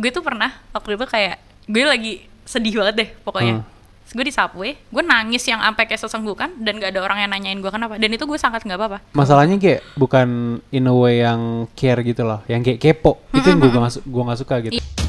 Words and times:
gue 0.00 0.10
tuh 0.10 0.24
pernah 0.24 0.48
waktu 0.72 0.96
itu 0.96 1.04
kayak 1.04 1.36
gue 1.68 1.84
lagi 1.84 2.12
sedih 2.48 2.80
banget 2.80 2.94
deh 2.96 3.08
pokoknya. 3.20 3.60
Hmm. 3.60 3.68
Terus 4.10 4.14
gue 4.16 4.26
di 4.26 4.34
subway, 4.34 4.72
gue 4.74 5.02
nangis 5.06 5.46
yang 5.46 5.62
sampai 5.62 5.86
kayak 5.86 6.02
sesenggukan 6.02 6.50
dan 6.58 6.82
gak 6.82 6.90
ada 6.90 7.06
orang 7.06 7.22
yang 7.22 7.30
nanyain 7.30 7.62
gue 7.62 7.70
kenapa. 7.70 7.94
Dan 7.94 8.10
itu 8.10 8.26
gue 8.26 8.34
sangat 8.34 8.66
nggak 8.66 8.74
apa-apa. 8.74 8.98
Masalahnya 9.14 9.54
kayak 9.54 9.86
bukan 9.94 10.58
in 10.74 10.90
a 10.90 10.94
way 10.96 11.22
yang 11.22 11.70
care 11.78 12.02
gitu 12.02 12.26
loh, 12.26 12.42
yang 12.50 12.66
kayak 12.66 12.82
kepo. 12.82 13.22
Itu 13.30 13.46
yang 13.46 13.62
gue 13.62 13.70
gak, 13.70 14.02
nggak 14.02 14.38
suka 14.42 14.54
gitu. 14.66 14.82
Iya. 14.82 14.99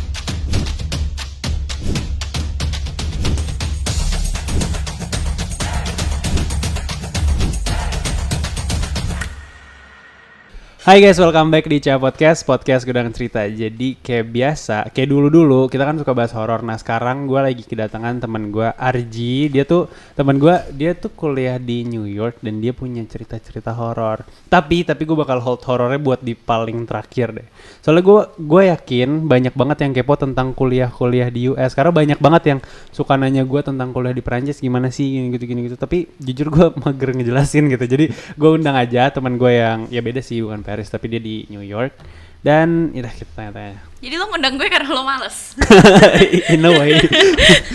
Hai 10.81 10.97
guys, 10.97 11.21
welcome 11.21 11.53
back 11.53 11.69
di 11.69 11.77
Cia 11.77 12.01
Podcast, 12.01 12.41
podcast 12.41 12.89
gudang 12.89 13.13
cerita. 13.13 13.45
Jadi 13.45 14.01
kayak 14.01 14.33
biasa, 14.33 14.89
kayak 14.89 15.13
dulu-dulu 15.13 15.69
kita 15.69 15.85
kan 15.85 16.01
suka 16.01 16.09
bahas 16.17 16.33
horor. 16.33 16.65
Nah 16.65 16.73
sekarang 16.73 17.29
gue 17.29 17.37
lagi 17.37 17.61
kedatangan 17.61 18.25
teman 18.25 18.49
gue 18.49 18.65
Arji. 18.65 19.53
Dia 19.53 19.61
tuh 19.61 19.93
teman 20.17 20.41
gue, 20.41 20.49
dia 20.73 20.97
tuh 20.97 21.13
kuliah 21.13 21.61
di 21.61 21.85
New 21.85 22.09
York 22.09 22.41
dan 22.41 22.65
dia 22.65 22.73
punya 22.73 23.05
cerita-cerita 23.05 23.77
horor. 23.77 24.25
Tapi 24.49 24.81
tapi 24.81 25.05
gue 25.05 25.13
bakal 25.13 25.37
hold 25.45 25.61
horornya 25.69 26.01
buat 26.01 26.25
di 26.25 26.33
paling 26.33 26.89
terakhir 26.89 27.29
deh. 27.29 27.47
Soalnya 27.85 28.01
gue 28.01 28.21
gue 28.41 28.61
yakin 28.73 29.29
banyak 29.29 29.53
banget 29.53 29.85
yang 29.85 29.93
kepo 29.93 30.17
tentang 30.17 30.57
kuliah-kuliah 30.57 31.29
di 31.29 31.53
US. 31.53 31.77
Karena 31.77 31.93
banyak 31.93 32.17
banget 32.17 32.57
yang 32.57 32.59
suka 32.89 33.21
nanya 33.21 33.45
gue 33.45 33.61
tentang 33.61 33.93
kuliah 33.93 34.17
di 34.17 34.25
Perancis 34.25 34.57
gimana 34.57 34.89
sih 34.89 35.05
gini 35.05 35.29
gitu 35.29 35.45
gini 35.45 35.61
gitu. 35.69 35.77
Tapi 35.77 36.09
jujur 36.17 36.49
gue 36.49 36.65
mager 36.81 37.13
ngejelasin 37.13 37.69
gitu. 37.69 37.85
Jadi 37.85 38.09
gue 38.33 38.49
undang 38.49 38.73
aja 38.73 39.13
teman 39.13 39.37
gue 39.37 39.61
yang 39.61 39.85
ya 39.93 40.01
beda 40.01 40.25
sih 40.25 40.41
bukan 40.41 40.70
Paris 40.71 40.87
tapi 40.87 41.11
dia 41.11 41.19
di 41.19 41.43
New 41.51 41.59
York. 41.59 41.99
Dan 42.39 42.95
ya 42.95 43.03
udah 43.03 43.13
kita 43.13 43.31
tanya-tanya. 43.35 43.77
Jadi 43.99 44.15
lo 44.15 44.25
ngundang 44.31 44.55
gue 44.55 44.65
karena 44.71 44.87
lo 44.87 45.03
males. 45.03 45.53
In 46.55 46.63
a 46.63 46.71
way. 46.79 46.95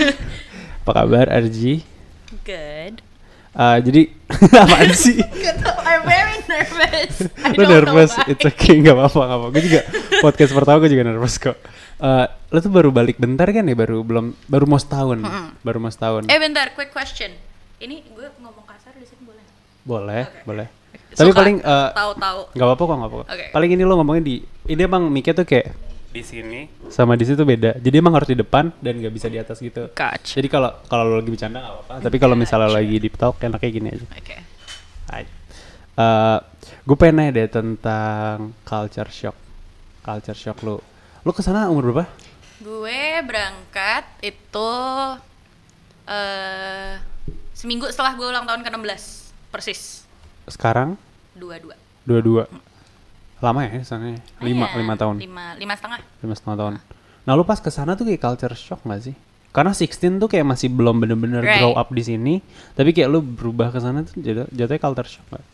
Apa 0.83 0.91
kabar 1.05 1.29
Arji? 1.29 1.85
Good. 2.43 3.05
Uh, 3.57 3.81
jadi 3.81 4.13
apaan 4.65 4.93
sih? 4.93 5.17
I'm 5.17 6.05
very 6.05 6.39
nervous. 6.45 7.25
I 7.41 7.57
know 7.57 7.65
nervous? 7.65 8.13
It's 8.29 8.45
okay, 8.45 8.85
gak 8.85 8.93
apa-apa, 8.93 9.21
gak 9.25 9.39
apa. 9.39 9.47
Gue 9.49 9.63
juga 9.65 9.81
podcast 10.21 10.53
pertama 10.53 10.77
gue 10.85 10.91
juga 10.93 11.05
nervous 11.09 11.41
kok. 11.41 11.57
Uh, 11.97 12.29
lo 12.53 12.59
tuh 12.61 12.69
baru 12.69 12.93
balik 12.93 13.17
bentar 13.17 13.49
kan 13.49 13.65
ya? 13.65 13.73
Baru 13.73 14.05
belum, 14.05 14.37
baru 14.45 14.65
mau 14.69 14.77
setahun, 14.77 15.25
baru 15.65 15.79
mau 15.81 15.89
setahun. 15.89 16.29
Eh 16.29 16.37
bentar, 16.37 16.77
quick 16.77 16.93
question. 16.93 17.33
Ini 17.81 18.05
gue 18.13 18.29
ngomong 18.45 18.67
kasar 18.69 18.93
di 19.01 19.09
sini 19.09 19.25
boleh? 19.25 19.41
nggak? 19.41 19.57
Boleh, 19.89 20.23
Oke. 20.29 20.41
boleh. 20.45 20.67
Tapi 21.17 21.33
Suka 21.33 21.41
paling 21.41 21.57
uh, 21.65 21.91
tahu-tahu. 21.97 22.41
nggak 22.53 22.67
apa-apa 22.69 22.83
kok, 22.85 22.97
nggak 23.01 23.11
apa-apa. 23.11 23.27
Oke. 23.33 23.47
Paling 23.57 23.71
ini 23.73 23.83
lo 23.89 23.95
ngomongnya 23.97 24.23
di, 24.29 24.35
ini 24.69 24.81
emang 24.85 25.09
mic 25.09 25.33
tuh 25.33 25.49
kayak 25.49 25.73
di 26.17 26.25
sini 26.25 26.61
sama 26.89 27.13
di 27.17 27.25
situ 27.29 27.45
beda. 27.45 27.77
Jadi 27.77 27.97
emang 28.01 28.17
harus 28.17 28.29
di 28.29 28.37
depan 28.37 28.73
dan 28.81 29.01
nggak 29.01 29.13
bisa 29.13 29.29
di 29.29 29.37
atas 29.37 29.61
gitu. 29.61 29.93
Gotcha. 29.93 30.37
Jadi 30.37 30.49
kalau 30.49 30.73
kalau 30.89 31.05
lo 31.09 31.15
lagi 31.21 31.29
bercanda 31.29 31.61
nggak 31.61 31.75
apa-apa. 31.77 31.95
Tapi 32.05 32.17
kalau 32.17 32.37
misalnya 32.37 32.69
Gotcha. 32.73 32.79
lagi 32.81 32.97
di 33.01 33.09
talk 33.13 33.37
enaknya 33.41 33.71
gini 33.73 33.89
aja. 33.93 34.07
Oke. 34.13 34.37
Hai. 35.13 35.25
Eh, 35.97 36.39
gue 36.85 36.97
pengen 36.97 37.15
nanya 37.21 37.33
deh 37.37 37.49
tentang 37.49 38.53
culture 38.65 39.09
shock. 39.13 39.37
Culture 40.01 40.37
shock 40.37 40.61
lu. 40.65 40.77
Lu 41.25 41.31
ke 41.33 41.41
sana 41.45 41.69
umur 41.69 41.93
berapa? 41.93 42.05
Gue 42.61 43.21
berangkat 43.25 44.05
itu 44.25 44.73
eh 46.07 46.97
seminggu 47.53 47.89
setelah 47.93 48.15
gue 48.15 48.25
ulang 48.25 48.47
tahun 48.47 48.63
ke-16 48.63 49.03
persis 49.51 50.07
Sekarang 50.47 50.95
dua-dua 51.37 51.77
dua-dua. 52.03 52.45
Lama 53.37 53.61
ya 53.63 53.85
sana? 53.85 54.17
Lima, 54.41 54.65
Iya, 54.73 54.81
lima 54.81 54.95
tahun. 54.97 55.21
lima 55.21 55.53
lima 55.61 55.75
setengah 55.77 56.01
Lima 56.25 56.33
setengah 56.33 56.57
tahun. 56.57 56.73
Nah 57.27 57.33
lu 57.35 57.45
pas 57.45 57.61
ke 57.61 57.69
sana 57.69 57.93
tuh 57.93 58.09
kayak 58.09 58.23
culture 58.23 58.57
shock 58.57 58.81
gak 58.83 59.03
sih? 59.03 59.15
Karena 59.53 59.73
16 59.73 60.17
tuh 60.17 60.29
kayak 60.29 60.47
masih 60.47 60.69
belum 60.69 61.01
bener-bener 61.01 61.41
Right. 61.41 61.59
grow 61.59 61.73
up 61.73 61.89
di 61.89 62.01
sini, 62.01 62.41
tapi 62.73 62.93
kayak 62.93 63.09
lu 63.09 63.21
berubah 63.21 63.69
ke 63.69 63.81
sana 63.81 64.05
tuh 64.05 64.17
jatuh, 64.17 64.49
jatuhnya 64.49 64.81
culture 64.81 65.09
shock 65.09 65.27
gak? 65.31 65.45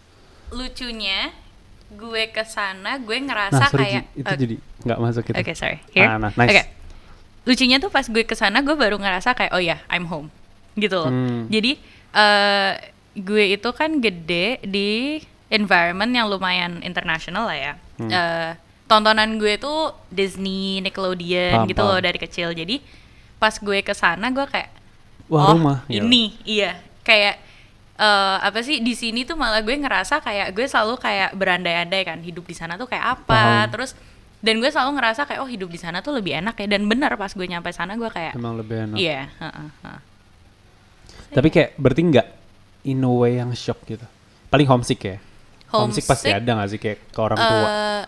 lucunya 0.52 1.32
gue 1.88 2.28
ke 2.28 2.44
sana 2.44 3.00
gue 3.00 3.16
Nah, 3.16 3.24
ngerasa 3.24 3.64
sorry, 3.72 3.84
kayak 3.88 4.04
itu 4.12 4.28
Oke, 4.28 4.38
jadi 4.38 4.54
nggak 4.84 4.98
masuk 5.00 5.22
gitu. 5.24 5.36
Oke, 5.40 5.52
sorry. 5.56 5.78
Here. 5.90 6.08
Ah, 6.08 6.16
nah, 6.20 6.30
nice. 6.36 6.50
Oke. 6.52 6.62
Lucunya 7.42 7.76
tuh 7.80 7.88
pas 7.88 8.04
gue 8.04 8.22
ke 8.22 8.36
sana 8.36 8.60
gue 8.60 8.76
baru 8.76 9.00
ngerasa 9.00 9.32
kayak 9.32 9.52
oh 9.52 9.62
ya, 9.62 9.80
I'm 9.88 10.04
home. 10.06 10.28
Gitu 10.76 10.92
loh. 10.92 11.08
Hmm. 11.08 11.48
Jadi 11.48 11.80
eh 12.12 12.72
gue 13.12 13.44
itu 13.56 13.68
kan 13.72 13.96
gede 13.98 14.60
di 14.64 15.20
environment 15.52 16.08
yang 16.08 16.26
lumayan 16.32 16.80
international 16.80 17.44
lah 17.44 17.58
ya. 17.60 17.72
Hmm. 18.00 18.08
Eh, 18.08 18.50
tontonan 18.88 19.36
gue 19.36 19.60
tuh 19.60 19.92
Disney, 20.08 20.80
Nickelodeon 20.80 21.64
Paham, 21.64 21.68
gitu 21.68 21.82
loh 21.84 22.00
dari 22.00 22.16
kecil. 22.16 22.56
Jadi 22.56 22.80
pas 23.36 23.52
gue 23.52 23.78
ke 23.84 23.92
sana 23.92 24.32
gue 24.32 24.46
kayak 24.48 24.70
Wah, 25.28 25.52
oh, 25.52 25.56
rumah. 25.58 25.78
Ya. 25.90 26.00
ini 26.04 26.36
iya 26.46 26.78
kayak 27.02 27.36
eh, 27.98 28.36
apa 28.40 28.62
sih 28.64 28.80
di 28.80 28.94
sini 28.96 29.26
tuh 29.28 29.36
malah 29.36 29.60
gue 29.60 29.74
ngerasa 29.76 30.22
kayak 30.24 30.54
gue 30.56 30.64
selalu 30.64 30.96
kayak 30.96 31.34
berandai-andai 31.36 32.02
kan 32.06 32.18
hidup 32.22 32.46
di 32.46 32.54
sana 32.56 32.78
tuh 32.78 32.86
kayak 32.88 33.20
apa 33.20 33.66
Paham. 33.66 33.70
terus 33.74 33.92
dan 34.42 34.58
gue 34.58 34.70
selalu 34.70 34.98
ngerasa 34.98 35.26
kayak 35.26 35.40
oh 35.42 35.50
hidup 35.50 35.70
di 35.70 35.78
sana 35.78 36.02
tuh 36.02 36.18
lebih 36.18 36.34
enak 36.38 36.58
ya 36.58 36.66
dan 36.66 36.86
benar 36.86 37.14
pas 37.14 37.30
gue 37.30 37.46
nyampe 37.46 37.70
sana 37.74 37.94
gue 37.94 38.10
kayak 38.10 38.34
Emang 38.34 38.58
lebih 38.58 38.90
enak. 38.90 38.96
iya 38.98 39.30
heeh. 39.38 39.68
Tapi 41.32 41.48
kayak 41.48 41.70
berarti 41.80 42.02
nggak 42.12 42.28
in 42.84 43.02
a 43.02 43.10
way 43.10 43.38
yang 43.40 43.50
shock 43.56 43.80
gitu. 43.88 44.04
Paling 44.52 44.68
homesick 44.68 45.00
ya. 45.00 45.16
Homesick, 45.74 46.04
pasti 46.04 46.28
Homesick, 46.28 46.38
ada 46.38 46.50
nggak 46.52 46.68
sih 46.68 46.78
kayak 46.78 46.98
ke 47.08 47.18
orang 47.18 47.38
tua. 47.38 47.60
Eh, 47.62 48.02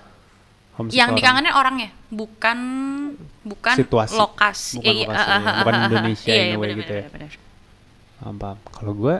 Homesick 0.74 0.94
yang 0.94 1.06
ke 1.06 1.10
orang- 1.10 1.18
dikangenin 1.18 1.54
orangnya 1.54 1.88
bukan 2.08 2.58
bukan 3.42 3.74
Situasi. 3.74 4.14
lokasi 4.14 4.76
Bukan 4.78 4.90
Iya, 4.90 5.04
lokasi, 5.04 5.20
eh, 5.20 5.30
ya. 5.30 5.38
eh, 5.38 5.54
Bukan 5.58 5.74
Indonesia 5.82 6.28
iya, 6.28 6.42
iya, 6.44 6.56
bener, 6.56 6.76
gitu 6.76 6.92
bener, 6.92 7.00
ya. 7.00 7.08
bener. 7.10 7.30
Paham. 8.14 8.56
Kalau 8.70 8.92
gue, 8.94 9.16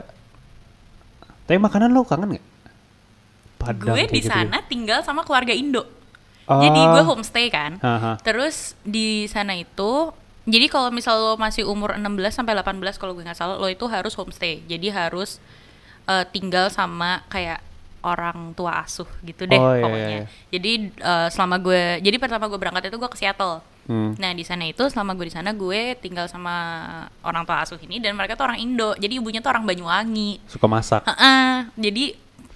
tapi 1.45 1.57
makanan 1.57 1.89
lo 1.89 2.01
kangen 2.01 2.29
nggak? 2.31 2.45
Padang 3.55 3.93
gue 3.93 4.05
di 4.07 4.19
gitu 4.19 4.27
ya? 4.27 4.43
sana 4.43 4.57
tinggal 4.63 4.99
sama 5.01 5.21
keluarga 5.21 5.51
Indo 5.51 5.85
Ah. 6.45 6.61
jadi 6.61 6.77
gue 6.77 7.03
homestay 7.03 7.49
kan 7.49 7.77
Haha. 7.79 8.21
Terus 8.21 8.77
di 8.81 9.25
sana 9.25 9.53
itu 9.53 10.13
jadi 10.45 10.67
kalau 10.67 10.89
misal 10.89 11.17
lo 11.17 11.33
masih 11.35 11.65
umur 11.65 11.97
16 11.97 12.05
sampai 12.31 12.53
18 12.53 12.77
kalau 12.95 13.13
gue 13.13 13.25
nggak 13.25 13.33
salah 13.33 13.57
lo 13.57 13.65
itu 13.65 13.81
harus 13.85 14.13
homestay. 14.13 14.61
Jadi 14.63 14.89
harus 14.89 15.41
eh, 16.05 16.25
tinggal 16.29 16.69
sama 16.69 17.25
kayak 17.25 17.64
orang 18.05 18.53
tua 18.53 18.79
asuh 18.79 19.09
gitu 19.21 19.43
deh 19.43 19.57
Oh, 19.57 19.73
iya, 19.73 19.81
pokoknya. 19.81 20.05
iya, 20.05 20.17
iya. 20.21 20.25
Jadi 20.53 20.71
eh, 20.93 21.27
selama 21.33 21.57
gue 21.57 21.81
jadi 21.99 22.15
pertama 22.15 22.45
gue 22.45 22.55
berangkat 22.55 22.87
itu 22.87 22.95
gue 22.95 23.09
ke 23.09 23.17
Seattle. 23.17 23.65
Hmm. 23.85 24.13
Nah 24.17 24.31
di 24.31 24.41
sana 24.41 24.65
itu 24.65 24.81
selama 24.85 25.13
gue 25.13 25.25
di 25.25 25.33
sana 25.33 25.49
gue 25.51 25.93
tinggal 25.97 26.25
sama 26.25 26.53
orang 27.21 27.45
tua 27.45 27.61
asuh 27.61 27.77
ini 27.79 27.97
dan 27.97 28.13
mereka 28.13 28.33
tuh 28.33 28.45
orang 28.45 28.57
Indo. 28.57 28.93
Jadi 28.95 29.17
ibunya 29.17 29.41
tuh 29.41 29.49
orang 29.49 29.65
Banyuwangi. 29.65 30.41
Suka 30.45 30.65
masak. 30.65 31.01
Heeh. 31.05 31.69
Jadi 31.77 32.03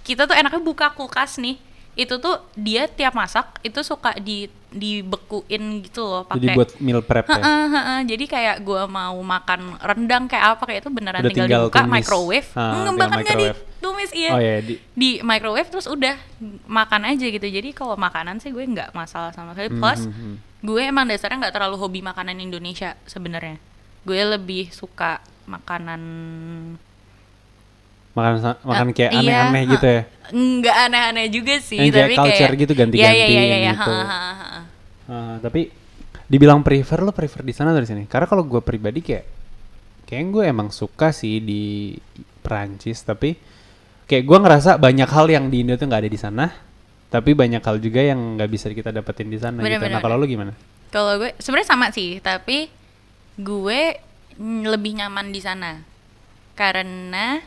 kita 0.02 0.26
tuh 0.26 0.34
enaknya 0.34 0.58
buka 0.58 0.90
kulkas 0.90 1.38
nih. 1.38 1.58
Itu 1.98 2.22
tuh 2.22 2.42
dia 2.54 2.86
tiap 2.86 3.12
masak 3.18 3.58
itu 3.66 3.80
suka 3.82 4.14
di 4.18 4.48
dibekuin 4.70 5.82
gitu 5.82 6.06
loh 6.06 6.22
Jadi 6.30 6.46
pakai 6.46 6.54
buat 6.54 6.70
meal 6.78 7.02
prep 7.02 7.26
ya. 7.26 7.34
Heeh, 7.42 7.64
heeh. 7.74 8.00
Jadi 8.06 8.24
kayak 8.30 8.56
gua 8.62 8.86
mau 8.86 9.18
makan 9.18 9.74
rendang 9.82 10.30
kayak 10.30 10.56
apa 10.56 10.62
kayak 10.62 10.80
itu 10.86 10.90
beneran 10.94 11.20
Udah 11.20 11.30
tinggal, 11.30 11.46
tinggal 11.50 11.62
dibuka 11.66 11.80
tumis. 11.82 11.92
microwave. 11.98 12.48
Ah, 12.54 12.70
tinggal 12.70 12.94
bahkan 12.94 13.18
nggak 13.18 13.26
microwave. 13.26 13.58
ditumis 13.58 14.10
iya. 14.14 14.30
Oh 14.30 14.40
ya, 14.40 14.56
di, 14.62 14.74
Di 14.94 15.10
microwave 15.26 15.68
terus 15.68 15.86
udah 15.90 16.16
makan 16.70 17.02
aja 17.10 17.26
gitu. 17.26 17.46
Jadi 17.50 17.68
kalau 17.74 17.98
makanan 17.98 18.38
sih 18.38 18.54
gue 18.54 18.62
nggak 18.62 18.94
masalah 18.94 19.34
sama 19.34 19.58
sekali. 19.58 19.74
Plus 19.74 20.06
hmm, 20.06 20.14
hmm. 20.14 20.36
gue 20.62 20.82
emang 20.86 21.10
dasarnya 21.10 21.48
nggak 21.48 21.54
terlalu 21.58 21.76
hobi 21.82 22.00
makanan 22.06 22.38
Indonesia 22.38 22.94
sebenarnya. 23.10 23.58
Gue 24.06 24.22
lebih 24.22 24.70
suka 24.70 25.18
makanan 25.50 26.02
makan 28.10 28.32
makan 28.66 28.86
Eh, 28.90 28.94
kayak 28.94 29.12
iya, 29.14 29.18
aneh-aneh 29.22 29.62
gitu 29.70 29.86
ya. 29.86 30.02
Nggak 30.30 30.76
aneh-aneh 30.88 31.26
juga 31.28 31.58
sih, 31.58 31.78
Yang 31.78 31.92
kayak 31.92 32.08
tapi 32.08 32.16
culture 32.16 32.50
kayak 32.50 32.62
gitu, 32.62 32.72
ganti-ganti 32.74 33.18
Iya 33.18 33.26
iya 33.28 33.42
iya 33.42 33.58
iya. 33.60 33.72
gitu. 33.74 33.90
ha, 33.90 34.02
ha, 34.06 34.18
ha, 34.18 34.32
ha. 34.38 34.60
Ah, 35.10 35.36
tapi 35.42 35.70
dibilang 36.30 36.62
prefer 36.62 37.02
lo 37.02 37.10
prefer 37.10 37.42
di 37.42 37.50
sana 37.50 37.74
atau 37.74 37.82
di 37.82 37.90
sini? 37.90 38.02
Karena 38.06 38.30
kalau 38.30 38.46
gue 38.46 38.62
pribadi 38.62 39.02
kayak 39.02 39.24
kayak 40.06 40.24
gue 40.30 40.44
emang 40.46 40.70
suka 40.74 41.10
sih 41.14 41.38
di 41.38 41.94
Perancis 42.42 43.02
tapi 43.06 43.38
kayak 44.10 44.26
gue 44.26 44.38
ngerasa 44.42 44.74
banyak 44.74 45.06
hal 45.06 45.26
yang 45.30 45.46
di 45.46 45.62
Indo 45.62 45.78
tuh 45.78 45.86
nggak 45.86 46.02
ada 46.02 46.10
di 46.10 46.18
sana 46.18 46.50
tapi 47.10 47.34
banyak 47.34 47.62
hal 47.62 47.78
juga 47.82 48.02
yang 48.02 48.38
nggak 48.38 48.50
bisa 48.50 48.66
kita 48.70 48.94
dapetin 48.94 49.30
di 49.30 49.38
sana 49.38 49.58
Bener, 49.58 49.78
gitu. 49.78 49.86
bener, 49.86 49.98
Nah 49.98 50.02
kalau 50.02 50.14
lo 50.18 50.26
gimana? 50.30 50.54
Kalau 50.90 51.18
gue 51.22 51.30
sebenarnya 51.38 51.70
sama 51.70 51.90
sih, 51.94 52.18
tapi 52.18 52.66
gue 53.38 53.80
lebih 54.42 54.98
nyaman 54.98 55.30
di 55.30 55.38
sana. 55.42 55.82
Karena 56.54 57.38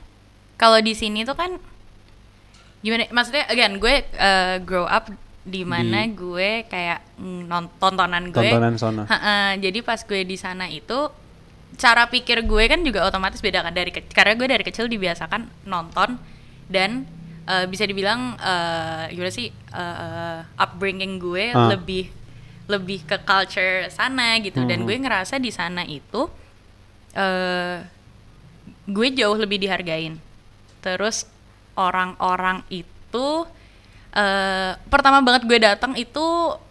kalau 0.56 0.80
di 0.80 0.96
sini 0.96 1.24
tuh 1.28 1.36
kan 1.36 1.60
gimana 2.84 3.08
maksudnya 3.10 3.48
again 3.48 3.80
gue 3.80 3.96
uh, 4.14 4.60
grow 4.60 4.84
up 4.84 5.08
di 5.42 5.64
mana 5.64 6.04
gue 6.06 6.64
kayak 6.66 7.00
mm, 7.16 7.42
non- 7.46 7.72
tontonan 7.74 8.28
gue 8.28 8.44
Tontonan 8.46 8.76
sono. 8.76 9.04
Ha-ha, 9.04 9.56
jadi 9.56 9.80
pas 9.80 10.00
gue 10.00 10.24
di 10.24 10.36
sana 10.36 10.68
itu 10.68 11.08
cara 11.74 12.06
pikir 12.06 12.44
gue 12.44 12.64
kan 12.66 12.80
juga 12.80 13.04
otomatis 13.04 13.40
beda 13.40 13.60
kan 13.62 13.72
dari 13.72 13.90
karena 13.90 14.34
gue 14.34 14.48
dari 14.48 14.62
kecil 14.62 14.86
dibiasakan 14.86 15.66
nonton 15.66 16.16
dan 16.68 17.04
eh, 17.44 17.66
bisa 17.66 17.84
dibilang 17.84 18.36
eh, 18.36 19.12
gimana 19.12 19.32
sih 19.32 19.48
eh, 19.52 20.40
upbringing 20.56 21.18
gue 21.18 21.52
Ah. 21.52 21.72
lebih 21.72 22.08
lebih 22.64 23.04
ke 23.04 23.20
culture 23.20 23.90
sana 23.90 24.40
gitu 24.40 24.64
dan 24.64 24.80
Mhm. 24.80 24.86
gue 24.86 24.96
ngerasa 25.02 25.36
di 25.36 25.52
sana 25.52 25.84
itu 25.84 26.32
eh 27.14 27.84
gue 28.86 29.08
jauh 29.12 29.36
lebih 29.36 29.60
dihargain 29.60 30.16
terus 30.80 31.28
orang-orang 31.76 32.62
itu 32.70 33.28
eh 34.14 34.72
pertama 34.88 35.26
banget 35.26 35.44
gue 35.50 35.58
datang 35.58 35.94
itu 35.98 36.26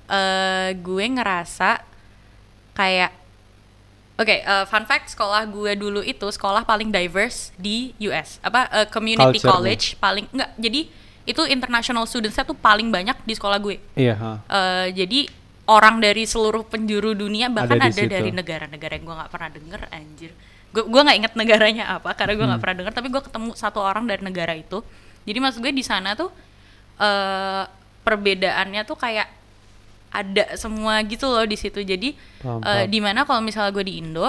eh 0.07 0.79
gue 0.79 1.05
ngerasa 1.11 1.83
kayak 2.73 3.11
oke 4.15 4.31
eh, 4.31 4.65
fun 4.71 4.85
fact 4.87 5.11
sekolah 5.11 5.43
gue 5.51 5.73
dulu 5.75 6.01
itu 6.01 6.27
sekolah 6.31 6.63
paling 6.63 6.95
diverse 6.95 7.51
di 7.59 7.91
US 8.07 8.39
apa 8.41 8.71
eh, 8.71 8.87
community 8.89 9.43
Culture-nya. 9.43 9.51
college 9.51 9.85
paling 9.99 10.25
enggak 10.31 10.51
jadi 10.55 10.81
itu 11.23 11.43
international 11.47 12.07
studentsnya 12.07 12.43
tuh 12.43 12.55
paling 12.55 12.91
banyak 12.91 13.15
di 13.23 13.35
sekolah 13.35 13.59
gue 13.63 13.79
Iya, 13.95 14.15
ha. 14.19 14.33
Eh, 14.43 14.87
jadi 14.95 15.31
orang 15.71 16.03
dari 16.03 16.27
seluruh 16.27 16.67
penjuru 16.67 17.15
dunia 17.15 17.47
bahkan 17.47 17.79
Ada 17.79 17.91
ada, 17.91 18.03
situ. 18.03 18.11
dari 18.11 18.31
negara-negara 18.35 18.93
yang 18.99 19.05
gue 19.07 19.17
nggak 19.19 19.31
pernah 19.31 19.51
denger 19.51 19.81
anjir 19.91 20.31
gue 20.73 20.83
gue 20.83 21.01
nggak 21.01 21.17
inget 21.19 21.33
negaranya 21.35 21.85
apa 21.93 22.13
karena 22.13 22.33
gue 22.33 22.43
nggak 22.43 22.53
Hmm. 22.53 22.65
pernah 22.65 22.77
denger 22.79 22.95
tapi 22.95 23.09
gue 23.09 23.23
ketemu 23.23 23.51
satu 23.53 23.79
orang 23.79 24.05
dari 24.05 24.21
negara 24.21 24.53
itu 24.53 24.81
jadi 25.23 25.39
maksud 25.39 25.61
gue 25.61 25.71
di 25.71 25.83
sana 25.83 26.13
tuh 26.13 26.33
eh 26.99 27.65
perbedaannya 28.03 28.83
tuh 28.83 28.97
kayak 28.97 29.29
ada 30.11 30.57
semua 30.57 31.01
gitu 31.03 31.25
loh 31.27 31.45
di 31.45 31.55
situ 31.55 31.81
jadi 31.81 32.13
Paham, 32.39 32.61
eh, 32.61 32.65
paham. 32.65 32.89
di 32.89 32.99
mana 32.99 33.21
kalau 33.23 33.41
misalnya 33.41 33.71
gue 33.71 33.83
di 33.83 33.97
Indo 33.97 34.29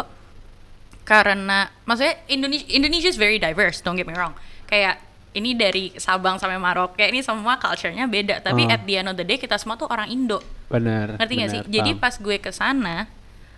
karena 1.03 1.67
maksudnya 1.83 2.15
Indonesia 2.27 2.67
Indonesia 2.69 3.09
is 3.09 3.17
very 3.17 3.35
diverse 3.37 3.79
don't 3.79 3.95
get 3.95 4.05
me 4.05 4.13
wrong 4.13 4.31
kayak 4.65 4.99
ini 5.33 5.51
dari 5.51 5.91
Sabang 5.97 6.37
sampai 6.37 6.55
Maroke 6.57 7.01
ini 7.01 7.19
semua 7.19 7.57
culture-nya 7.57 8.05
beda 8.05 8.39
tapi 8.39 8.63
Ah. 8.63 8.77
at 8.77 8.85
the 8.85 8.95
end 8.95 9.09
of 9.09 9.15
the 9.15 9.25
day 9.25 9.35
kita 9.35 9.57
semua 9.57 9.75
tuh 9.75 9.87
orang 9.87 10.07
Indo 10.07 10.39
Benar. 10.67 11.17
ngerti 11.17 11.33
gak 11.35 11.49
sih 11.49 11.61
jadi 11.67 11.91
pas 11.95 12.15
gue 12.15 12.37
ke 12.37 12.51
sana 12.51 13.09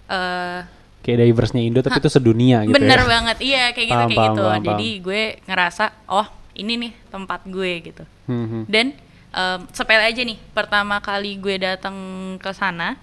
eh 0.07 0.59
kayak 1.05 1.21
diverse-nya 1.21 1.61
Indo 1.61 1.79
tapi 1.79 2.01
itu 2.01 2.09
sedunia 2.09 2.65
gitu 2.65 2.73
bener 2.73 2.97
ya. 2.97 3.05
banget 3.05 3.37
iya 3.39 3.63
kayak 3.69 3.87
gitu 3.87 3.93
Paham, 3.95 4.09
kayak 4.09 4.17
paham, 4.17 4.33
gitu 4.33 4.43
paham, 4.43 4.63
jadi 4.65 4.87
gue 4.99 5.21
ngerasa 5.45 5.83
oh 6.07 6.27
ini 6.55 6.73
nih 6.75 6.91
tempat 7.07 7.41
gue 7.45 7.71
gitu 7.85 8.03
Hmm, 8.25 8.47
hmm. 8.49 8.63
dan 8.65 8.89
em, 9.29 9.59
sepele 9.69 10.01
aja 10.01 10.17
nih 10.17 10.41
pertama 10.49 10.97
kali 10.97 11.37
gue 11.37 11.55
datang 11.55 11.93
ke 12.35 12.49
sana 12.49 12.97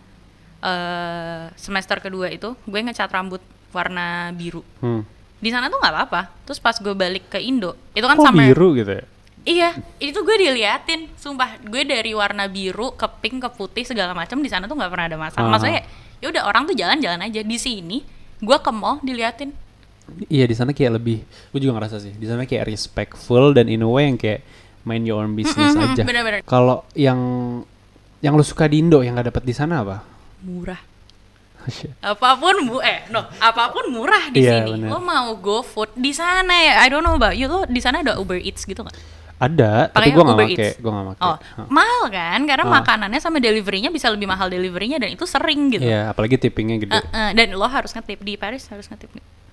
eh 0.61 1.45
semester 1.55 1.99
kedua 1.99 2.27
itu 2.29 2.55
gue 2.61 2.81
ngecat 2.81 3.07
rambut 3.09 3.43
warna 3.71 4.31
biru 4.33 4.63
Hmm. 4.79 5.03
di 5.39 5.49
sana 5.49 5.67
tuh 5.67 5.79
nggak 5.79 5.93
apa-apa 5.93 6.23
terus 6.43 6.59
pas 6.59 6.75
gue 6.75 6.91
balik 6.93 7.27
ke 7.29 7.39
Indo 7.39 7.75
itu 7.93 8.03
kan 8.03 8.15
Kok 8.15 8.25
sama 8.25 8.43
biru 8.45 8.75
gitu 8.75 8.93
ya? 8.93 9.05
iya 9.43 9.71
itu 9.99 10.15
gue 10.17 10.37
diliatin 10.41 11.11
sumpah 11.17 11.59
gue 11.61 11.83
dari 11.83 12.15
warna 12.15 12.47
biru 12.47 12.95
ke 12.95 13.07
pink 13.19 13.43
ke 13.43 13.51
putih 13.53 13.83
segala 13.83 14.11
macam 14.13 14.39
di 14.39 14.47
sana 14.47 14.67
tuh 14.67 14.75
nggak 14.75 14.87
pernah 14.89 15.07
ada 15.07 15.19
masalah 15.21 15.43
Aha. 15.45 15.53
maksudnya 15.53 15.83
ya 16.23 16.31
udah 16.31 16.43
orang 16.45 16.65
tuh 16.65 16.73
jalan-jalan 16.73 17.21
aja 17.21 17.43
di 17.43 17.59
sini 17.59 17.99
gue 18.39 18.57
ke 18.57 18.71
mall 18.71 19.03
diliatin 19.03 19.51
Iya 20.27 20.45
di 20.45 20.53
sana 20.53 20.71
kayak 20.71 20.93
lebih, 20.95 21.23
gue 21.23 21.59
juga 21.59 21.73
ngerasa 21.75 21.97
sih 21.99 22.13
di 22.13 22.27
sana 22.27 22.43
kayak 22.43 22.67
respectful 22.67 23.51
dan 23.51 23.67
in 23.67 23.81
a 23.81 23.89
way 23.89 24.05
yang 24.05 24.15
kayak 24.15 24.43
mind 24.83 25.03
your 25.03 25.19
own 25.19 25.33
business 25.33 25.73
Mm-mm, 25.73 25.95
aja. 25.95 26.03
bener-bener. 26.03 26.43
Kalau 26.43 26.83
yang 26.93 27.17
yang 28.19 28.35
lu 28.35 28.43
suka 28.43 28.67
di 28.67 28.79
Indo 28.79 29.01
yang 29.01 29.15
gak 29.15 29.31
dapet 29.31 29.43
di 29.43 29.55
sana 29.55 29.81
apa? 29.81 30.03
murah 30.43 30.79
apa 32.03 32.35
pun 32.35 32.67
bu 32.67 32.83
eh 32.83 33.07
no 33.09 33.23
apa 33.39 33.71
pun 33.71 33.87
murah 33.89 34.27
di 34.29 34.43
Iya, 34.43 34.67
sini 34.67 34.71
bener. 34.75 34.89
lo 34.91 34.99
mau 34.99 35.31
go 35.37 35.63
food 35.63 35.95
di 35.95 36.11
sana 36.11 36.51
ya 36.51 36.83
I 36.83 36.91
don't 36.91 37.01
know 37.01 37.15
about 37.15 37.39
you 37.39 37.47
lo 37.47 37.63
di 37.65 37.79
sana 37.79 38.03
ada 38.03 38.19
Uber 38.19 38.35
Eats 38.37 38.67
gitu 38.67 38.83
nggak 38.83 38.99
Ada, 39.43 39.91
tapi 39.91 40.09
Pakainya 40.09 40.15
gue 40.15 40.23
gak 40.23 40.51
Eats. 40.55 40.75
gue 40.79 40.91
gak 40.93 41.05
make. 41.05 41.19
oh 41.21 41.35
Hah. 41.35 41.67
mahal 41.67 42.03
kan 42.09 42.41
karena 42.45 42.63
Ah. 42.63 42.73
makanannya 42.73 43.19
sama 43.19 43.39
deliverynya 43.39 43.91
bisa 43.91 44.07
lebih 44.07 44.25
mahal 44.25 44.47
deliverynya 44.47 44.97
dan 44.97 45.11
itu 45.11 45.27
sering 45.27 45.67
gitu 45.69 45.83
Iya, 45.83 46.09
apalagi 46.09 46.39
tippingnya 46.39 46.79
gede. 46.79 46.95
Eh, 46.95 47.03
eh, 47.03 47.31
dan 47.33 47.51
lo 47.53 47.67
harus 47.67 47.91
ngetip 47.91 48.19
di 48.19 48.35
Paris 48.35 48.69
harus 48.69 48.87
ngetip 48.87 49.11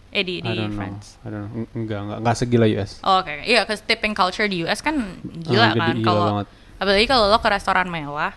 eh 0.09 0.21
di 0.21 0.39
di 0.39 0.45
don't 0.47 0.69
know, 0.69 0.77
France 0.79 1.17
I 1.19 1.27
don't 1.27 1.41
know. 1.43 1.65
Enggak, 1.75 1.99
enggak, 1.99 2.17
enggak 2.19 2.35
segila 2.35 2.65
US. 2.67 2.91
Oh, 3.01 3.17
Oke, 3.19 3.33
iya, 3.43 3.61
ke 3.63 3.73
tipping 3.79 4.13
culture 4.13 4.45
di 4.45 4.61
US 4.63 4.79
kan 4.79 4.93
gila 5.23 5.73
kan 5.73 5.95
gila 5.95 6.05
kalau 6.05 6.25
banget. 6.31 6.47
Hmm. 6.47 6.79
apalagi 6.79 7.05
kalau 7.05 7.25
lo 7.27 7.37
ke 7.37 7.49
restoran 7.49 7.87
mewah, 7.87 8.33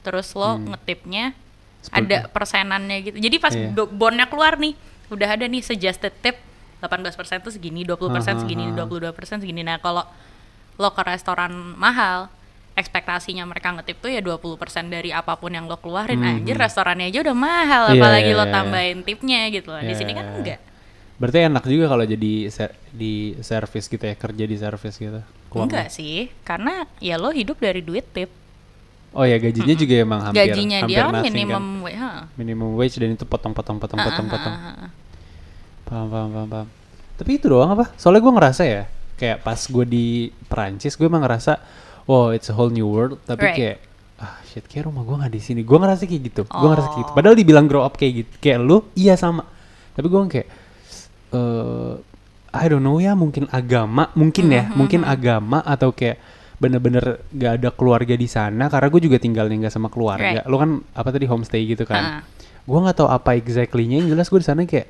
terus 0.00 0.32
lo 0.32 0.56
ngetipnya 0.58 1.36
Sepuluh. 1.80 2.00
ada 2.00 2.18
persenannya 2.26 2.96
gitu. 3.02 3.16
Jadi 3.18 3.36
pas 3.38 3.52
do- 3.52 3.88
bondnya 3.88 4.24
keluar 4.24 4.56
nih, 4.56 4.72
udah 5.06 5.28
ada 5.30 5.44
nih 5.44 5.60
suggested 5.60 6.16
tip 6.18 6.40
18% 6.80 7.12
tuh 7.40 7.48
segini, 7.50 7.80
20% 7.82 8.08
Ah, 8.10 8.40
segini, 8.40 8.64
ah, 8.66 8.72
ah. 8.74 8.84
22% 8.84 9.12
segini. 9.38 9.60
Nah, 9.60 9.76
kalau 9.78 10.04
lo 10.74 10.90
ke 10.90 11.02
restoran 11.02 11.52
mahal, 11.78 12.26
ekspektasinya 12.74 13.46
mereka 13.46 13.70
ngetip 13.70 14.02
tuh 14.02 14.10
ya 14.10 14.18
20% 14.18 14.58
dari 14.90 15.14
apa 15.14 15.38
pun 15.38 15.54
yang 15.54 15.70
lo 15.70 15.78
keluarin. 15.78 16.18
Hmm, 16.18 16.42
Anjir, 16.42 16.58
hmm. 16.58 16.64
restorannya 16.66 17.06
aja 17.08 17.18
udah 17.22 17.36
mahal, 17.36 17.82
Iya, 17.90 18.02
apalagi 18.02 18.30
iya, 18.30 18.38
lo 18.38 18.44
iya. 18.44 18.52
tambahin 18.52 18.98
tipnya 19.06 19.40
gitu. 19.50 19.70
Di 19.70 19.86
Iya, 19.86 19.94
sini 19.94 20.12
kan 20.12 20.26
enggak. 20.34 20.58
Berarti 21.14 21.38
enak 21.46 21.64
juga 21.70 21.86
kalau 21.86 22.02
jadi 22.02 22.32
ser- 22.50 22.74
di 22.90 23.38
service 23.38 23.86
gitu 23.86 24.02
ya, 24.02 24.18
kerja 24.18 24.44
di 24.50 24.56
service 24.58 24.98
gitu. 24.98 25.22
Keluar- 25.46 25.70
Enggak 25.70 25.88
sih, 25.94 26.26
karena 26.42 26.90
ya 26.98 27.14
lo 27.14 27.30
hidup 27.30 27.62
dari 27.62 27.78
duit 27.78 28.02
tip. 28.10 28.30
Oh 29.14 29.22
ya 29.22 29.38
gajinya 29.38 29.78
juga 29.78 29.94
emang 29.94 30.20
hampir 30.26 30.42
gajinya 30.42 30.82
hampir 30.82 30.98
dia 30.98 31.06
nothing 31.06 31.30
minimum 31.30 31.62
kan? 31.78 31.84
wage, 31.86 31.98
ha. 32.02 32.10
minimum 32.34 32.70
wage 32.74 32.98
dan 32.98 33.14
itu 33.14 33.22
potong-potong 33.22 33.78
potong-potong 33.78 34.26
potong. 34.26 34.50
ah, 34.50 34.66
ah, 34.74 34.82
ah. 34.86 34.90
Paham, 35.86 36.06
paham, 36.10 36.28
paham, 36.34 36.48
paham. 36.50 36.68
Tapi 37.14 37.30
itu 37.38 37.46
doang 37.46 37.70
apa? 37.78 37.94
Soalnya 37.94 38.26
gue 38.26 38.32
ngerasa 38.34 38.62
ya, 38.66 38.90
kayak 39.14 39.42
pas 39.42 39.58
gue 39.58 39.84
di 39.86 40.06
Perancis, 40.50 40.98
gue 40.98 41.06
emang 41.06 41.22
ngerasa, 41.22 41.58
wow, 42.06 42.34
it's 42.34 42.50
a 42.50 42.54
whole 42.54 42.70
new 42.70 42.86
world. 42.86 43.18
Tapi 43.24 43.42
Right. 43.42 43.56
kayak, 43.56 43.76
ah 44.20 44.38
shit, 44.46 44.64
kayak 44.66 44.90
rumah 44.90 45.02
gue 45.06 45.16
nggak 45.16 45.32
di 45.32 45.40
sini. 45.42 45.60
Gue 45.62 45.78
ngerasa 45.78 46.04
kayak 46.06 46.22
gitu. 46.32 46.42
Gue 46.46 46.68
ngerasa 46.70 46.88
kayak 46.90 47.00
gitu. 47.06 47.10
Oh. 47.12 47.16
Padahal 47.16 47.36
dibilang 47.38 47.66
grow 47.70 47.82
up 47.82 47.94
kayak 47.94 48.12
gitu, 48.26 48.32
kayak 48.42 48.58
lu, 48.62 48.86
iya 48.98 49.14
sama. 49.14 49.46
Tapi 49.94 50.06
gue 50.10 50.20
kayak, 50.30 50.48
eh, 51.34 51.94
I 52.54 52.64
don't 52.70 52.86
know 52.86 53.02
ya, 53.02 53.18
mungkin 53.18 53.50
agama, 53.50 54.14
mungkin 54.14 54.46
ya, 54.46 54.70
Mm-hmm, 54.70 54.78
mungkin 54.78 55.00
agama 55.02 55.58
atau 55.66 55.90
kayak 55.90 56.22
bener-bener 56.54 57.18
gak 57.34 57.52
ada 57.58 57.70
keluarga 57.74 58.14
di 58.14 58.30
sana. 58.30 58.70
Karena 58.70 58.86
gue 58.86 59.00
juga 59.02 59.18
tinggalnya 59.18 59.66
nggak 59.66 59.74
sama 59.74 59.90
keluarga. 59.90 60.42
Right. 60.42 60.46
Lu 60.46 60.56
kan 60.58 60.78
apa 60.94 61.08
tadi 61.10 61.26
homestay 61.26 61.66
gitu 61.66 61.82
kan? 61.82 62.22
Gue 62.62 62.78
nggak 62.78 62.96
tahu 63.02 63.08
apa 63.10 63.34
exactly-nya. 63.34 64.00
Yang 64.06 64.08
jelas 64.14 64.26
gue 64.30 64.40
di 64.40 64.46
sana 64.46 64.60
kayak 64.62 64.88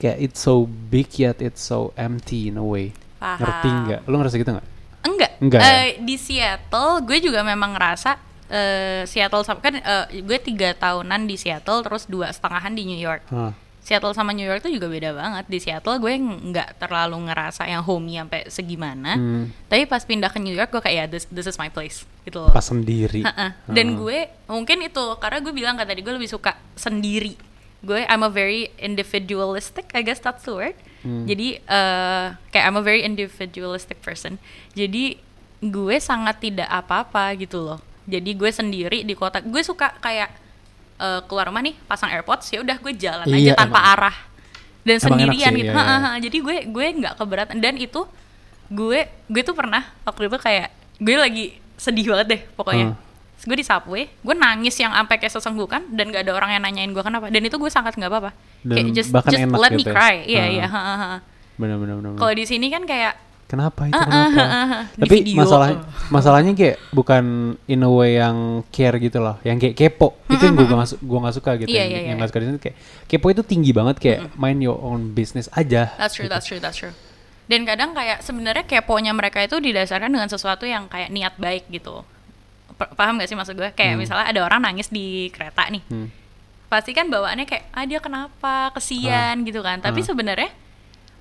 kayak 0.00 0.16
it's 0.16 0.40
so 0.40 0.64
big 0.88 1.12
yet 1.20 1.44
it's 1.44 1.60
so 1.60 1.92
empty 2.00 2.48
in 2.48 2.56
a 2.56 2.64
way. 2.64 2.96
Paham. 3.20 3.44
Ngerti 3.44 3.68
nggak? 3.68 4.00
Lu 4.08 4.14
ngerasa 4.16 4.36
gitu 4.40 4.50
nggak? 4.56 4.66
Enggak. 5.04 5.30
Enggak 5.44 5.60
ya? 5.60 5.70
Eh, 5.70 5.88
di 6.00 6.16
Seattle 6.16 6.92
gue 7.04 7.18
juga 7.20 7.44
memang 7.44 7.76
ngerasa 7.76 8.16
eh, 8.48 9.02
Seattle 9.04 9.44
sama 9.44 9.60
kan 9.60 9.76
eh, 9.76 10.24
gue 10.24 10.38
tiga 10.40 10.72
tahunan 10.72 11.28
di 11.28 11.36
Seattle 11.36 11.84
terus 11.84 12.08
dua 12.08 12.32
setengahan 12.32 12.72
di 12.72 12.88
New 12.88 13.00
York. 13.00 13.28
Hah. 13.28 13.52
Seattle 13.80 14.12
sama 14.12 14.36
New 14.36 14.44
York 14.44 14.60
tuh 14.60 14.72
juga 14.72 14.86
beda 14.92 15.16
banget. 15.16 15.44
Di 15.48 15.58
Seattle 15.60 15.96
gue 15.96 16.12
nggak 16.20 16.78
terlalu 16.80 17.32
ngerasa 17.32 17.64
yang 17.64 17.80
homey 17.80 18.20
sampai 18.20 18.40
segimana. 18.52 19.16
Hmm. 19.16 19.44
Tapi 19.72 19.88
pas 19.88 20.04
pindah 20.04 20.28
ke 20.28 20.38
New 20.38 20.52
York 20.52 20.68
gue 20.68 20.82
kayak 20.84 20.96
ya 20.96 21.04
this, 21.08 21.24
this 21.32 21.48
is 21.48 21.56
my 21.56 21.72
place 21.72 22.04
gitu 22.24 22.44
loh. 22.44 22.52
Pas 22.52 22.64
sendiri. 22.64 23.24
Ha-ha. 23.24 23.56
Dan 23.66 23.96
Hah. 23.96 24.04
gue 24.04 24.18
mungkin 24.52 24.84
itu 24.84 25.04
karena 25.16 25.38
gue 25.40 25.52
bilang 25.56 25.74
kan 25.80 25.88
tadi 25.88 26.04
gue 26.04 26.12
lebih 26.12 26.28
suka 26.28 26.56
sendiri. 26.76 27.49
Gue 27.80 28.04
I'm 28.04 28.20
a 28.20 28.28
very 28.28 28.68
individualistic, 28.76 29.88
I 29.90 30.00
guess 30.00 30.18
that's 30.18 30.44
the 30.44 30.52
word. 30.52 30.76
Hmm. 31.00 31.24
Jadi 31.24 31.56
eh, 31.58 32.24
kayak 32.50 32.64
I'm 32.66 32.76
a 32.76 32.84
very 32.84 33.00
individualistic 33.00 34.00
person. 34.00 34.36
Jadi 34.72 35.16
gue 35.60 35.96
sangat 35.98 36.40
tidak 36.40 36.68
apa-apa 36.68 37.32
gitu 37.34 37.58
loh. 37.58 37.80
Jadi 38.04 38.30
gue 38.32 38.50
sendiri 38.50 38.98
di 39.00 39.12
kota. 39.12 39.40
Gue 39.40 39.60
suka 39.60 39.96
kayak 39.96 40.28
eh, 40.96 41.20
keluar 41.24 41.48
rumah 41.48 41.60
nih 41.60 41.76
pasang 41.84 42.08
AirPods 42.10 42.48
ya 42.48 42.60
udah 42.60 42.76
gue 42.76 42.92
jalan 42.94 43.24
Iya, 43.24 43.56
aja 43.56 43.64
tanpa 43.64 43.80
emang. 43.80 43.92
arah 43.96 44.16
dan 44.80 44.96
Emang 44.96 45.04
sendirian 45.06 45.52
sih, 45.52 45.60
gitu. 45.60 45.72
iya, 45.72 45.96
iya. 45.96 46.18
Jadi 46.20 46.36
gue 46.38 46.56
gue 46.68 46.86
nggak 47.00 47.14
keberatan 47.16 47.56
dan 47.58 47.74
itu 47.76 48.00
gue 48.68 49.00
gue 49.26 49.42
tuh 49.42 49.52
pernah 49.52 49.82
waktu 50.04 50.28
itu 50.28 50.36
kayak 50.36 50.68
gue 50.96 51.16
lagi 51.16 51.44
sedih 51.76 52.12
banget 52.12 52.26
deh 52.28 52.42
pokoknya. 52.54 52.92
Hmm. 52.92 53.08
Gue 53.40 53.56
di 53.56 53.64
subway, 53.64 54.08
gue 54.10 54.34
nangis 54.36 54.76
yang 54.76 54.92
sampai 54.92 55.16
kayak 55.16 55.32
sesenggukan 55.32 55.80
dan 55.96 56.12
gak 56.12 56.28
ada 56.28 56.32
orang 56.36 56.50
yang 56.56 56.62
nanyain 56.62 56.92
gue 56.92 57.00
kenapa. 57.00 57.32
Dan 57.32 57.40
itu 57.40 57.56
gue 57.56 57.72
sangat 57.72 57.96
nggak 57.96 58.10
apa-apa. 58.12 58.30
Kayak 58.68 58.92
just 58.92 59.08
bahkan 59.08 59.32
just 59.32 59.44
enak 59.48 59.56
let 59.56 59.72
me 59.72 59.80
gitu 59.80 59.90
ya. 59.90 59.94
cry. 59.96 60.14
Iya 60.28 60.44
iya. 60.48 60.66
bener. 61.56 61.96
Kalau 62.20 62.32
di 62.36 62.44
sini 62.44 62.68
kan 62.68 62.84
kayak 62.84 63.30
Kenapa 63.50 63.82
itu 63.90 63.98
ah, 63.98 64.06
kenapa? 64.06 64.38
ah, 64.38 64.46
ah. 64.46 64.82
Di 64.94 65.02
Tapi 65.02 65.16
video. 65.26 65.42
masalah 65.42 65.68
masalahnya 66.06 66.54
kayak 66.54 66.78
bukan 66.94 67.24
in 67.66 67.82
a 67.82 67.90
way 67.90 68.14
yang 68.14 68.62
care 68.70 68.94
gitu 69.02 69.18
loh, 69.18 69.42
yang 69.42 69.58
kayak 69.58 69.74
kepo. 69.74 70.14
Itu 70.30 70.46
yang 70.46 70.54
gue 70.54 70.70
gak, 70.70 71.02
gak 71.02 71.34
suka 71.34 71.50
gitu. 71.58 71.66
Iya, 71.66 71.82
yang 71.82 71.90
iya, 71.90 72.00
yang 72.14 72.16
iya. 72.16 72.22
gak 72.22 72.30
suka 72.30 72.38
di 72.38 72.46
sini 72.46 72.58
kayak 72.62 72.76
kepo 73.10 73.26
itu 73.34 73.42
tinggi 73.42 73.74
banget 73.74 73.98
kayak 73.98 74.18
mind 74.38 74.62
your 74.62 74.78
own 74.78 75.10
business 75.10 75.50
aja. 75.50 75.90
That's 75.98 76.14
true, 76.14 76.30
gitu. 76.30 76.34
that's 76.38 76.46
true, 76.46 76.62
that's 76.62 76.78
true. 76.78 76.94
Dan 77.50 77.66
kadang 77.66 77.90
kayak 77.90 78.22
sebenarnya 78.22 78.62
keponya 78.62 79.10
mereka 79.10 79.42
itu 79.42 79.58
didasarkan 79.58 80.14
dengan 80.14 80.30
sesuatu 80.30 80.62
yang 80.62 80.86
kayak 80.86 81.10
niat 81.10 81.34
baik 81.34 81.66
gitu. 81.74 82.06
Pa- 82.72 82.92
Paham 82.92 83.16
gak 83.16 83.26
sih 83.26 83.34
maksud 83.34 83.54
gue? 83.54 83.70
Kayak 83.70 83.94
misalnya 83.96 84.26
ada 84.26 84.40
orang 84.40 84.60
nangis 84.60 84.86
di 84.86 85.06
kereta 85.28 85.66
nih. 85.66 85.82
Hmm. 85.84 86.08
Pasti 86.66 86.90
kan 86.90 87.06
bawaannya 87.06 87.44
kayak 87.44 87.64
ah 87.70 87.84
dia 87.84 87.98
kenapa? 87.98 88.70
Kesian 88.72 89.42
gitu 89.42 89.60
kan. 89.60 89.78
Tapi 89.78 90.00
Ah. 90.00 90.06
sebenarnya 90.06 90.50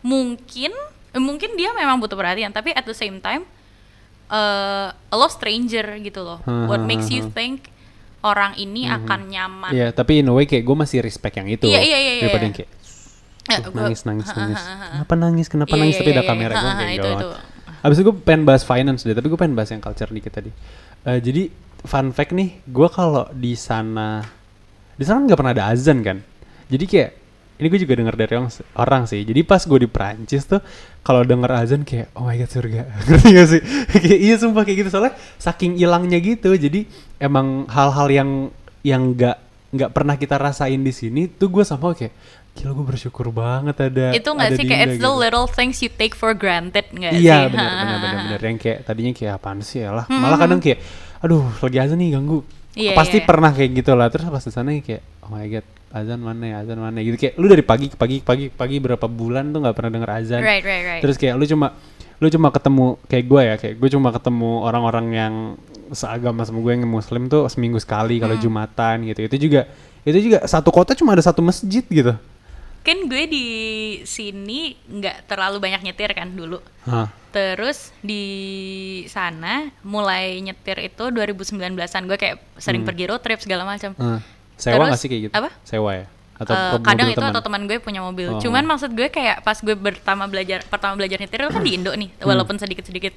mungkin 0.02 0.72
eh, 1.10 1.18
mungkin 1.20 1.54
dia 1.54 1.74
memang 1.74 1.98
butuh 1.98 2.14
perhatian, 2.14 2.50
tapi 2.50 2.70
at 2.70 2.84
the 2.84 2.94
same 2.94 3.18
time 3.18 3.44
eh 4.28 4.88
lo 5.10 5.28
stranger 5.28 5.82
gitu 6.00 6.22
loh. 6.22 6.38
What 6.46 6.80
Ah, 6.80 6.86
makes 6.86 7.10
you 7.10 7.26
think 7.28 7.66
orang 8.22 8.54
ini 8.56 8.86
akan 8.86 9.26
nyaman. 9.28 9.72
Iya, 9.72 9.90
tapi 9.90 10.22
in 10.22 10.28
a 10.28 10.34
way 10.34 10.46
kayak 10.46 10.62
gue 10.62 10.76
masih 10.78 11.00
respect 11.00 11.34
yang 11.34 11.48
itu. 11.48 11.66
Iya, 11.66 11.80
iya, 11.80 11.98
iya, 11.98 12.12
iya, 12.14 12.24
Daripada 12.24 12.38
iya. 12.38 12.46
yang 12.46 12.56
kayak 12.56 12.72
Ya, 13.50 13.58
"Duh, 13.58 13.74
gua- 13.74 13.82
nangis, 13.82 14.06
nangis, 14.06 14.30
nangis. 14.30 14.62
Kenapa 14.62 15.14
nangis? 15.16 15.48
Kenapa 15.50 15.74
Iya, 15.74 15.82
nangis? 15.82 15.96
iya, 15.96 16.00
Tapi 16.00 16.12
ada 16.12 16.22
iya, 16.22 16.30
kamera 16.30 16.52
iya. 16.52 16.62
gue 16.62 16.70
kayak 16.76 16.94
itu, 16.94 17.02
gawat. 17.02 17.18
itu. 17.18 17.30
Abis 17.80 17.96
itu 17.96 18.06
gue 18.06 18.16
pengen 18.22 18.44
bahas 18.46 18.62
finance 18.62 19.02
deh, 19.02 19.16
tapi 19.16 19.26
gue 19.26 19.40
pengen 19.40 19.56
bahas 19.58 19.70
yang 19.72 19.82
culture 19.82 20.06
dikit 20.08 20.30
tadi. 20.32 20.52
Eh, 21.08 21.20
jadi 21.24 21.48
fun 21.88 22.12
fact 22.12 22.36
nih, 22.36 22.60
gue 22.68 22.88
kalau 22.92 23.32
di 23.32 23.56
sana, 23.56 24.20
di 25.00 25.04
sana 25.08 25.24
nggak 25.24 25.38
pernah 25.40 25.54
ada 25.56 25.72
azan 25.72 26.04
kan. 26.04 26.20
Jadi 26.68 26.86
kayak 26.86 27.12
ini 27.60 27.68
gue 27.68 27.80
juga 27.84 27.94
denger 28.00 28.16
dari 28.16 28.32
orang, 28.40 28.52
orang 28.76 29.04
sih. 29.08 29.24
Jadi 29.24 29.42
pas 29.44 29.60
gue 29.64 29.80
di 29.80 29.90
Prancis 29.92 30.44
tuh, 30.48 30.60
kalau 31.04 31.24
denger 31.24 31.52
azan 31.56 31.82
kayak 31.88 32.12
oh 32.16 32.28
my 32.28 32.36
god 32.36 32.52
surga, 32.52 32.82
ngerti 33.08 33.30
gak 33.36 33.48
sih? 33.48 33.62
kayak 33.96 34.20
iya 34.20 34.36
sumpah 34.40 34.64
kayak 34.68 34.78
gitu 34.84 34.90
soalnya 34.92 35.14
saking 35.40 35.80
hilangnya 35.80 36.20
gitu. 36.20 36.52
Jadi 36.56 36.88
emang 37.20 37.68
hal-hal 37.72 38.08
yang 38.12 38.30
yang 38.84 39.16
nggak 39.16 39.38
nggak 39.70 39.92
pernah 39.94 40.16
kita 40.18 40.36
rasain 40.42 40.82
di 40.82 40.90
sini 40.90 41.30
tuh 41.30 41.52
gue 41.54 41.62
sama 41.62 41.94
kayak 41.94 42.16
gila 42.60 42.76
gue 42.76 42.86
bersyukur 42.86 43.32
banget 43.32 43.76
ada 43.80 44.12
itu 44.12 44.28
nggak 44.28 44.50
ada 44.52 44.58
sih 44.60 44.66
kayak 44.68 44.82
it's 44.84 45.00
the 45.00 45.08
gitu. 45.08 45.16
little 45.16 45.48
things 45.48 45.80
you 45.80 45.88
take 45.88 46.12
for 46.12 46.36
granted 46.36 46.84
nggak 46.92 47.16
sih? 47.16 47.24
Iya 47.24 47.48
benar 47.48 47.72
benar 47.72 47.98
benar 48.28 48.40
yang 48.44 48.58
kayak 48.60 48.78
tadinya 48.84 49.12
kayak 49.16 49.34
apaan 49.40 49.64
sih 49.64 49.80
ya 49.80 49.96
lah. 49.96 50.04
Malah 50.12 50.36
kadang 50.36 50.60
kayak 50.60 50.84
aduh 51.24 51.48
lagi 51.64 51.78
azan 51.80 51.98
nih 51.98 52.20
ganggu. 52.20 52.44
Iya, 52.76 52.94
Pasti 52.94 53.18
iya. 53.20 53.26
pernah 53.26 53.52
kayak 53.56 53.72
gitu 53.80 53.92
lah. 53.96 54.12
Terus 54.12 54.28
pas 54.28 54.44
di 54.44 54.52
sana 54.52 54.70
kayak 54.76 55.02
oh 55.24 55.30
my 55.32 55.48
god 55.48 55.66
azan 55.90 56.20
mana 56.22 56.44
ya 56.46 56.56
azan 56.62 56.78
mana 56.78 57.02
ya 57.02 57.04
gitu 57.10 57.18
kayak 57.18 57.34
lu 57.40 57.46
dari 57.50 57.64
pagi 57.66 57.88
ke 57.90 57.98
pagi 57.98 58.16
ke 58.22 58.26
pagi 58.28 58.46
ke 58.52 58.56
pagi 58.60 58.78
berapa 58.78 59.08
bulan 59.10 59.50
tuh 59.50 59.64
nggak 59.64 59.76
pernah 59.80 59.92
denger 59.96 60.12
azan. 60.12 60.42
Right, 60.44 60.62
right, 60.62 60.84
right. 60.84 61.02
Terus 61.02 61.16
kayak 61.16 61.40
lu 61.40 61.48
cuma 61.48 61.74
lu 62.20 62.28
cuma 62.28 62.52
ketemu 62.52 62.86
kayak 63.08 63.26
gue 63.26 63.42
ya 63.42 63.56
kayak 63.56 63.76
gue 63.80 63.90
cuma 63.90 64.12
ketemu 64.12 64.52
orang-orang 64.68 65.06
yang 65.16 65.34
seagama 65.90 66.44
sama 66.44 66.60
gue 66.60 66.72
yang 66.76 66.84
muslim 66.86 67.26
tuh 67.26 67.48
seminggu 67.48 67.80
sekali 67.80 68.20
kalau 68.20 68.36
Hmm. 68.36 68.44
jumatan 68.44 69.08
gitu. 69.08 69.20
Itu 69.26 69.36
juga 69.40 69.62
itu 70.04 70.20
juga 70.22 70.44
satu 70.44 70.70
kota 70.70 70.92
cuma 70.94 71.16
ada 71.16 71.24
satu 71.24 71.40
masjid 71.42 71.82
gitu. 71.82 72.14
Kan 72.80 73.06
gue 73.06 73.24
di 73.26 73.46
sini 74.04 74.74
nggak 74.82 75.28
terlalu 75.28 75.58
banyak 75.60 75.82
nyetir 75.84 76.12
kan 76.12 76.32
dulu. 76.32 76.60
Hah. 76.86 77.12
Terus 77.30 77.94
di 78.02 78.26
sana 79.06 79.70
mulai 79.84 80.40
nyetir 80.40 80.80
itu 80.82 81.04
2019-an 81.06 81.76
gue 82.06 82.18
kayak 82.18 82.36
sering 82.58 82.82
pergi 82.82 83.06
road 83.06 83.22
trip 83.22 83.38
segala 83.38 83.64
macam. 83.64 83.94
Hah. 83.96 84.20
Sewa 84.56 84.76
Terus, 84.76 84.88
nggak 84.90 85.00
sih 85.00 85.08
kayak 85.08 85.22
gitu? 85.30 85.34
apa? 85.36 85.50
Sewa 85.64 85.92
ya? 85.94 86.06
Atau 86.40 86.56
mobil 86.56 86.88
kadang 86.88 87.08
itu 87.08 87.20
teman? 87.20 87.32
atau 87.32 87.42
teman 87.44 87.62
gue 87.64 87.78
punya 87.78 88.02
mobil. 88.02 88.28
Oh. 88.32 88.40
Cuman 88.40 88.64
maksud 88.64 88.92
gue 88.92 89.08
kayak 89.08 89.44
pas 89.44 89.56
gue 89.56 89.76
pertama 89.76 90.24
belajar 90.26 90.64
pertama 90.64 90.96
belajar 90.96 91.20
nyetir 91.20 91.40
itu 91.42 91.52
kan 91.52 91.62
di 91.62 91.72
Indo 91.76 91.92
nih, 91.92 92.10
Hmm. 92.16 92.26
walaupun 92.26 92.56
sedikit-sedikit. 92.56 93.12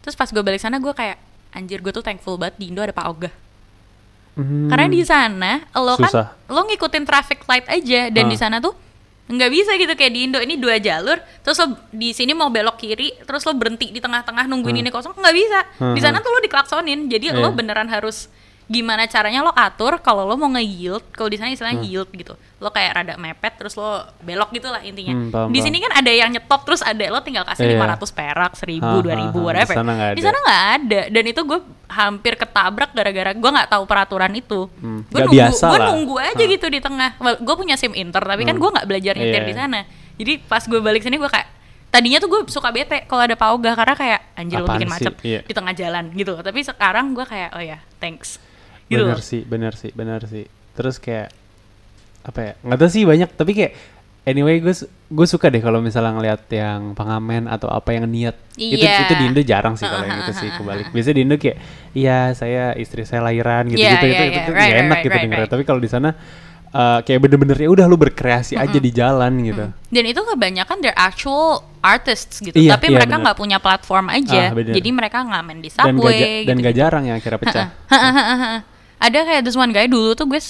Terus 0.00 0.14
pas 0.14 0.28
gue 0.28 0.40
balik 0.40 0.60
sana 0.60 0.76
gue 0.76 0.92
kayak 0.92 1.16
anjir 1.50 1.80
gue 1.80 1.90
tuh 1.90 2.00
thankful 2.00 2.36
banget 2.36 2.60
di 2.60 2.68
Indo 2.68 2.80
ada 2.80 2.92
Pak 2.92 3.06
Oga. 3.08 3.30
Hmm. 4.36 4.68
Karena 4.68 4.86
di 4.86 5.00
sana 5.02 5.64
lo 5.72 5.96
Susah. 5.96 6.36
kan 6.36 6.52
lo 6.52 6.60
ngikutin 6.64 7.04
traffic 7.04 7.40
light 7.42 7.64
aja 7.66 8.12
dan 8.12 8.24
Ah. 8.24 8.30
di 8.30 8.36
sana 8.36 8.56
tuh 8.60 8.76
nggak 9.26 9.50
bisa 9.50 9.74
gitu 9.74 9.90
kayak 9.98 10.12
di 10.14 10.20
Indo 10.30 10.38
ini 10.38 10.54
dua 10.54 10.78
jalur 10.78 11.18
terus 11.42 11.58
lo 11.58 11.74
di 11.90 12.14
sini 12.14 12.30
mau 12.30 12.46
belok 12.46 12.78
kiri 12.78 13.10
terus 13.26 13.42
lo 13.42 13.58
berhenti 13.58 13.90
di 13.90 13.98
tengah-tengah 13.98 14.46
nungguin 14.46 14.86
ini 14.86 14.90
kosong 14.90 15.18
nggak 15.18 15.34
bisa. 15.34 15.60
Di 15.94 16.00
sana 16.00 16.22
tuh 16.22 16.30
lo 16.30 16.38
diklaksonin 16.38 17.10
jadi 17.10 17.34
lo 17.34 17.50
Iya. 17.50 17.58
beneran 17.58 17.90
harus 17.90 18.30
gimana 18.66 19.06
caranya 19.06 19.40
lo 19.40 19.54
atur 19.54 20.02
kalau 20.02 20.26
lo 20.26 20.34
mau 20.34 20.50
nge-yield 20.50 21.14
kalau 21.14 21.30
di 21.30 21.38
sana 21.38 21.48
istilahnya 21.48 21.80
yield 21.80 22.10
gitu. 22.10 22.34
Lo 22.58 22.68
kayak 22.68 22.92
rada 22.92 23.14
mepet 23.14 23.54
terus 23.54 23.78
lo 23.78 23.86
belok 24.18 24.50
gitu 24.50 24.66
lah 24.66 24.82
intinya. 24.82 25.14
Hmm, 25.14 25.30
paham, 25.30 25.48
di 25.48 25.60
sini 25.60 25.78
kan 25.78 25.94
ada 25.94 26.10
yang 26.10 26.26
nyetop 26.28 26.66
terus 26.66 26.82
ada 26.82 26.98
lo 27.06 27.22
tinggal 27.22 27.46
kasih 27.46 27.62
Iya. 27.64 27.78
500 27.78 28.10
perak 28.10 28.52
1000 28.58 28.82
Ha, 28.82 28.90
ha, 28.90 28.98
2000 28.98 29.06
ha. 29.06 29.38
whatever. 29.38 29.74
Di 30.12 30.22
sana 30.22 30.38
nggak 30.38 30.58
ada. 30.58 30.74
ada 30.76 31.00
dan 31.08 31.24
itu 31.24 31.40
gue 31.40 31.58
hampir 31.86 32.34
ketabrak 32.34 32.90
gara-gara 32.90 33.30
gue 33.30 33.50
nggak 33.52 33.70
tahu 33.70 33.82
peraturan 33.84 34.32
itu. 34.34 34.66
Hmm, 34.76 35.06
gue 35.06 35.20
nunggu 35.22 35.54
gue 35.54 35.78
nunggu 35.86 36.14
aja 36.18 36.42
gitu 36.44 36.66
di 36.66 36.80
tengah. 36.82 37.10
Gue 37.38 37.54
punya 37.54 37.78
sim 37.78 37.94
inter 37.94 38.18
tapi 38.20 38.42
kan 38.42 38.58
gue 38.58 38.70
nggak 38.72 38.86
belajar 38.86 39.14
nyetir 39.14 39.42
Iya. 39.42 39.48
di 39.48 39.54
sana. 39.54 39.80
Jadi 40.16 40.32
pas 40.42 40.60
gue 40.60 40.80
balik 40.80 41.06
sini 41.06 41.16
gue 41.16 41.30
kayak 41.30 41.54
tadinya 41.86 42.18
tuh 42.18 42.28
gue 42.28 42.40
suka 42.46 42.68
bete 42.68 43.06
kalau 43.06 43.22
ada 43.22 43.38
pauga 43.38 43.72
karena 43.72 43.94
kayak 43.94 44.20
anjir 44.34 44.58
lo 44.58 44.66
bikin 44.68 44.90
macet 44.90 45.14
Iya. 45.22 45.40
di 45.46 45.54
tengah 45.54 45.70
jalan 45.70 46.10
gitu. 46.10 46.34
Tapi 46.34 46.60
sekarang 46.60 47.14
gue 47.14 47.22
kayak 47.22 47.54
oh 47.54 47.62
ya 47.62 47.78
thanks 47.96 48.42
gitu 48.86 49.02
bener 49.02 49.14
loh. 49.14 49.22
sih 49.22 49.42
bener 49.42 49.72
sih 49.72 49.90
bener 49.90 50.20
sih. 50.24 50.44
Terus 50.72 50.96
kayak 50.96 51.28
apa 52.22 52.40
ya 52.40 52.52
nggak 52.60 52.78
tahu 52.78 52.90
sih 52.90 53.02
banyak. 53.02 53.30
Tapi 53.30 53.52
kayak 53.52 53.72
anyway 54.24 54.58
gue 54.58 54.74
gue 55.06 55.26
suka 55.28 55.46
deh 55.46 55.58
kalau 55.58 55.78
misalnya 55.78 56.10
ngeliat 56.12 56.42
yang 56.48 56.92
pengamen 56.92 57.46
atau 57.46 57.66
apa 57.66 57.90
yang 57.90 58.04
niat. 58.04 58.34
Itu 58.54 58.80
Iya. 58.80 59.04
itu 59.04 59.14
di 59.14 59.24
Indo 59.24 59.40
jarang 59.40 59.74
sih 59.74 59.84
kalau 59.84 60.02
yang 60.02 60.18
itu 60.20 60.32
sih 60.34 60.50
kebalik. 60.50 60.90
biasanya 60.90 61.14
di 61.14 61.22
Indo 61.22 61.36
kayak 61.36 61.56
iya 61.92 62.18
saya 62.32 62.74
istri 62.74 63.02
saya 63.02 63.22
lahiran 63.22 63.66
gitu 63.66 63.78
Iya, 63.78 63.92
gitu 63.92 64.04
iya, 64.04 64.10
itu, 64.10 64.22
iya. 64.24 64.34
itu, 64.36 64.50
Right, 64.50 64.58
nggak 64.64 64.80
enak 64.80 64.96
right, 64.96 65.04
gitu 65.04 65.16
right, 65.36 65.48
tapi 65.48 65.62
kalau 65.62 65.78
di 65.78 65.86
sana 65.86 66.10
eh, 66.68 66.98
kayak 67.00 67.20
bener-bener 67.22 67.56
ya 67.56 67.68
udah 67.68 67.86
lu 67.86 67.96
berkreasi 67.96 68.52
aja 68.54 68.76
di 68.76 68.90
jalan 68.90 69.32
gitu. 69.40 69.64
Dan 69.88 70.04
itu 70.04 70.20
kebanyakan 70.20 70.76
they're 70.78 70.92
actual 70.92 71.62
artists 71.80 72.42
gitu. 72.42 72.52
Iya, 72.52 72.74
tapi 72.74 72.90
iya, 72.90 72.98
mereka 72.98 73.14
nggak 73.16 73.38
punya 73.38 73.56
platform 73.56 74.10
aja. 74.10 74.50
Ah, 74.50 74.52
bener. 74.52 74.74
jadi 74.74 74.88
mereka 74.90 75.22
ngamen 75.22 75.56
di 75.56 75.70
dan 75.70 75.78
gak, 75.86 75.86
subway 75.94 76.18
ja- 76.18 76.44
dan 76.44 76.56
gitu 76.58 76.64
gak 76.64 76.74
jarang 76.74 77.02
yang 77.06 77.16
akhirnya 77.16 77.38
pecah 77.38 77.66
ada 78.96 79.18
kayak 79.22 79.42
this 79.44 79.56
one 79.56 79.70
guy 79.70 79.84
dulu 79.86 80.12
tuh 80.12 80.24
gue 80.24 80.40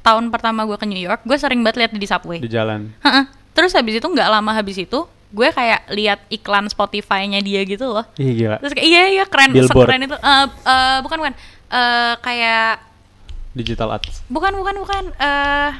tahun 0.00 0.28
pertama 0.28 0.64
gue 0.64 0.76
ke 0.76 0.84
New 0.84 1.00
York 1.00 1.24
gue 1.24 1.36
sering 1.36 1.64
banget 1.64 1.84
lihat 1.84 1.90
di 1.96 2.08
subway 2.08 2.38
di 2.40 2.48
jalan 2.48 2.92
Heeh. 3.00 3.24
Terus 3.54 3.70
habis 3.70 4.02
itu 4.02 4.02
nggak 4.02 4.26
lama 4.26 4.50
habis 4.50 4.74
itu 4.76 5.06
gue 5.30 5.48
kayak 5.50 5.86
lihat 5.94 6.20
iklan 6.26 6.66
Spotify-nya 6.66 7.38
dia 7.38 7.62
gitu 7.62 7.86
loh. 7.86 8.02
Ih 8.18 8.34
gila 8.34 8.58
Terus 8.58 8.74
kayak 8.74 8.86
iya 8.86 9.02
iya 9.14 9.24
keren 9.26 9.54
Billboard. 9.54 9.86
sekeren 9.86 10.02
itu. 10.06 10.16
Eh 10.18 10.46
eh, 10.66 10.98
bukan 11.02 11.18
bukan 11.22 11.34
Eh 11.70 12.14
kayak 12.18 12.82
digital 13.54 13.94
ads 13.94 14.26
bukan 14.26 14.54
bukan 14.58 14.74
bukan 14.82 15.04
eh 15.18 15.70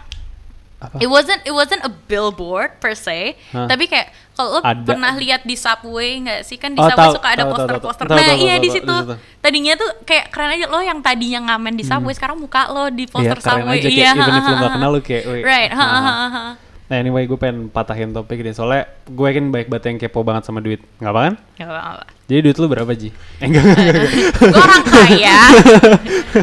apa 0.84 0.96
it 0.98 1.06
wasn't 1.06 1.40
it 1.42 1.50
wasn't 1.50 1.80
a 1.80 1.88
billboard 1.88 2.76
per 2.78 2.92
se, 2.92 3.34
Hah? 3.50 3.64
tapi 3.64 3.84
kayak 3.84 4.08
kalau 4.32 4.48
lo 4.50 4.60
Ada. 4.60 4.82
pernah 4.84 5.12
lihat 5.14 5.42
di 5.42 5.54
subway 5.54 6.18
nggak 6.20 6.40
sih 6.42 6.56
kan 6.56 6.70
di 6.70 6.78
Oh, 6.78 6.84
subway 6.84 7.06
tahu, 7.06 7.14
suka 7.14 7.28
ada 7.30 7.44
poster-poster. 7.46 8.04
Nah 8.04 8.18
tahu, 8.18 8.36
iya 8.36 8.54
tahu, 8.54 8.62
di 8.62 8.68
situ. 8.68 8.84
di 8.84 9.02
situ. 9.06 9.14
Tadinya 9.38 9.72
tuh 9.74 9.90
kayak 10.02 10.24
keren 10.28 10.50
aja 10.50 10.66
lo 10.66 10.80
yang 10.80 10.98
tadinya 11.00 11.40
ngamen 11.46 11.72
di 11.72 11.84
subway 11.84 12.12
sekarang 12.12 12.36
muka 12.36 12.66
lo 12.68 12.88
di 12.88 13.04
Iya 13.04 13.12
poster 13.32 13.38
keren 13.38 13.48
subway. 13.62 13.76
aja 13.76 13.86
kayak 13.86 13.94
iya, 13.94 14.10
even 14.12 14.34
if 14.34 14.44
gak 14.44 14.72
kenal 14.72 14.90
lu 14.90 15.00
kayak 15.00 15.22
Right. 15.40 15.70
ha, 15.70 15.84
nah. 15.84 16.02
ha. 16.28 16.44
Nah 16.84 16.96
anyway 16.98 17.24
gue 17.24 17.34
pengen 17.34 17.66
patahin 17.66 18.12
topik 18.12 18.36
deh 18.38 18.52
Soalnya 18.52 18.84
gue 19.06 19.24
kan 19.26 19.48
baik 19.48 19.66
banget 19.66 19.84
yang 19.86 19.96
kepo 19.98 20.20
banget 20.20 20.44
sama 20.44 20.60
duit 20.60 20.84
Gak 20.98 21.08
apa 21.08 21.20
kan? 21.22 21.34
Nggak 21.56 21.68
apa-apa. 21.70 22.04
Jadi 22.24 22.38
duit 22.42 22.56
lu 22.58 22.66
berapa 22.66 22.92
Ji? 22.92 23.08
Eh 23.08 23.12
enggak, 23.42 23.62
enggak, 23.62 23.78
enggak, 23.78 24.04
enggak. 24.04 24.50
gue 24.50 24.60
orang 24.60 24.82
kaya 24.84 25.38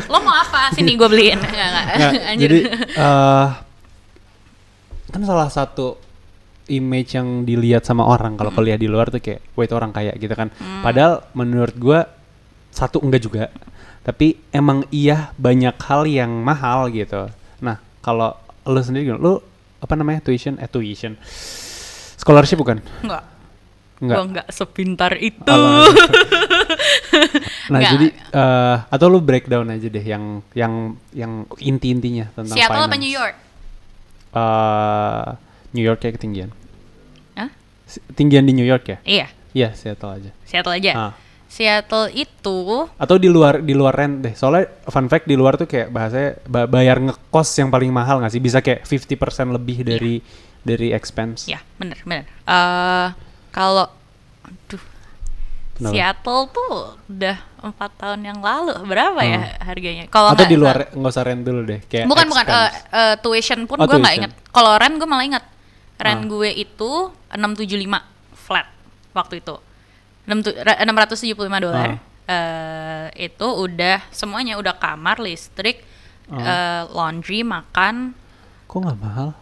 lo 0.07 0.17
mau 0.19 0.33
apa 0.33 0.61
sini 0.71 0.95
gue 0.95 1.07
beliin 1.07 1.37
nggak 1.37 1.51
nggak 1.67 1.85
Nggak, 1.91 2.11
anjir 2.25 2.41
Jadi 2.47 2.59
eh, 2.95 3.45
Kan 5.11 5.21
salah 5.27 5.51
satu 5.51 5.99
image 6.71 7.19
yang 7.19 7.43
dilihat 7.43 7.83
sama 7.83 8.07
orang 8.07 8.39
kalau 8.39 8.47
kuliah 8.55 8.79
di 8.79 8.87
luar 8.87 9.11
tuh 9.11 9.19
kayak 9.19 9.43
wah 9.53 9.63
itu 9.67 9.75
orang 9.75 9.91
kaya 9.91 10.15
gitu 10.15 10.31
kan. 10.31 10.47
Padahal 10.79 11.27
menurut 11.35 11.75
gue 11.75 11.99
satu 12.71 13.03
enggak 13.03 13.21
juga. 13.21 13.43
Tapi 14.01 14.39
emang 14.49 14.87
iya 14.89 15.29
banyak 15.37 15.75
hal 15.77 16.07
yang 16.07 16.31
mahal 16.41 16.87
gitu. 16.89 17.27
Nah 17.59 17.77
kalau 17.99 18.33
lu 18.63 18.79
sendiri 18.79 19.11
gimana? 19.11 19.21
lu 19.21 19.33
apa 19.81 19.93
namanya? 19.99 20.23
Tuition? 20.23 20.55
Eh 20.57 20.69
tuition. 20.71 21.19
Scholarship 22.17 22.57
bukan? 22.61 22.79
Nggak 23.03 23.23
enggak. 24.01 24.17
Gue 24.17 24.25
nggak 24.37 24.47
sepintar 24.49 25.11
itu. 25.19 25.51
Nah 27.71 27.79
Nggak. 27.79 27.91
jadi 27.95 28.07
eh, 28.11 28.75
atau 28.87 29.05
lu 29.07 29.23
breakdown 29.23 29.67
aja 29.71 29.87
deh 29.87 30.03
yang 30.03 30.43
yang 30.51 30.95
yang 31.15 31.47
inti-intinya 31.55 32.27
tentang 32.35 32.55
Seattle 32.55 32.87
apa. 32.87 32.95
New 32.99 33.07
York 33.11 33.35
Eh, 34.31 35.27
New 35.71 35.83
York 35.83 35.99
ya 36.01 36.11
ketinggian? 36.11 36.49
Hah? 37.35 37.49
Tinggian 38.15 38.47
di 38.47 38.55
New 38.55 38.65
York 38.65 38.87
ya? 38.87 38.97
Iya. 39.03 39.27
Iya 39.51 39.75
Seattle 39.75 40.11
aja. 40.15 40.31
Seattle 40.47 40.75
aja? 40.75 40.91
Ah. 40.95 41.13
Seattle 41.51 42.07
itu 42.15 42.87
atau 42.95 43.19
di 43.19 43.27
luar 43.27 43.59
di 43.59 43.75
luar 43.75 43.91
rent 43.91 44.23
deh. 44.23 44.31
Soalnya 44.31 44.71
fun 44.87 45.11
fact 45.11 45.27
di 45.27 45.35
luar 45.35 45.59
tuh 45.59 45.67
kayak 45.67 45.91
bahasanya 45.91 46.39
ba- 46.47 46.63
bayar 46.63 47.03
ngekos 47.03 47.59
yang 47.59 47.67
paling 47.67 47.91
mahal 47.91 48.23
nggak 48.23 48.31
sih? 48.31 48.39
Bisa 48.39 48.63
kayak 48.63 48.87
50% 48.87 49.51
lebih 49.51 49.83
dari 49.83 50.23
dari 50.63 50.95
expense. 50.95 51.51
Ya 51.51 51.59
bener 51.75 51.99
bener. 52.07 52.23
Eh 52.47 53.07
kalau 53.51 53.91
Kenapa? 55.81 55.91
Seattle 55.91 56.43
tuh 56.47 56.73
udah 57.07 57.37
empat 57.59 57.91
tahun 57.95 58.21
yang 58.21 58.37
lalu 58.39 58.85
berapa 58.85 59.17
ya 59.19 59.57
harganya 59.59 60.05
kalau 60.05 60.29
Hmm. 60.29 60.37
atau 60.37 60.45
di 60.45 60.53
luar 60.55 60.77
nggak 60.89 61.09
usah 61.09 61.23
rent 61.23 61.41
dulu 61.41 61.61
deh 61.63 61.81
kayak 61.83 62.05
bukan 62.05 62.25
bukan 62.27 62.45
eh, 62.45 62.53
expense. 62.69 62.85
eh, 62.93 63.15
tuition 63.17 63.59
pun 63.65 63.75
Oh, 63.75 63.85
gue 63.85 63.97
nggak 63.97 64.15
inget 64.15 64.31
kalau 64.47 64.71
rent 64.75 64.95
gue 64.95 65.05
malah 65.05 65.25
inget 65.25 65.45
rent 65.97 66.21
Ah. 66.21 66.27
gue 66.27 66.49
itu 66.51 66.91
675 67.31 67.97
flat 68.35 68.69
waktu 69.11 69.41
itu 69.41 69.55
675 70.27 71.25
dolar 71.59 71.89
Ah. 71.91 72.09
Eh, 72.23 73.27
itu 73.27 73.43
udah 73.43 74.05
semuanya 74.09 74.55
udah 74.55 74.71
kamar 74.73 75.17
listrik 75.17 75.81
Ah. 76.27 76.37
eh, 76.37 76.81
laundry 76.87 77.41
makan 77.41 78.13
kok 78.63 78.77
nggak 78.77 78.99
mahal 78.99 79.33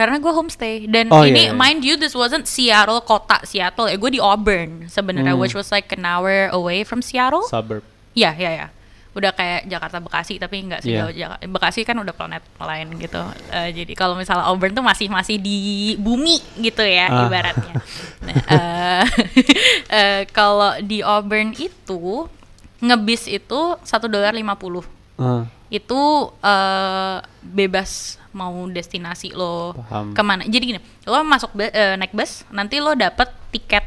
karena 0.00 0.16
gue 0.16 0.32
homestay 0.32 0.88
dan 0.88 1.12
Oh, 1.12 1.20
ini 1.22 1.36
iya, 1.38 1.52
iya. 1.52 1.52
mind 1.52 1.84
you 1.84 1.94
this 1.94 2.16
wasn't 2.16 2.48
Seattle 2.48 3.00
kota 3.00 3.44
Seattle 3.44 3.84
ya 3.84 3.94
gue 3.94 4.10
di 4.10 4.18
Auburn 4.18 4.88
sebenarnya 4.88 5.32
Hmm. 5.32 5.38
which 5.38 5.52
was 5.52 5.68
like 5.68 5.92
an 5.92 6.02
hour 6.02 6.48
away 6.50 6.80
from 6.80 7.00
Seattle 7.00 7.44
suburb 7.44 7.84
Ya, 8.10 8.32
ya, 8.32 8.48
ya. 8.50 8.66
udah 9.10 9.30
kayak 9.30 9.66
Jakarta 9.66 9.98
Bekasi 9.98 10.38
tapi 10.38 10.62
nggak 10.62 10.80
Iya. 10.80 11.04
sejauh 11.04 11.12
Jakarta 11.12 11.42
Bekasi 11.44 11.80
kan 11.82 11.94
udah 11.94 12.10
planet 12.10 12.40
lain 12.56 12.88
gitu 12.96 13.18
Eh, 13.50 13.70
jadi 13.74 13.92
kalau 13.92 14.14
misalnya 14.14 14.46
Auburn 14.46 14.70
tuh 14.70 14.80
masih 14.80 15.06
masih 15.06 15.36
di 15.36 15.58
bumi 15.94 16.38
gitu 16.56 16.80
ya 16.80 17.06
Ah. 17.06 17.26
ibaratnya 17.26 17.74
Nah, 18.20 18.34
eh, 18.48 19.04
eh, 19.92 20.20
kalau 20.30 20.78
di 20.80 21.02
Auburn 21.02 21.52
itu 21.52 22.30
ngebis 22.78 23.28
itu 23.28 23.60
satu 23.82 24.06
dolar 24.06 24.32
lima 24.32 24.54
puluh 24.54 24.86
Ah, 25.14 25.44
itu 25.70 26.00
eh, 26.36 27.16
bebas 27.40 27.90
mau 28.30 28.52
destinasi 28.64 29.32
lo 29.32 29.74
Paham. 29.80 30.12
ke 30.12 30.20
mana 30.20 30.42
jadi 30.44 30.64
gini 30.68 30.78
lo 31.04 31.22
masuk 31.22 31.50
eh, 31.56 31.94
naik 31.94 32.10
bus 32.10 32.42
nanti 32.48 32.78
lo 32.78 32.92
dapet 32.92 33.26
tiket 33.50 33.86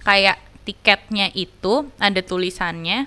kayak 0.00 0.38
tiketnya 0.62 1.30
itu 1.32 1.86
ada 1.96 2.18
tulisannya 2.20 3.06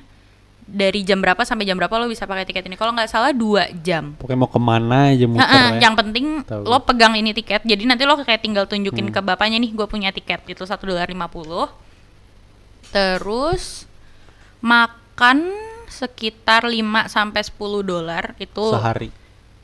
dari 0.61 1.01
jam 1.01 1.17
berapa 1.17 1.41
sampai 1.41 1.65
jam 1.65 1.73
berapa 1.73 1.91
lo 1.91 2.05
bisa 2.05 2.23
pakai 2.23 2.45
tiket 2.45 2.63
ini 2.63 2.75
kalau 2.75 2.93
nggak 2.93 3.07
salah 3.07 3.33
dua 3.33 3.67
jam 3.75 4.13
pokoknya 4.13 4.37
mau 4.37 4.47
ke 4.47 4.59
mana 4.59 5.09
aja 5.09 5.25
muter 5.25 5.41
Heeh, 5.41 5.67
ya. 5.73 5.79
yang 5.81 5.95
penting 5.95 6.25
Tahu. 6.43 6.61
lo 6.61 6.77
pegang 6.79 7.15
ini 7.15 7.33
tiket 7.33 7.63
jadi 7.63 7.83
nanti 7.83 8.03
lo 8.03 8.15
kayak 8.15 8.39
tinggal 8.39 8.63
tunjukin 8.63 9.09
Hmm. 9.09 9.15
ke 9.15 9.21
bapaknya 9.21 9.57
nih 9.57 9.73
gue 9.73 9.87
punya 9.87 10.11
tiket 10.11 10.45
itu 10.45 10.61
satu 10.61 10.85
dolar 10.85 11.07
lima 11.07 11.25
puluh 11.25 11.67
terus 12.89 13.85
makan 14.59 15.49
sekitar 15.89 16.63
5 16.63 16.77
sampai 17.05 17.41
10 17.41 17.57
dolar 17.83 18.23
itu 18.37 18.65
sehari. 18.69 19.09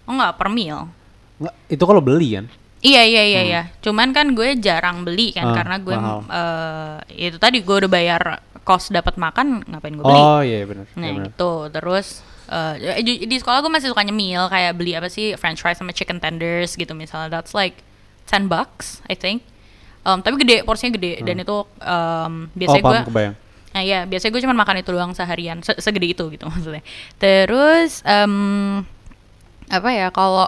oh 0.04 0.12
enggak 0.12 0.34
per 0.36 0.50
meal 0.50 0.90
Nggak, 1.36 1.56
itu 1.68 1.84
kalau 1.84 2.00
beli 2.00 2.30
kan? 2.34 2.46
Iya 2.80 3.02
iya 3.02 3.24
iya 3.26 3.42
iya. 3.44 3.62
Cuman 3.82 4.10
kan 4.10 4.32
gue 4.32 4.56
jarang 4.56 5.02
beli 5.02 5.30
kan 5.30 5.50
Ah, 5.50 5.56
karena 5.56 5.76
gue 5.78 5.92
mahal. 5.92 6.20
eh, 6.24 6.98
itu 7.28 7.36
tadi 7.36 7.60
gue 7.60 7.76
udah 7.76 7.90
bayar 7.90 8.22
kos 8.62 8.88
dapat 8.88 9.18
makan 9.18 9.66
ngapain 9.66 9.94
gue 9.94 10.02
beli. 10.02 10.16
Oh 10.16 10.40
iya 10.40 10.64
benar. 10.64 10.86
nah 10.94 11.06
iya 11.06 11.16
benar. 11.18 11.28
itu 11.30 11.52
terus 11.74 12.08
eh, 12.48 13.02
di, 13.02 13.36
sekolah 13.36 13.60
gue 13.60 13.70
masih 13.70 13.90
suka 13.90 14.00
nyemil 14.00 14.48
kayak 14.48 14.74
beli 14.74 14.94
apa 14.94 15.10
sih 15.10 15.36
French 15.36 15.60
fries 15.60 15.76
sama 15.76 15.92
chicken 15.92 16.18
tenders 16.18 16.74
gitu 16.74 16.94
misalnya 16.94 17.28
that's 17.30 17.52
like 17.52 17.82
10 18.26 18.48
bucks 18.48 19.04
I 19.06 19.14
think. 19.14 19.44
Um, 20.02 20.22
tapi 20.22 20.38
gede 20.38 20.62
porsinya 20.62 20.94
gede 20.94 21.20
dan 21.20 21.42
itu 21.42 21.58
um, 21.82 22.48
biasanya 22.54 22.80
Hmm. 22.80 22.90
oh, 23.04 23.12
gue. 23.12 23.28
Nah 23.76 23.84
ya, 23.84 24.08
biasanya 24.08 24.32
gue 24.32 24.42
cuma 24.42 24.56
makan 24.56 24.80
itu 24.80 24.90
doang 24.90 25.12
seharian, 25.12 25.60
se- 25.60 25.76
segede 25.78 26.08
itu 26.08 26.24
gitu 26.32 26.48
maksudnya. 26.48 26.80
Terus 27.20 28.00
em, 28.08 28.34
apa 29.68 29.90
ya 29.92 30.08
kalau 30.10 30.48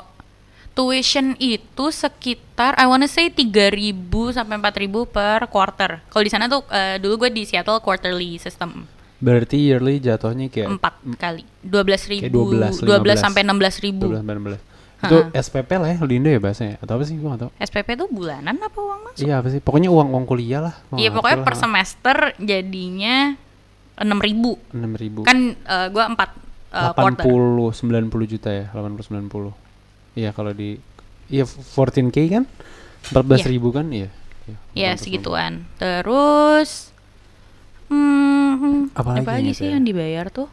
tuition 0.71 1.35
itu 1.35 1.85
sekitar 1.89 2.77
I 2.77 2.87
wanna 2.87 3.09
say 3.09 3.27
3000 3.27 3.91
sampai 4.31 4.55
4000 4.55 4.87
per 5.05 5.39
quarter. 5.47 5.99
Kalau 6.07 6.23
di 6.23 6.31
sana 6.31 6.47
tuh 6.47 6.63
eh, 6.69 6.95
dulu 6.97 7.27
gue 7.27 7.35
di 7.35 7.43
Seattle 7.43 7.83
quarterly 7.83 8.39
system 8.39 8.87
Berarti 9.17 9.57
yearly 9.57 9.97
jatuhnya 9.97 10.45
kayak 10.45 10.77
empat 10.77 10.93
kali 11.17 11.41
12.000 11.65 12.21
Kayak 12.21 12.31
12, 12.31 12.85
12 12.85 13.17
15. 13.17 13.17
sampai 13.17 13.41
16.000 13.41 13.97
12 13.97 14.21
16. 14.21 14.76
Itu 14.97 15.17
SPP 15.29 15.69
lah 15.77 15.93
ya 15.93 16.01
di 16.01 16.15
Indo 16.17 16.25
ya 16.27 16.41
bahasanya 16.41 16.81
atau 16.81 16.97
apa 16.97 17.03
sih 17.05 17.13
gua 17.21 17.37
gak 17.37 17.41
tahu. 17.45 17.51
SPP 17.61 17.87
tuh 17.93 18.07
bulanan 18.09 18.57
apa 18.57 18.77
uang 18.81 18.99
masuk? 19.05 19.21
Iya 19.21 19.33
apa 19.37 19.47
sih? 19.53 19.61
Pokoknya 19.61 19.93
uang 19.93 20.09
uang 20.09 20.25
kuliah 20.25 20.61
lah. 20.65 20.75
Gua 20.89 20.97
Iya 20.97 21.09
pokoknya 21.13 21.37
per 21.45 21.53
lah. 21.53 21.61
semester 21.61 22.17
jadinya 22.41 23.37
6.000 23.97 24.73
6.000. 24.73 25.21
kan 25.21 25.37
eh, 25.53 25.87
gue 25.89 26.03
empat 26.05 26.29
eh, 26.73 26.91
quarter 26.97 27.25
80 27.25 28.09
90 28.09 28.33
juta 28.33 28.49
ya, 28.49 28.65
80 28.73 29.29
90. 29.29 29.53
Iya 30.17 30.29
kalau 30.33 30.51
di 30.53 30.81
Iya 31.27 31.43
14k 31.45 32.17
kan? 32.31 32.43
14 33.11 33.51
ribu 33.51 33.69
kan? 33.69 33.91
Iya. 33.91 34.09
Ya 34.73 34.95
80, 34.95 35.03
segituan. 35.03 35.67
Terus 35.77 36.89
hmm, 37.91 38.95
Apalagi 38.95 39.27
apa 39.27 39.31
lagi 39.35 39.51
sih 39.53 39.67
ya? 39.69 39.75
yang 39.75 39.83
dibayar 39.83 40.31
tuh? 40.31 40.47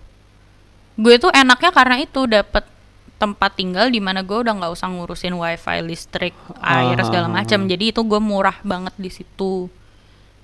Gue 0.95 1.17
tuh 1.17 1.31
enaknya 1.31 1.71
karena 1.71 1.97
itu 2.03 2.27
dapat 2.27 2.67
tempat 3.15 3.55
tinggal 3.55 3.89
di 3.89 3.99
mana 3.99 4.21
gue 4.21 4.37
udah 4.37 4.53
nggak 4.53 4.73
usah 4.73 4.87
ngurusin 4.87 5.33
wifi, 5.33 5.79
listrik, 5.81 6.35
air 6.59 6.95
Ah, 6.95 7.05
segala 7.05 7.27
ah, 7.27 7.35
macam. 7.35 7.61
ah. 7.61 7.67
Jadi 7.67 7.85
itu 7.91 8.01
gue 8.01 8.21
murah 8.21 8.59
banget 8.61 8.95
di 8.97 9.09
situ. 9.09 9.71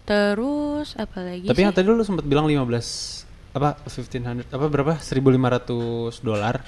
Terus 0.05 0.97
apa 0.97 1.19
lagi 1.21 1.47
Tapi 1.47 1.55
sih? 1.55 1.63
yang 1.63 1.73
tadi 1.73 1.87
lu 1.87 2.03
sempat 2.03 2.25
bilang 2.25 2.47
15 2.47 2.67
apa 3.51 3.83
1500 3.85 4.47
apa 4.49 4.65
berapa 4.67 4.95
1500 4.97 5.67
dolar 6.21 6.63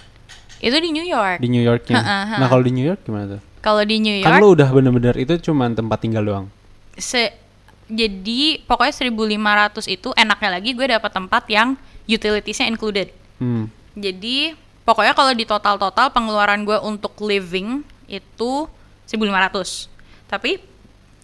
Itu 0.58 0.78
di 0.78 0.90
New 0.90 1.02
York. 1.02 1.38
di 1.38 1.48
New 1.48 1.62
Yorknya. 1.62 1.96
Ha, 1.96 2.02
ha, 2.02 2.18
ha. 2.24 2.36
Nah 2.38 2.46
kalau 2.46 2.62
di 2.62 2.70
New 2.70 2.84
York 2.84 3.02
gimana 3.02 3.26
tuh? 3.28 3.40
Kalau 3.58 3.82
di 3.82 3.98
New 3.98 4.14
Kan 4.20 4.30
York 4.32 4.42
lu 4.42 4.48
udah 4.52 4.68
bener-bener 4.68 5.14
itu 5.16 5.34
cuma 5.40 5.66
tempat 5.68 5.98
tinggal 5.98 6.22
doang. 6.22 6.46
se 6.92 7.32
jadi 7.88 8.62
pokoknya 8.62 8.94
1500 8.94 9.88
itu 9.88 10.08
enaknya 10.12 10.50
lagi 10.52 10.70
gue 10.72 10.86
dapat 10.88 11.10
tempat 11.10 11.44
yang 11.46 11.74
utilitiesnya 12.04 12.66
included. 12.66 13.10
Hmm. 13.36 13.66
Jadi 13.92 14.54
pokoknya 14.82 15.12
kalau 15.12 15.32
di 15.32 15.44
total-total 15.44 16.10
pengeluaran 16.10 16.62
gue 16.62 16.78
untuk 16.78 17.14
living 17.18 17.82
itu 18.06 18.66
1500. 19.06 19.88
Tapi 20.26 20.58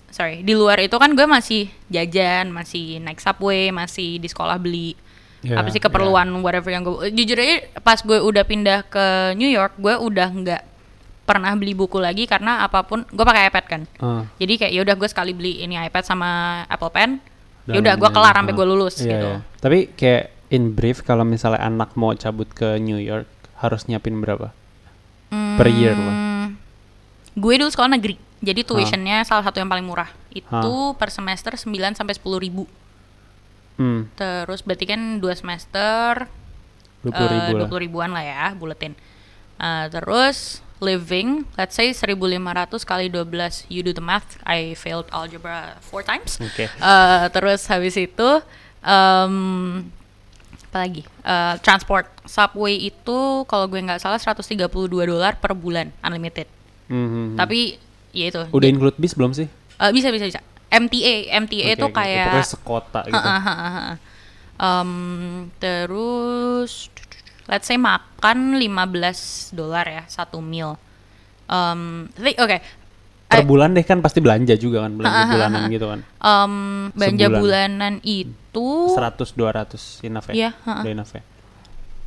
sorry, 0.08 0.40
di 0.40 0.52
luar 0.52 0.78
itu 0.78 0.94
kan 0.94 1.12
gue 1.12 1.24
masih 1.24 1.68
jajan, 1.86 2.48
masih 2.48 2.98
naik 2.98 3.18
subway, 3.18 3.68
masih 3.68 4.18
di 4.18 4.28
sekolah 4.28 4.56
beli 4.56 4.94
Ya, 5.38 5.54
apa 5.54 5.70
sih 5.70 5.78
keperluan 5.78 6.26
whatever 6.42 6.66
yang 6.66 6.82
gue 6.82 7.14
jujur 7.14 7.38
aja 7.38 7.62
pas 7.78 8.02
gue 8.02 8.18
udah 8.18 8.42
pindah 8.42 8.82
ke 8.82 9.38
New 9.38 9.46
York 9.46 9.78
gue 9.78 9.94
udah 9.94 10.34
nggak 10.34 10.62
pernah 11.22 11.54
beli 11.54 11.78
buku 11.78 11.94
lagi 12.02 12.26
karena 12.26 12.66
apa 12.66 12.82
pun 12.82 13.06
gue 13.06 13.22
pakai 13.22 13.46
iPad 13.46 13.64
kan 13.70 13.82
Ah. 14.02 14.26
jadi 14.34 14.58
kayak 14.58 14.72
ya 14.74 14.80
udah 14.82 14.98
gue 14.98 15.06
sekali 15.06 15.30
beli 15.38 15.62
ini 15.62 15.78
iPad 15.78 16.02
sama 16.02 16.30
Apple 16.66 16.90
Pen 16.90 17.22
ya 17.70 17.78
udah 17.78 17.94
gue 17.94 18.10
kelar 18.10 18.34
sampai 18.34 18.50
gue 18.50 18.66
lulus 18.66 18.98
Iya, 18.98 19.06
gitu 19.06 19.28
iya. 19.30 19.38
Tapi 19.62 19.78
kayak 19.94 20.24
in 20.50 20.74
brief 20.74 21.06
kalau 21.06 21.22
misalnya 21.22 21.62
anak 21.62 21.94
mau 21.94 22.10
cabut 22.18 22.50
ke 22.50 22.74
New 22.82 22.98
York 22.98 23.30
harus 23.58 23.86
nyiapin 23.86 24.18
berapa? 24.18 24.50
Per 25.28 25.68
year. 25.68 25.92
Hmm, 25.92 26.56
gue 27.34 27.54
dulu 27.58 27.68
sekolah 27.68 27.90
negeri 27.92 28.16
jadi 28.38 28.62
tuitionnya 28.62 29.26
salah 29.26 29.42
satu 29.42 29.58
yang 29.58 29.66
paling 29.66 29.82
murah 29.82 30.08
itu 30.30 30.74
per 30.94 31.10
semester 31.10 31.54
9 31.54 31.66
sampai 31.98 32.14
sepuluh 32.14 32.38
ribu 32.38 32.64
Hmm, 33.78 34.10
terus 34.18 34.66
berarti 34.66 34.90
kan 34.90 35.22
dua 35.22 35.38
semester 35.38 36.26
20 37.06 37.14
eh, 37.14 37.30
ribu 37.30 37.50
lah. 37.62 37.70
20 37.70 37.84
ribuan 37.86 38.10
lah 38.10 38.24
ya 38.26 38.44
buletin 38.54 38.98
Eh, 39.58 39.86
terus 39.90 40.62
living 40.78 41.42
let's 41.54 41.74
say 41.74 41.90
1500 41.90 42.38
kali 42.86 43.06
12 43.10 43.66
you 43.66 43.82
do 43.82 43.90
the 43.90 44.02
math 44.02 44.38
I 44.46 44.78
failed 44.78 45.10
algebra 45.10 45.78
four 45.82 46.06
times 46.06 46.38
Oke. 46.38 46.66
Eh, 46.70 47.24
terus 47.34 47.66
habis 47.66 47.98
itu 47.98 48.28
em, 48.82 49.34
apa 50.68 50.84
lagi 50.84 51.02
Eh, 51.24 51.54
transport 51.60 52.04
subway 52.24 52.88
itu 52.88 53.18
kalau 53.48 53.64
gue 53.68 53.80
nggak 53.80 54.00
salah 54.00 54.20
132 54.20 54.68
dolar 54.84 55.36
per 55.40 55.52
bulan 55.56 55.88
unlimited 56.00 56.48
Hmm, 56.88 56.96
hmm, 56.96 57.08
hmm. 57.08 57.36
tapi 57.36 57.76
ya 58.16 58.32
itu 58.32 58.40
Udah 58.48 58.68
include 58.68 58.96
bis 58.96 59.12
belum 59.12 59.36
sih? 59.36 59.44
Eh, 59.76 59.90
bisa 59.92 60.08
bisa 60.08 60.24
bisa 60.24 60.40
MTA 60.68 61.32
MTA 61.40 61.76
itu 61.76 61.84
oke. 61.84 61.96
kayak 61.96 62.28
pokoknya 62.28 62.48
sekota 62.48 63.00
gitu. 63.08 63.16
Ha, 63.16 63.36
ha, 63.40 63.54
ha, 63.56 63.68
ha. 63.72 63.94
Em, 64.58 64.92
terus 65.56 66.92
let's 67.48 67.64
say 67.64 67.80
makan 67.80 68.56
15 68.60 69.56
dolar 69.56 69.84
ya 69.88 70.04
satu 70.08 70.44
meal. 70.44 70.76
Um, 71.48 72.12
oke. 72.20 72.60
Per 73.28 73.38
Eh, 73.38 73.44
bulan 73.44 73.76
deh 73.76 73.84
kan 73.84 74.00
pasti 74.00 74.18
belanja 74.18 74.56
juga 74.56 74.80
kan, 74.80 74.92
belanja 74.94 75.20
ha, 75.20 75.28
bulanan 75.28 75.60
gitu 75.68 75.86
kan. 75.86 76.00
em, 76.00 76.54
belanja 76.90 77.26
Sebulan. 77.26 77.40
bulanan 77.40 77.94
itu 78.00 78.68
100 78.90 79.36
200 79.36 80.00
enough 80.02 80.26
ya. 80.28 80.34
Iya, 80.34 80.50
ha, 80.58 80.70
ha. 80.70 80.80
Udah 80.80 80.92
enough 80.92 81.12
ya. 81.12 81.22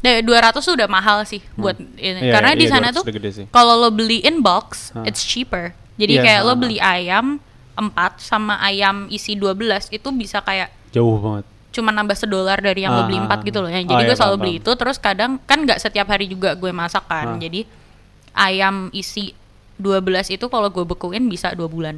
200 0.01 0.25
tuh 0.59 0.73
udah 0.73 0.89
mahal 0.89 1.21
sih 1.23 1.45
buat 1.53 1.77
ini. 1.77 1.93
Iya, 2.19 2.33
Karena 2.33 2.51
iya, 2.51 2.57
di 2.57 2.65
iya, 2.65 2.73
sana 2.73 2.89
200 2.89 2.97
tuh 2.97 3.03
kalau 3.49 3.77
lo 3.77 3.89
beli 3.89 4.17
in 4.19 4.41
box, 4.41 4.89
Hah. 4.91 5.05
it's 5.05 5.21
cheaper. 5.21 5.77
Jadi 5.93 6.17
Iya, 6.17 6.23
kayak 6.25 6.41
ha, 6.41 6.47
lo 6.47 6.53
beli 6.57 6.77
ayam 6.77 7.37
4 7.71 7.93
sama 8.17 8.57
ayam 8.57 9.05
isi 9.07 9.37
12 9.37 9.61
itu 9.89 10.09
bisa 10.11 10.41
kayak 10.41 10.73
Jauh 10.89 11.15
banget. 11.15 11.45
cuma 11.71 11.87
nambah 11.87 12.17
sedolar 12.17 12.57
dari 12.57 12.81
yang 12.81 12.91
lo 12.91 13.05
beli 13.05 13.15
Ah, 13.15 13.23
empat 13.23 13.45
gitu 13.45 13.61
loh 13.61 13.69
ya. 13.69 13.79
oh 13.79 13.85
Jadi 13.85 13.93
iya, 13.95 14.07
gue 14.09 14.17
selalu 14.17 14.33
paham, 14.33 14.43
beli 14.43 14.53
itu 14.57 14.71
terus 14.73 14.97
kadang 14.97 15.31
kan 15.39 15.59
nggak 15.61 15.77
setiap 15.77 16.03
hari 16.05 16.25
juga 16.25 16.51
gue 16.51 16.71
masak 16.71 17.05
kan. 17.05 17.27
Ah. 17.27 17.39
Jadi 17.39 17.63
ayam 18.33 18.75
isi 18.91 19.37
12 19.81 20.05
itu 20.31 20.45
kalau 20.45 20.69
gue 20.69 20.85
bekuin 20.85 21.25
bisa 21.25 21.51
dua 21.51 21.65
bulan 21.65 21.97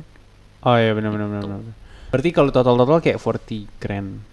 Oh 0.62 0.74
iya 0.74 0.92
benar 0.92 1.12
benar 1.12 1.28
benar. 1.30 1.44
benar. 1.44 1.76
Berarti 2.08 2.30
kalau 2.32 2.50
total-total 2.50 3.00
kayak 3.00 3.20
40 3.20 3.68
grand 3.78 4.24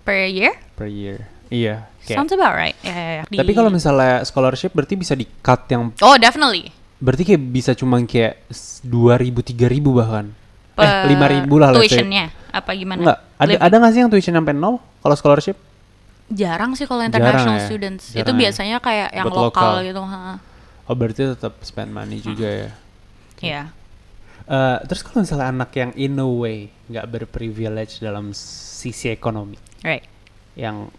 per 0.00 0.24
year. 0.24 0.54
per 0.72 0.86
year. 0.86 1.26
Iya. 1.48 1.90
Kayak. 2.00 2.16
Sounds 2.16 2.30
about 2.30 2.54
right. 2.54 2.78
Ya, 2.80 2.90
ya, 2.90 3.12
ya. 3.12 3.22
Di- 3.26 3.36
Tapi 3.36 3.52
kalau 3.52 3.66
misalnya 3.68 4.22
scholarship 4.22 4.70
berarti 4.70 4.94
bisa 4.94 5.12
di 5.12 5.26
cut 5.40 5.66
yang 5.66 5.90
Oh, 5.98 6.14
definitely. 6.16 6.70
berarti 6.96 7.22
kayak 7.24 7.42
bisa 7.44 7.70
cuma 7.72 7.98
kayak 8.00 8.46
s- 8.46 8.78
2000 8.80 9.42
3000 9.42 9.58
bahkan. 9.90 10.30
Per 10.72 10.86
eh 10.86 11.04
5000 11.10 11.50
lah. 11.58 11.68
Tuitionnya 11.74 12.30
apa 12.48 12.70
gimana? 12.72 13.00
Enggak, 13.00 13.18
ada 13.36 13.48
Liv- 13.48 13.60
ada 13.60 13.74
nggak 13.76 13.90
sih 13.90 14.00
yang 14.00 14.08
tuition 14.08 14.32
sampai 14.32 14.52
nol 14.52 14.74
kalau 14.98 15.14
scholarship? 15.14 15.56
jarang 16.28 16.72
sih 16.72 16.86
kalau 16.86 17.02
Jarang 17.02 17.12
international 17.12 17.54
ya? 17.54 17.66
students. 17.66 18.04
Jarang 18.08 18.22
itu 18.22 18.30
ya? 18.30 18.38
biasanya 18.40 18.76
kayak 18.78 19.08
yang 19.12 19.26
Buat 19.26 19.36
lokal, 19.50 19.70
lokal. 19.74 19.84
gitu, 19.84 20.00
ha. 20.00 20.40
Oh, 20.82 20.94
berarti 20.94 21.20
tetap 21.28 21.52
spend 21.60 21.90
money 21.90 22.18
juga 22.18 22.48
ya. 22.48 22.70
Ya. 23.42 23.62
Eh, 24.42 24.78
terus 24.86 25.02
kalau 25.02 25.22
misalnya 25.22 25.48
anak 25.48 25.70
yang 25.72 25.90
in 25.94 26.14
a 26.16 26.26
way 26.26 26.58
nggak 26.86 27.06
berprivilege 27.06 27.98
dalam 27.98 28.30
sisi 28.32 29.06
ekonomi, 29.06 29.54
Right. 29.82 30.02
yang 30.54 30.90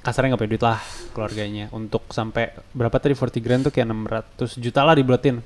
kasarnya 0.00 0.32
nggak 0.32 0.40
punya 0.40 0.52
duit 0.52 0.64
lah 0.64 0.80
keluarganya 1.12 1.66
untuk 1.70 2.08
sampai 2.08 2.54
berapa 2.70 2.94
tadi 2.96 3.12
40 3.12 3.42
grand 3.42 3.62
tuh 3.62 3.72
kayak 3.74 3.90
600 4.38 4.54
juta 4.56 4.80
lah 4.80 4.94
dibuatin 4.94 5.42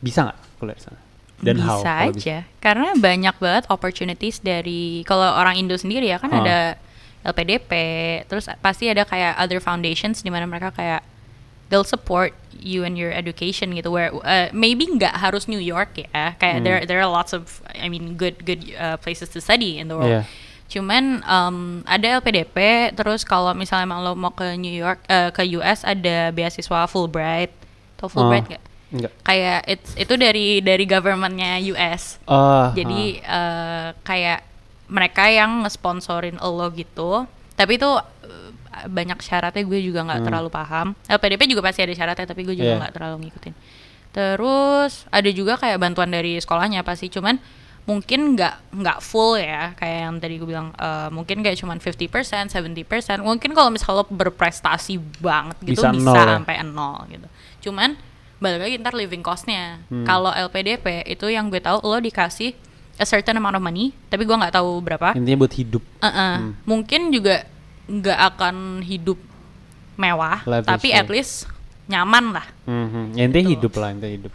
bisa 0.00 0.28
nggak 0.28 0.38
kuliah 0.56 0.76
di 0.76 0.84
sana 0.84 1.00
dan 1.40 1.54
bisa 1.56 1.66
how 1.66 1.80
aja 2.08 2.36
karena 2.60 2.92
banyak 2.96 3.34
banget 3.40 3.64
opportunities 3.68 4.40
dari 4.40 5.00
kalau 5.04 5.32
orang 5.32 5.56
Indo 5.56 5.76
sendiri 5.76 6.08
ya 6.08 6.20
kan 6.20 6.28
Oh. 6.28 6.40
ada 6.40 6.76
LPDP 7.24 7.70
terus 8.28 8.48
pasti 8.60 8.88
ada 8.88 9.04
kayak 9.04 9.36
other 9.36 9.60
foundations 9.60 10.20
di 10.20 10.28
mana 10.28 10.44
mereka 10.44 10.72
kayak 10.72 11.00
they'll 11.70 11.86
support 11.86 12.34
you 12.52 12.84
and 12.84 12.98
your 12.98 13.08
education 13.08 13.72
gitu 13.72 13.88
where 13.88 14.12
uh, 14.20 14.50
maybe 14.52 14.84
nggak 14.84 15.16
harus 15.16 15.46
New 15.46 15.62
York 15.62 15.96
ya 15.96 16.34
kayak 16.36 16.60
Hmm. 16.60 16.66
there 16.66 16.80
there 16.84 17.00
are 17.00 17.08
lots 17.08 17.30
of 17.30 17.48
I 17.72 17.88
mean 17.88 18.18
good 18.18 18.42
good 18.44 18.60
uh, 18.74 18.98
places 18.98 19.30
to 19.32 19.40
study 19.40 19.78
in 19.78 19.88
the 19.88 19.96
world 19.96 20.12
Iya. 20.12 20.22
cuman 20.68 21.24
um, 21.24 21.56
ada 21.82 22.20
LPDP 22.20 22.58
terus 22.92 23.22
kalau 23.22 23.50
misalnya 23.52 23.86
emang 23.86 24.02
lo 24.02 24.12
mau 24.14 24.30
ke 24.30 24.54
New 24.54 24.70
York 24.70 25.02
uh, 25.06 25.30
ke 25.30 25.42
US 25.56 25.82
ada 25.82 26.30
beasiswa 26.30 26.84
Fulbright 26.84 27.50
atau 27.96 28.06
Fulbright 28.06 28.44
Oh. 28.44 28.50
nggak 28.50 28.62
Enggak. 28.90 29.12
kayak 29.22 29.60
it's, 29.66 29.90
itu 29.94 30.14
dari 30.14 30.58
dari 30.58 30.82
governmentnya 30.82 31.62
US 31.70 32.18
Oh, 32.26 32.74
jadi 32.74 33.02
eh, 33.18 33.88
kayak 34.02 34.42
mereka 34.90 35.30
yang 35.30 35.62
ngesponsorin 35.62 36.34
lo 36.36 36.66
gitu 36.74 37.22
tapi 37.54 37.78
itu 37.78 37.86
banyak 38.86 39.18
syaratnya 39.18 39.60
gue 39.60 39.80
juga 39.80 40.00
nggak 40.02 40.18
Hmm. 40.18 40.26
terlalu 40.26 40.48
paham 40.48 40.86
LPDP 41.04 41.42
juga 41.46 41.60
pasti 41.60 41.80
ada 41.80 41.92
syaratnya 41.92 42.24
tapi 42.24 42.42
gue 42.42 42.54
juga 42.54 42.70
Iya. 42.70 42.78
nggak 42.78 42.92
terlalu 42.92 43.16
ngikutin 43.24 43.54
terus 44.10 45.06
ada 45.08 45.30
juga 45.30 45.54
kayak 45.54 45.78
bantuan 45.78 46.08
dari 46.08 46.36
sekolahnya 46.36 46.82
pasti 46.82 47.06
cuman 47.08 47.38
mungkin 47.82 48.36
nggak 48.36 48.76
nggak 48.76 48.98
full 49.00 49.34
ya 49.34 49.72
kayak 49.74 49.98
yang 50.04 50.16
tadi 50.16 50.34
gue 50.36 50.46
bilang 50.46 50.70
eh, 50.72 51.08
mungkin 51.10 51.40
kayak 51.40 51.56
cuman 51.56 51.78
50% 51.78 52.50
70% 52.50 52.86
mungkin 53.20 53.50
kalau 53.50 53.68
misalnya 53.68 54.02
lo 54.02 54.06
berprestasi 54.06 54.94
banget 55.18 55.56
gitu 55.64 55.80
Bisa 55.80 55.90
bisa, 55.90 56.04
nol 56.04 56.14
ya? 56.16 56.26
sampai 56.36 56.54
nol 56.62 56.96
gitu 57.08 57.26
cuman 57.62 57.96
balik 58.36 58.60
lagi 58.62 58.74
ntar 58.78 58.94
living 58.94 59.20
costnya 59.20 59.80
Hmm. 59.86 60.04
kalau 60.04 60.30
LPDP 60.30 61.04
itu 61.06 61.26
yang 61.26 61.48
gue 61.48 61.58
tahu 61.58 61.80
lo 61.82 61.98
dikasih 61.98 62.52
a 62.96 63.04
certain 63.04 63.32
amount 63.34 63.54
of 63.54 63.62
money 63.62 63.96
tapi 64.06 64.24
gue 64.24 64.32
nggak 64.34 64.54
tahu 64.54 64.80
berapa 64.80 65.12
intinya 65.14 65.40
buat 65.40 65.54
hidup 65.54 65.82
Uh-uh. 65.98 66.34
Hmm. 66.36 66.52
mungkin 66.64 67.10
juga 67.10 67.48
nggak 67.90 68.18
akan 68.30 68.56
hidup 68.80 69.18
mewah 69.96 70.40
Lavish, 70.46 70.70
tapi 70.70 70.88
at 70.90 71.10
least 71.10 71.50
nyaman 71.84 72.30
lah. 72.30 72.46
Mhm. 72.64 73.18
ya 73.18 73.22
intinya 73.26 73.48
hidup 73.50 73.72
lah 73.74 73.90
intinya 73.90 74.14
hidup. 74.14 74.32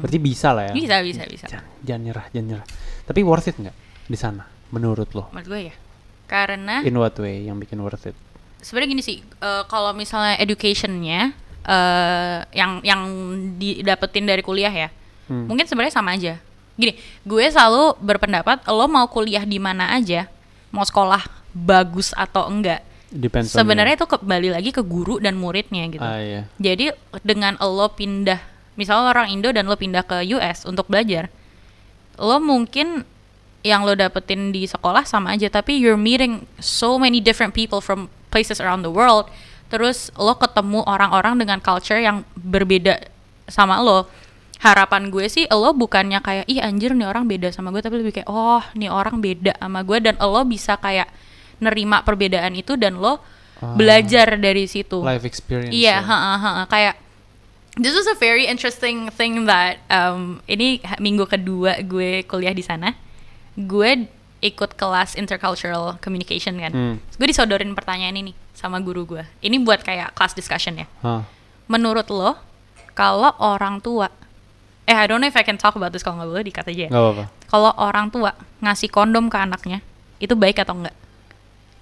Berarti 0.00 0.18
bisa 0.18 0.48
lah 0.50 0.64
ya. 0.66 0.72
Bisa 0.72 0.96
bisa 1.04 1.22
bisa. 1.28 1.46
Jangan, 1.46 1.66
jangan 1.84 2.00
nyerah 2.02 2.26
jangan 2.32 2.46
nyerah. 2.48 2.66
Tapi 3.04 3.20
worth 3.20 3.52
it 3.52 3.56
nggak 3.56 3.76
di 4.04 4.16
sana 4.16 4.48
menurut 4.72 5.12
lo? 5.12 5.28
Menurut 5.30 5.46
gue 5.46 5.60
ya. 5.68 5.74
Karena 6.24 6.80
in 6.80 6.96
what 6.96 7.12
way 7.20 7.44
yang 7.44 7.60
bikin 7.60 7.78
worth 7.78 8.08
it? 8.08 8.16
Sebenarnya 8.58 8.90
gini 8.90 9.02
sih 9.04 9.20
eh, 9.20 9.62
kalau 9.68 9.92
misalnya 9.92 10.40
educationnya 10.40 11.36
eh 11.64 12.38
yang 12.52 12.80
yang 12.80 13.00
didapetin 13.56 14.24
dari 14.24 14.40
kuliah 14.40 14.72
ya 14.72 14.88
Hmm. 15.24 15.48
mungkin 15.48 15.64
sebenarnya 15.64 15.94
sama 15.94 16.12
aja. 16.12 16.36
Gini 16.76 16.96
gue 17.22 17.44
selalu 17.46 17.96
berpendapat 17.96 18.64
lo 18.66 18.84
mau 18.84 19.04
kuliah 19.06 19.40
di 19.40 19.56
mana 19.56 19.92
aja 19.92 20.28
mau 20.68 20.84
sekolah 20.84 21.43
bagus 21.54 22.10
atau 22.12 22.50
enggak. 22.50 22.82
Depends 23.14 23.54
sebenarnya 23.54 23.94
itu 23.94 24.10
kembali 24.10 24.58
lagi 24.58 24.74
ke 24.74 24.82
guru 24.82 25.22
dan 25.22 25.38
muridnya 25.38 25.86
gitu. 25.86 26.02
Ah 26.02 26.18
iya. 26.18 26.50
Jadi 26.58 26.90
dengan 27.22 27.54
lo 27.62 27.94
pindah 27.94 28.42
misalnya 28.74 29.14
orang 29.14 29.30
Indo 29.30 29.54
dan 29.54 29.70
lo 29.70 29.78
pindah 29.78 30.02
ke 30.02 30.26
US 30.34 30.66
untuk 30.66 30.90
belajar 30.90 31.30
lo 32.18 32.38
mungkin 32.38 33.02
yang 33.64 33.82
lo 33.82 33.96
dapetin 33.96 34.52
di 34.52 34.68
sekolah 34.68 35.08
sama 35.08 35.34
aja 35.34 35.48
tapi 35.48 35.80
you're 35.80 35.98
meeting 35.98 36.44
so 36.60 37.00
many 37.00 37.18
different 37.18 37.56
people 37.56 37.80
from 37.80 38.12
places 38.28 38.60
around 38.60 38.84
the 38.84 38.92
world. 38.92 39.30
Terus 39.72 40.12
lo 40.14 40.36
ketemu 40.36 40.84
orang-orang 40.84 41.40
dengan 41.40 41.58
culture 41.58 41.98
yang 41.98 42.22
berbeda 42.36 43.08
sama 43.48 43.80
lo. 43.80 44.06
Harapan 44.60 45.10
gue 45.10 45.26
sih 45.26 45.44
lo 45.50 45.74
bukannya 45.74 46.20
kayak 46.20 46.44
ih 46.46 46.60
anjir 46.62 46.94
nih 46.94 47.08
orang 47.08 47.26
beda 47.26 47.50
sama 47.50 47.72
gue 47.74 47.82
tapi 47.82 48.00
lebih 48.00 48.20
kayak 48.20 48.28
oh 48.30 48.62
nih 48.76 48.88
orang 48.92 49.18
beda 49.18 49.56
sama 49.58 49.82
gue 49.82 49.98
dan 50.00 50.14
lo 50.20 50.42
bisa 50.46 50.78
kayak 50.78 51.08
nerima 51.64 52.04
perbedaan 52.04 52.52
itu 52.52 52.76
dan 52.76 53.00
lo 53.00 53.18
Ah. 53.54 53.70
belajar 53.78 54.34
dari 54.36 54.66
situ 54.66 54.98
life 55.00 55.22
experience 55.22 55.70
Iya, 55.70 56.02
ya. 56.02 56.04
ha, 56.04 56.16
ha, 56.18 56.32
ha, 56.36 56.50
kayak 56.66 56.98
this 57.78 57.94
was 57.94 58.04
a 58.04 58.18
very 58.18 58.44
interesting 58.44 59.08
thing 59.14 59.46
that 59.46 59.78
um, 59.88 60.42
ini 60.44 60.82
minggu 60.98 61.24
kedua 61.24 61.78
gue 61.80 62.26
kuliah 62.26 62.50
di 62.50 62.60
sana. 62.60 62.92
Gue 63.54 64.10
ikut 64.42 64.74
kelas 64.74 65.14
intercultural 65.14 65.96
communication 65.98 66.58
kan. 66.58 66.72
Hmm. 66.74 66.94
Gue 67.14 67.30
disodorin 67.30 67.72
pertanyaan 67.72 68.14
ini 68.14 68.34
sama 68.52 68.82
guru 68.82 69.06
gue. 69.06 69.22
Ini 69.40 69.56
buat 69.62 69.80
kayak 69.80 70.12
class 70.12 70.34
discussion 70.34 70.78
ya. 70.78 70.86
Hah. 71.00 71.22
Menurut 71.70 72.10
lo, 72.10 72.34
kalau 72.92 73.32
orang 73.38 73.78
tua, 73.78 74.10
eh 74.84 74.92
I 74.92 75.06
don't 75.06 75.22
know 75.22 75.30
if 75.30 75.38
I 75.38 75.46
can 75.46 75.56
talk 75.56 75.78
about 75.78 75.94
this 75.94 76.02
kalau 76.02 76.20
nggak 76.20 76.30
boleh 76.30 76.44
dikat 76.44 76.66
aja 76.68 76.82
ya. 76.86 77.26
Kalau 77.48 77.70
orang 77.78 78.10
tua 78.10 78.34
ngasih 78.60 78.90
kondom 78.90 79.30
ke 79.30 79.38
anaknya, 79.38 79.78
itu 80.18 80.34
baik 80.34 80.58
atau 80.60 80.74
enggak? 80.74 80.94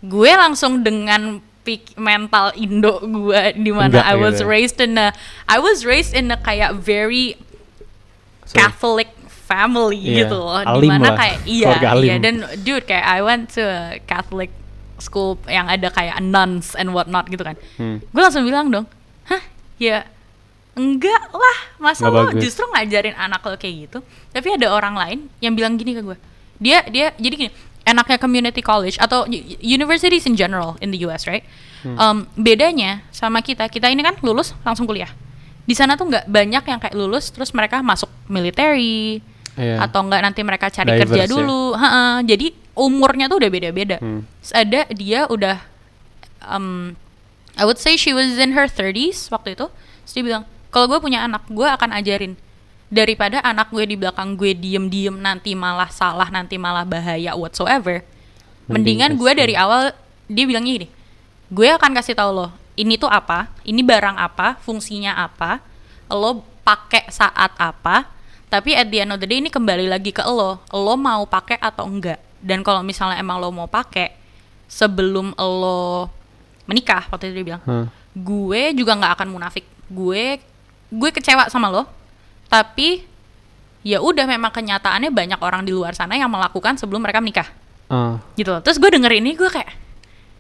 Gue 0.03 0.31
langsung 0.33 0.83
dengan 0.83 1.39
pik 1.63 1.95
mental 1.95 2.51
Indo 2.59 2.99
gue 3.01 3.43
di 3.55 3.71
mana 3.71 4.03
I 4.03 4.19
was 4.19 4.37
gitu 4.37 4.51
raised 4.51 4.79
in 4.79 4.99
a 4.99 5.15
I 5.47 5.63
was 5.63 5.87
raised 5.87 6.11
in 6.11 6.27
a 6.29 6.37
kayak 6.37 6.75
very 6.77 7.39
So, 8.43 8.59
Catholic 8.59 9.07
family 9.47 10.03
Iya, 10.03 10.27
gitu 10.27 10.35
loh. 10.35 10.59
Alim 10.59 10.83
di 10.83 10.89
mana 10.91 11.07
lah, 11.07 11.17
kayak 11.17 11.39
iya 11.47 11.71
alim. 11.89 12.03
iya. 12.03 12.15
dan 12.19 12.35
dude 12.61 12.83
kayak 12.83 13.07
I 13.07 13.23
went 13.23 13.55
to 13.55 13.63
a 13.63 14.03
Catholic 14.03 14.51
school 14.99 15.39
yang 15.47 15.71
ada 15.71 15.87
kayak 15.89 16.19
nuns 16.19 16.75
and 16.75 16.91
whatnot 16.91 17.27
gitu 17.27 17.43
kan. 17.43 17.55
Hmm. 17.75 18.03
gue 18.03 18.19
langsung 18.21 18.43
bilang 18.43 18.67
dong 18.69 18.87
hah? 19.25 19.43
Ya 19.79 20.11
enggak 20.75 21.31
lah. 21.31 21.59
Masa 21.79 22.07
Nggak 22.07 22.13
lo 22.13 22.27
bagus. 22.27 22.43
justru 22.43 22.65
ngajarin 22.67 23.15
anak 23.15 23.39
lo 23.41 23.55
kayak 23.55 23.77
gitu? 23.87 23.99
Tapi 24.31 24.49
ada 24.51 24.67
orang 24.69 24.99
lain 24.99 25.19
yang 25.39 25.55
bilang 25.55 25.79
gini 25.79 25.95
ke 25.95 26.03
gue 26.03 26.19
dia 26.59 26.83
dia 26.87 27.11
jadi 27.15 27.35
gini 27.37 27.51
enaknya 27.83 28.17
community 28.17 28.61
college 28.61 28.97
atau 28.97 29.27
universities 29.59 30.25
in 30.25 30.35
general 30.35 30.75
in 30.79 30.91
the 30.91 31.01
US 31.05 31.25
right 31.25 31.43
Hmm. 31.83 31.99
Um, 31.99 32.17
bedanya 32.39 33.03
sama 33.11 33.43
kita 33.43 33.67
kita 33.67 33.91
ini 33.91 34.07
kan 34.07 34.15
lulus 34.23 34.55
langsung 34.63 34.87
kuliah 34.87 35.11
di 35.63 35.75
sana 35.75 35.99
tuh 35.99 36.07
nggak 36.07 36.31
banyak 36.31 36.63
yang 36.63 36.79
kayak 36.79 36.95
lulus 36.95 37.35
terus 37.35 37.51
mereka 37.51 37.83
masuk 37.83 38.07
military 38.27 39.19
Iya. 39.53 39.83
atau 39.83 40.01
enggak 40.01 40.23
nanti 40.23 40.41
mereka 40.41 40.71
cari 40.71 40.95
Diverse 40.95 41.11
kerja 41.11 41.23
ya. 41.23 41.29
dulu 41.29 41.75
Ha-ha. 41.75 42.23
jadi 42.23 42.55
umurnya 42.73 43.27
tuh 43.27 43.43
udah 43.43 43.51
beda-beda 43.51 43.99
Hmm. 43.99 44.23
Terus 44.39 44.53
ada 44.55 44.81
dia 44.95 45.21
udah 45.27 45.59
um, 46.41 46.95
I 47.53 47.65
would 47.65 47.77
say 47.77 47.97
she 47.97 48.15
was 48.15 48.39
in 48.39 48.55
her 48.55 48.65
30s 48.65 49.29
waktu 49.29 49.53
itu. 49.53 49.67
Terus 50.03 50.13
dia 50.15 50.25
bilang, 50.25 50.43
kalau 50.71 50.89
gue 50.89 50.99
punya 50.99 51.21
anak, 51.21 51.45
gue 51.47 51.67
akan 51.67 51.93
ajarin 51.93 52.33
daripada 52.93 53.41
anak 53.41 53.73
gue 53.73 53.89
di 53.89 53.97
belakang 53.97 54.37
gue 54.37 54.53
diem-diem 54.53 55.17
nanti 55.17 55.57
malah 55.57 55.89
salah, 55.89 56.29
nanti 56.29 56.61
malah 56.61 56.85
bahaya 56.85 57.33
whatsoever. 57.33 58.05
Mending 58.69 59.01
Mendingan 59.01 59.13
gue 59.17 59.33
dari 59.33 59.55
awal 59.57 59.97
dia 60.29 60.45
bilangnya 60.45 60.85
gini, 60.85 60.89
gue 61.49 61.67
akan 61.73 61.97
kasih 61.97 62.13
tahu 62.13 62.31
lo, 62.37 62.49
ini 62.77 63.01
tuh 63.01 63.09
apa, 63.09 63.49
ini 63.65 63.81
barang 63.81 64.21
apa, 64.21 64.61
fungsinya 64.61 65.17
apa, 65.17 65.65
lo 66.13 66.45
pakai 66.61 67.09
saat 67.09 67.57
apa, 67.57 68.13
tapi 68.53 68.77
at 68.77 68.93
the 68.93 69.01
end 69.01 69.17
of 69.17 69.19
the 69.19 69.27
day 69.27 69.41
ini 69.41 69.49
kembali 69.49 69.89
lagi 69.89 70.13
ke 70.13 70.21
lo, 70.29 70.61
lo 70.61 70.95
mau 71.01 71.25
pakai 71.25 71.57
atau 71.59 71.89
enggak. 71.89 72.21
Dan 72.45 72.61
kalau 72.61 72.85
misalnya 72.85 73.17
emang 73.17 73.41
lo 73.41 73.49
mau 73.49 73.67
pakai, 73.67 74.13
sebelum 74.69 75.33
lo 75.41 76.13
menikah 76.69 77.09
waktu 77.09 77.33
itu 77.33 77.41
dia 77.41 77.47
bilang, 77.57 77.63
Hah. 77.65 77.89
gue 78.13 78.63
juga 78.77 78.93
nggak 79.01 79.13
akan 79.17 79.29
munafik, 79.33 79.65
gue 79.89 80.39
gue 80.93 81.11
kecewa 81.11 81.49
sama 81.49 81.73
lo, 81.73 81.89
tapi 82.53 83.09
ya 83.81 84.05
udah 84.05 84.29
memang 84.29 84.53
kenyataannya 84.53 85.09
banyak 85.09 85.41
orang 85.41 85.65
di 85.65 85.73
luar 85.73 85.97
sana 85.97 86.15
yang 86.15 86.29
melakukan 86.29 86.77
sebelum 86.77 87.01
mereka 87.01 87.25
menikah. 87.25 87.49
Ah, 87.89 88.21
gitu 88.37 88.53
loh. 88.53 88.61
Terus 88.61 88.77
gue 88.77 88.93
denger 88.93 89.13
ini 89.17 89.33
gue 89.33 89.49
kayak 89.49 89.73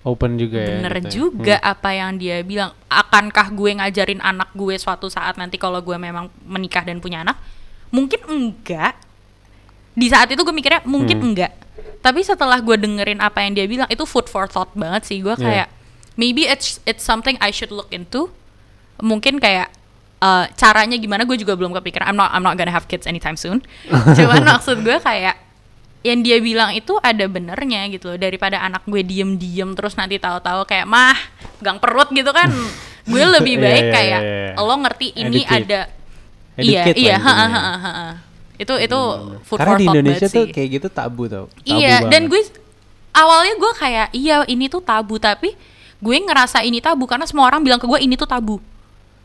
open 0.03 0.35
juga 0.35 0.59
ya 0.59 0.83
bener 0.83 0.94
gitu 0.98 1.07
ya. 1.07 1.11
juga 1.14 1.57
apa 1.59 1.88
yang 1.96 2.20
dia 2.20 2.44
bilang. 2.44 2.77
Akankah 2.87 3.48
gue 3.51 3.70
ngajarin 3.81 4.20
anak 4.20 4.53
gue 4.53 4.77
suatu 4.77 5.09
saat 5.09 5.40
nanti 5.40 5.57
kalau 5.57 5.81
gue 5.81 5.96
memang 5.96 6.29
menikah 6.44 6.85
dan 6.85 7.01
punya 7.01 7.25
anak? 7.25 7.40
Mungkin 7.88 8.20
enggak. 8.29 8.92
Di 9.92 10.07
saat 10.09 10.29
itu 10.29 10.40
gue 10.40 10.53
mikirnya 10.53 10.85
mungkin 10.85 11.16
Hmm. 11.18 11.29
enggak. 11.33 11.53
Tapi 12.05 12.20
setelah 12.20 12.61
gue 12.61 12.77
dengerin 12.77 13.20
apa 13.20 13.40
yang 13.40 13.57
dia 13.57 13.64
bilang 13.64 13.88
itu 13.88 14.05
food 14.05 14.29
for 14.29 14.44
thought 14.48 14.72
banget 14.77 15.09
sih. 15.09 15.25
Gue 15.25 15.33
Iya. 15.37 15.44
kayak 15.44 15.68
maybe 16.16 16.44
it's 16.44 16.77
it's 16.85 17.05
something 17.05 17.40
I 17.40 17.48
should 17.48 17.72
look 17.72 17.88
into. 17.88 18.29
Mungkin 19.01 19.40
kayak 19.40 19.72
uh, 20.22 20.46
caranya 20.54 20.94
gimana 20.94 21.26
gue 21.26 21.35
juga 21.35 21.58
belum 21.58 21.74
kepikiran 21.74 22.14
I'm 22.14 22.16
not 22.16 22.30
I'm 22.30 22.46
not 22.46 22.54
gonna 22.54 22.70
have 22.70 22.87
kids 22.87 23.11
anytime 23.11 23.35
soon 23.35 23.58
cuman 24.16 24.46
maksud 24.46 24.80
gue 24.80 24.96
kayak 25.02 25.35
yang 26.02 26.18
dia 26.22 26.38
bilang 26.42 26.74
itu 26.74 26.98
ada 26.98 27.26
benernya 27.26 27.87
gitu 27.90 28.11
loh 28.11 28.18
daripada 28.18 28.58
anak 28.58 28.82
gue 28.87 29.02
diem-diem 29.02 29.70
terus 29.74 29.94
nanti 29.94 30.18
tahu-tahu 30.18 30.66
kayak 30.66 30.87
mah 30.87 31.14
gang 31.62 31.78
perut 31.78 32.11
gitu 32.11 32.30
kan 32.30 32.50
gue 33.11 33.24
lebih 33.38 33.58
Iya, 33.58 33.62
baik 33.62 33.85
iya, 33.85 33.94
kayak 33.94 34.20
iya, 34.22 34.35
iya. 34.54 34.62
lo 34.62 34.74
ngerti 34.78 35.08
ini 35.14 35.42
Educate. 35.42 35.58
ada 35.58 35.80
iya 36.58 36.82
Educate 36.87 36.98
lah 36.98 37.02
iya 37.02 37.16
ha, 37.18 37.32
intinya. 37.32 37.46
ha, 37.46 37.61
ha, 37.62 37.74
ha, 37.78 37.92
ha. 37.92 38.08
itu 38.58 38.74
itu 38.78 39.00
food 39.42 39.58
Karena 39.58 39.74
for 39.74 39.78
di 39.78 39.87
thought 39.87 39.98
Indonesia 39.98 40.26
tuh 40.30 40.44
sih. 40.46 40.54
kayak 40.54 40.68
gitu 40.78 40.88
tabu 40.90 41.26
tau. 41.26 41.46
Tabu 41.50 41.66
iya 41.66 42.02
dan 42.06 42.26
banget. 42.26 42.30
gue 42.30 42.42
awalnya 43.12 43.54
gue 43.58 43.72
kayak 43.74 44.08
iya 44.14 44.37
ini 44.46 44.66
tuh 44.66 44.82
tabu 44.82 45.18
tapi 45.18 45.54
gue 46.02 46.16
ngerasa 46.18 46.62
ini 46.62 46.82
tabu 46.82 47.06
karena 47.06 47.26
semua 47.30 47.46
orang 47.46 47.62
bilang 47.62 47.78
ke 47.78 47.87
gue 47.87 48.00
ini 48.02 48.14
tuh 48.14 48.26
tabu 48.26 48.58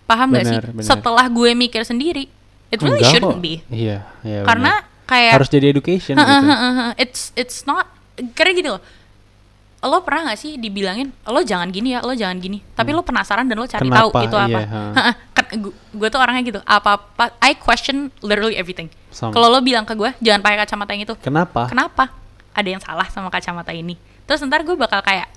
paham 0.07 0.27
gak 0.31 0.45
sih 0.45 0.57
benar. 0.57 0.81
setelah 0.81 1.25
gue 1.27 1.49
mikir 1.53 1.83
sendiri 1.83 2.31
it 2.67 2.79
really 2.79 2.97
Enggak 2.97 3.11
shouldn't 3.11 3.35
kok. 3.35 3.43
be 3.43 3.53
Iya, 3.67 4.07
iya. 4.21 4.41
karena 4.43 4.71
benar. 4.79 5.05
kayak 5.05 5.31
harus 5.35 5.49
jadi 5.49 5.65
education 5.69 6.15
gitu. 6.15 6.25
it's 6.97 7.31
it's 7.33 7.63
not 7.63 7.87
karena 8.33 8.51
gini 8.53 8.69
loh 8.69 8.81
lo 9.79 10.01
pernah 10.01 10.27
gak 10.27 10.39
sih 10.41 10.57
dibilangin 10.57 11.13
lo 11.23 11.39
jangan 11.41 11.69
gini 11.69 11.93
ya 11.93 12.01
lo 12.01 12.11
jangan 12.11 12.35
gini 12.37 12.59
tapi 12.71 12.91
lo 12.91 13.03
penasaran 13.03 13.45
dan 13.45 13.55
lo 13.55 13.65
cari 13.65 13.85
tahu 13.85 14.09
Hmm. 14.09 14.17
Kenapa? 14.17 14.25
itu 14.25 14.35
apa 14.35 14.59
Iya, 14.59 14.65
ha. 14.65 15.11
gue 15.93 16.07
tuh 16.09 16.19
orangnya 16.19 16.43
gitu 16.45 16.59
apa 16.61 16.89
apa 16.97 17.25
I 17.39 17.55
question 17.55 18.09
literally 18.19 18.55
everything 18.55 18.89
kalau 19.13 19.47
lo 19.47 19.61
bilang 19.61 19.83
ke 19.83 19.93
gue 19.93 20.11
jangan 20.19 20.41
pakai 20.41 20.57
kacamata 20.59 20.91
yang 20.91 21.03
itu 21.03 21.15
Kenapa? 21.17 21.67
kenapa 21.67 22.09
ada 22.51 22.67
yang 22.67 22.81
salah 22.81 23.05
sama 23.07 23.29
kacamata 23.29 23.69
ini 23.69 23.95
terus 24.23 24.41
ntar 24.41 24.61
gue 24.61 24.73
bakal 24.73 24.99
kayak 24.99 25.29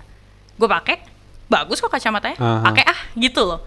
gue 0.56 0.66
pakai 0.66 0.96
bagus 1.46 1.78
kok 1.78 1.88
kacamatanya 1.88 2.34
Aha. 2.34 2.64
pakai 2.64 2.84
ah 2.86 3.00
gitu 3.14 3.44
loh 3.44 3.60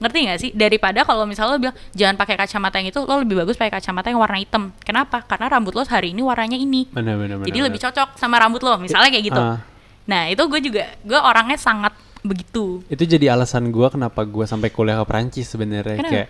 ngerti 0.00 0.18
gak 0.26 0.38
sih 0.40 0.50
daripada 0.56 1.04
kalau 1.04 1.28
misalnya 1.28 1.54
lo 1.54 1.60
bilang 1.60 1.76
jangan 1.92 2.16
pakai 2.16 2.40
kacamata 2.40 2.80
yang 2.80 2.88
itu 2.88 3.00
lo 3.04 3.20
lebih 3.20 3.36
bagus 3.44 3.54
pakai 3.54 3.78
kacamata 3.78 4.08
yang 4.08 4.18
warna 4.18 4.40
hitam 4.40 4.72
kenapa 4.80 5.20
karena 5.28 5.46
rambut 5.52 5.76
lo 5.76 5.84
hari 5.84 6.16
ini 6.16 6.24
warnanya 6.24 6.56
ini 6.56 6.88
Benar, 6.88 7.20
benar, 7.20 7.36
benar. 7.40 7.46
jadi 7.52 7.58
lebih 7.68 7.80
cocok 7.84 8.16
sama 8.16 8.40
rambut 8.40 8.64
lo 8.64 8.80
misalnya 8.80 9.12
kayak 9.12 9.24
gitu 9.28 9.40
Ah. 9.40 9.60
nah 10.08 10.26
itu 10.26 10.40
gue 10.40 10.60
juga 10.64 10.84
gue 11.04 11.20
orangnya 11.20 11.60
sangat 11.60 11.92
begitu 12.20 12.84
Itu 12.88 13.04
jadi 13.08 13.32
alasan 13.32 13.72
gua 13.72 13.88
kenapa 13.88 14.24
gua 14.28 14.44
sampai 14.44 14.68
kuliah 14.68 15.00
ke 15.00 15.04
Perancis 15.08 15.48
sebenarnya 15.48 16.04
kayak. 16.04 16.28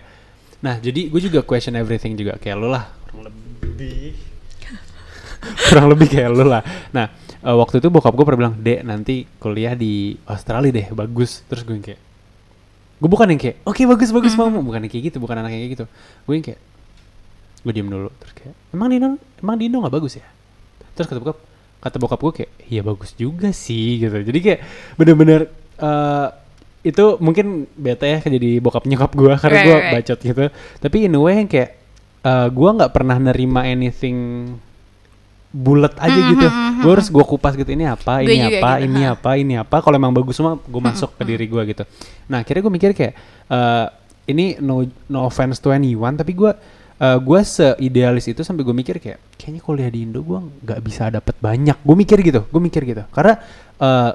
Nah, 0.63 0.79
jadi 0.79 1.11
gue 1.11 1.19
juga 1.19 1.43
question 1.43 1.75
everything 1.75 2.15
juga 2.15 2.39
kayak 2.39 2.55
lu 2.55 2.71
lah. 2.71 2.87
Kurang 3.11 3.27
lebih. 3.27 4.15
kurang 5.67 5.87
lebih 5.91 6.07
kayak 6.07 6.29
lu 6.31 6.45
lah. 6.47 6.63
Nah, 6.95 7.11
eh, 7.41 7.55
waktu 7.57 7.81
itu 7.81 7.89
bokap 7.89 8.13
gue 8.13 8.23
pernah 8.23 8.39
bilang, 8.39 8.55
"Dek, 8.55 8.85
nanti 8.85 9.25
kuliah 9.35 9.73
di 9.75 10.15
Australia 10.29 10.71
deh, 10.71 10.87
bagus." 10.95 11.41
Terus 11.49 11.65
gue 11.65 11.75
kayak 11.81 11.99
Gue 13.01 13.09
bukan 13.09 13.25
yang 13.33 13.41
kayak, 13.41 13.65
"Oke, 13.65 13.81
bagus 13.89 14.13
bagus, 14.13 14.37
Hmm. 14.37 14.53
mau." 14.53 14.61
Bukan 14.61 14.85
yang 14.85 14.91
kayak 14.93 15.03
gitu, 15.09 15.17
bukan 15.17 15.41
anak 15.41 15.49
kayak 15.49 15.69
gitu. 15.73 15.85
Gue 16.29 16.33
yang 16.37 16.45
kayak 16.45 16.59
gue 17.61 17.71
diem 17.73 17.89
dulu 17.89 18.09
terus 18.21 18.33
kayak, 18.37 18.53
"Emang 18.73 18.87
di 18.93 19.01
Indo, 19.01 19.17
emang 19.41 19.55
di 19.57 19.63
Indo 19.65 19.77
nggak 19.81 19.95
bagus 19.97 20.21
ya?" 20.21 20.25
Terus 20.93 21.09
kata 21.09 21.17
bokap, 21.17 21.37
kata 21.81 21.97
bokap 21.97 22.19
gue 22.21 22.33
kayak, 22.45 22.51
"Iya 22.69 22.81
bagus 22.85 23.11
juga 23.17 23.49
sih." 23.49 24.05
gitu. 24.05 24.17
Jadi 24.21 24.39
kayak 24.39 24.59
bener-bener 25.01 25.49
eh, 25.81 26.27
itu 26.81 27.05
mungkin 27.21 27.65
bete 27.73 28.05
ya 28.05 28.21
jadi 28.21 28.61
bokap 28.61 28.85
nyokap 28.85 29.11
gue 29.17 29.33
karena 29.37 29.57
Right, 29.57 29.65
gue 29.65 29.77
right, 29.81 29.93
bacot 29.97 30.19
gitu. 30.21 30.43
Tapi 30.77 30.97
in 31.09 31.17
a 31.17 31.21
way 31.21 31.41
yang 31.41 31.49
kayak 31.49 31.77
eh, 32.21 32.47
gue 32.53 32.69
nggak 32.69 32.91
pernah 32.93 33.17
nerima 33.17 33.65
anything 33.65 34.17
bulat 35.51 35.93
aja 35.99 36.15
Mhm, 36.15 36.29
gitu. 36.31 36.47
mhm, 36.47 36.79
Gue 36.81 36.91
harus 36.95 37.07
gue 37.07 37.25
kupas 37.27 37.53
gitu 37.53 37.67
ini 37.69 37.83
apa, 37.83 38.23
ini 38.23 38.39
apa, 38.39 38.79
gitu, 38.79 38.87
ini 38.87 39.01
ha. 39.03 39.13
apa, 39.13 39.31
ini 39.35 39.53
apa. 39.55 39.75
Kalau 39.79 39.95
emang 39.95 40.11
bagus 40.11 40.33
semua 40.33 40.55
gue 40.55 40.81
masuk 40.81 41.11
ke 41.13 41.23
diri 41.23 41.45
gue 41.45 41.61
gitu. 41.67 41.83
Nah 42.27 42.39
akhirnya 42.39 42.63
gue 42.63 42.73
mikir 42.73 42.89
kayak 42.91 43.13
eh, 43.47 43.85
ini 44.27 44.55
no 44.57 44.81
no 45.07 45.19
offense 45.23 45.59
to 45.59 45.69
anyone 45.69 46.15
tapi 46.15 46.31
gue 46.31 46.51
eh, 46.97 47.17
gue 47.19 47.39
seidealis 47.41 48.25
itu 48.25 48.41
sampai 48.41 48.63
gue 48.63 48.71
mikir 48.71 48.95
kayak 48.97 49.19
kayaknya 49.35 49.59
kuliah 49.59 49.89
di 49.89 49.99
Indo 50.01 50.23
gue 50.23 50.39
nggak 50.63 50.79
bisa 50.81 51.11
dapet 51.11 51.35
banyak. 51.37 51.75
Gue 51.83 51.95
mikir 51.95 52.23
gitu, 52.23 52.47
gue 52.47 52.61
mikir 52.63 52.81
gitu. 52.83 53.03
Karena 53.11 53.35
eh, 53.77 54.11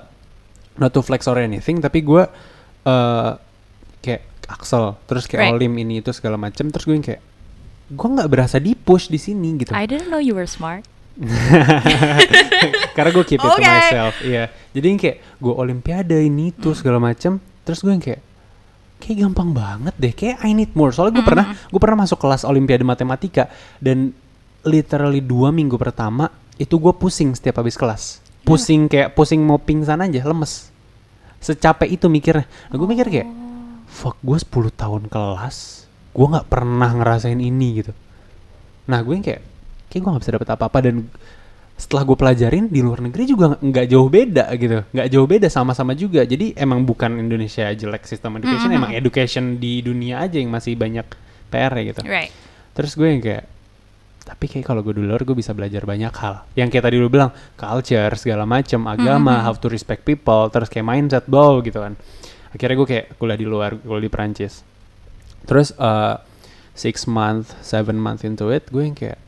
not 0.76 0.90
to 0.90 1.00
flex 1.00 1.24
or 1.24 1.36
anything 1.36 1.80
tapi 1.80 2.00
gue 2.00 2.24
eh 2.82 3.30
kayak 4.00 4.22
Axel 4.46 4.94
terus 5.04 5.26
kayak 5.26 5.42
Right. 5.42 5.54
Olim 5.58 5.74
ini 5.76 5.98
itu 5.98 6.14
segala 6.14 6.38
macem 6.38 6.70
terus 6.70 6.86
gue 6.86 6.94
yang 6.94 7.02
kayak 7.02 7.18
gue 7.86 8.08
nggak 8.08 8.30
berasa 8.30 8.56
di 8.56 8.72
push 8.72 9.10
di 9.10 9.18
sini 9.18 9.58
gitu 9.58 9.74
I 9.74 9.84
didn't 9.84 10.06
know 10.06 10.22
you 10.22 10.32
were 10.32 10.46
smart 10.46 10.86
karena 12.96 13.10
gue 13.12 13.24
keep 13.24 13.40
it 13.40 13.48
to 13.48 13.56
Oke. 13.56 13.64
myself 13.64 14.14
iya. 14.20 14.52
Jadi 14.76 14.86
yang 14.86 15.00
kayak 15.00 15.16
gue 15.40 15.54
olimpiade 15.54 16.16
ini 16.20 16.52
tuh 16.52 16.76
segala 16.76 17.00
macem 17.00 17.40
terus 17.64 17.80
gue 17.80 17.92
yang 17.92 18.04
kayak 18.04 18.20
kayak 19.00 19.16
gampang 19.24 19.56
banget 19.56 19.94
deh 19.96 20.12
kayak 20.12 20.44
I 20.44 20.52
need 20.52 20.72
more. 20.76 20.92
Soalnya 20.92 21.20
gue 21.20 21.26
pernah 21.26 21.46
gue 21.52 21.80
pernah 21.80 22.04
masuk 22.04 22.20
kelas 22.20 22.44
olimpiade 22.44 22.84
matematika 22.84 23.48
dan 23.80 24.12
literally 24.66 25.24
dua 25.24 25.48
minggu 25.52 25.80
pertama 25.80 26.28
itu 26.60 26.76
gue 26.76 26.92
pusing 26.92 27.32
setiap 27.32 27.64
habis 27.64 27.80
kelas. 27.80 28.20
Pusing 28.44 28.86
kayak 28.86 29.16
pusing 29.16 29.40
mau 29.40 29.56
pingsan 29.56 30.04
aja 30.04 30.20
lemes. 30.20 30.68
Secapek 31.40 31.88
itu 31.92 32.08
mikirnya. 32.08 32.48
Nah, 32.72 32.76
gue 32.76 32.88
mikir 32.88 33.06
kayak 33.08 33.28
fuck 33.86 34.20
gue 34.20 34.36
10 34.36 34.76
tahun 34.76 35.02
kelas 35.08 35.88
gue 36.16 36.26
nggak 36.32 36.48
pernah 36.48 36.90
ngerasain 36.96 37.36
ini 37.36 37.84
gitu. 37.84 37.92
Nah 38.88 39.04
gue 39.04 39.12
yang 39.16 39.24
kayak 39.24 39.55
kayak 39.96 40.02
gue 40.02 40.10
nggak 40.12 40.22
bisa 40.22 40.34
dapet 40.36 40.48
apa-apa. 40.50 40.78
Dan 40.80 41.08
setelah 41.72 42.04
gue 42.04 42.16
pelajarin 42.16 42.64
di 42.66 42.80
luar 42.80 43.00
negeri 43.00 43.24
juga 43.24 43.56
nggak- 43.56 43.84
jauh 43.86 44.08
beda 44.08 44.52
gitu. 44.54 44.84
Nggak 44.86 45.08
jauh 45.08 45.24
beda 45.26 45.48
sama-sama 45.48 45.92
juga. 45.92 46.20
Jadi 46.22 46.52
emang 46.52 46.84
bukan 46.84 47.16
Indonesia 47.16 47.64
jelek 47.66 48.04
sistem 48.04 48.36
education 48.36 48.68
Mhm. 48.68 48.76
emang 48.76 48.92
education 48.92 49.44
di 49.56 49.80
dunia 49.80 50.20
aja 50.20 50.36
yang 50.36 50.48
masih 50.48 50.72
banyak 50.72 51.04
PR 51.48 51.72
ya 51.74 51.82
gitu. 51.86 52.00
Right. 52.02 52.32
Terus 52.72 52.92
gue 52.92 53.08
yang 53.08 53.20
kayak 53.20 53.44
tapi 54.20 54.50
kayak 54.50 54.66
kalau 54.66 54.82
gue 54.82 54.90
di 54.90 55.00
luar 55.00 55.22
gue 55.22 55.32
bisa 55.32 55.54
belajar 55.54 55.86
banyak 55.86 56.10
hal. 56.12 56.42
Yang 56.52 56.68
kayak 56.72 56.84
tadi 56.84 56.96
lu 56.96 57.06
bilang 57.06 57.30
culture 57.54 58.10
segala 58.16 58.42
macam 58.42 58.84
agama 58.86 59.38
Mhm. 59.38 59.42
how 59.42 59.54
to 59.54 59.68
respect 59.68 60.02
people 60.02 60.50
terus 60.50 60.66
kayak 60.66 60.82
mindset 60.82 61.24
ball 61.24 61.60
gitu 61.60 61.78
kan. 61.78 61.94
Akhirnya 62.50 62.74
gue 62.74 62.88
kayak 62.88 63.06
kuliah 63.16 63.36
di 63.36 63.44
luar 63.44 63.76
kuliah 63.76 64.00
di 64.00 64.10
Perancis. 64.10 64.64
Terus 65.44 65.70
uh, 65.76 66.18
six 66.72 67.06
month 67.06 67.54
seven 67.60 67.96
month 67.96 68.20
into 68.20 68.48
it 68.48 68.66
gue 68.66 68.82
yang 68.82 68.92
kayak 68.92 69.20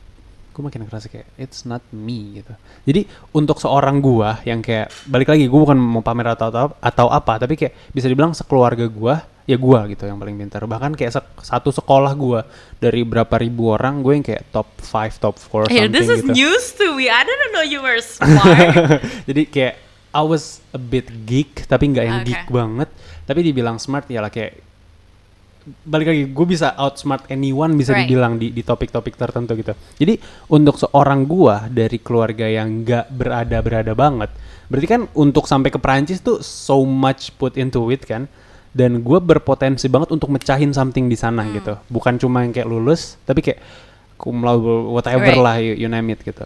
gue 0.59 0.67
makin 0.67 0.83
ngerasa 0.83 1.07
kayak 1.07 1.23
it's 1.39 1.63
not 1.63 1.79
me 1.89 2.43
gitu 2.43 2.51
jadi 2.83 3.07
untuk 3.31 3.57
seorang 3.57 4.03
gua 4.03 4.43
yang 4.43 4.59
kayak 4.59 4.91
balik 5.07 5.31
lagi 5.31 5.47
gue 5.47 5.55
bukan 5.55 5.79
mau 5.79 6.03
pamer 6.03 6.35
atau 6.35 6.51
atau, 6.51 6.75
atau 6.75 7.07
apa 7.07 7.39
tapi 7.39 7.55
kayak 7.55 7.71
bisa 7.89 8.05
dibilang 8.05 8.35
sekeluarga 8.35 8.83
gua 8.85 9.23
ya 9.47 9.55
gua 9.55 9.87
gitu 9.87 10.03
yang 10.03 10.19
paling 10.19 10.35
pintar 10.35 10.67
bahkan 10.67 10.91
kayak 10.91 11.15
sek- 11.15 11.39
satu 11.39 11.71
sekolah 11.71 12.11
gua 12.11 12.43
dari 12.75 13.01
berapa 13.01 13.31
ribu 13.33 13.71
orang 13.71 14.03
gue 14.03 14.13
yang 14.13 14.25
kayak 14.27 14.51
top 14.51 14.67
5 14.77 15.15
top 15.17 15.39
4 15.39 15.71
Hey, 15.71 15.87
something 15.87 15.95
this 15.95 16.05
is 16.05 16.19
gitu 16.21 16.35
news 16.35 16.65
to 16.75 16.85
me. 16.93 17.07
I 17.07 17.23
didn't 17.23 17.49
know 17.49 17.63
you 17.63 17.79
were 17.79 17.97
smart. 18.05 18.99
jadi 19.23 19.47
kayak 19.47 19.75
I 20.11 20.21
was 20.21 20.59
a 20.69 20.77
bit 20.77 21.07
geek 21.23 21.65
tapi 21.65 21.87
nggak 21.87 22.03
yang 22.03 22.19
Oke. 22.21 22.27
geek 22.27 22.45
banget 22.51 22.89
tapi 23.23 23.39
dibilang 23.41 23.79
smart 23.79 24.05
ya 24.05 24.19
lah 24.19 24.29
kayak 24.29 24.68
balik 25.79 26.07
lagi 26.07 26.23
gue 26.25 26.45
bisa 26.45 26.73
outsmart 26.73 27.27
anyone 27.27 27.73
bisa 27.73 27.91
Right. 27.91 28.05
dibilang 28.05 28.35
di 28.35 28.49
di 28.49 28.61
topik-topik 28.61 29.13
tertentu 29.13 29.53
gitu 29.53 29.71
jadi 29.95 30.17
untuk 30.47 30.75
seorang 30.75 31.23
gua 31.23 31.65
dari 31.65 31.97
keluarga 31.97 32.45
yang 32.45 32.81
nggak 32.81 33.09
berada 33.09 33.57
berada 33.59 33.93
banget 33.93 34.29
berarti 34.65 34.87
kan 34.87 35.01
untuk 35.13 35.45
sampai 35.45 35.69
ke 35.69 35.77
Perancis 35.77 36.19
tuh 36.19 36.39
so 36.39 36.81
much 36.81 37.33
put 37.35 37.55
into 37.55 37.81
it 37.87 38.01
kan 38.01 38.25
dan 38.69 38.99
gue 38.99 39.17
berpotensi 39.17 39.85
banget 39.85 40.09
untuk 40.09 40.29
mecahin 40.29 40.69
something 40.69 41.05
di 41.05 41.15
sana 41.15 41.41
Hmm. 41.41 41.53
gitu 41.53 41.73
bukan 41.87 42.17
cuma 42.17 42.41
yang 42.41 42.51
kayak 42.51 42.65
lulus 42.65 43.17
tapi 43.23 43.41
kayak 43.41 43.59
cum 44.15 44.39
laude 44.39 44.61
whatever 44.87 45.25
Right. 45.25 45.39
lah 45.39 45.55
you, 45.57 45.73
you 45.75 45.87
name 45.87 46.09
it 46.09 46.21
gitu 46.21 46.45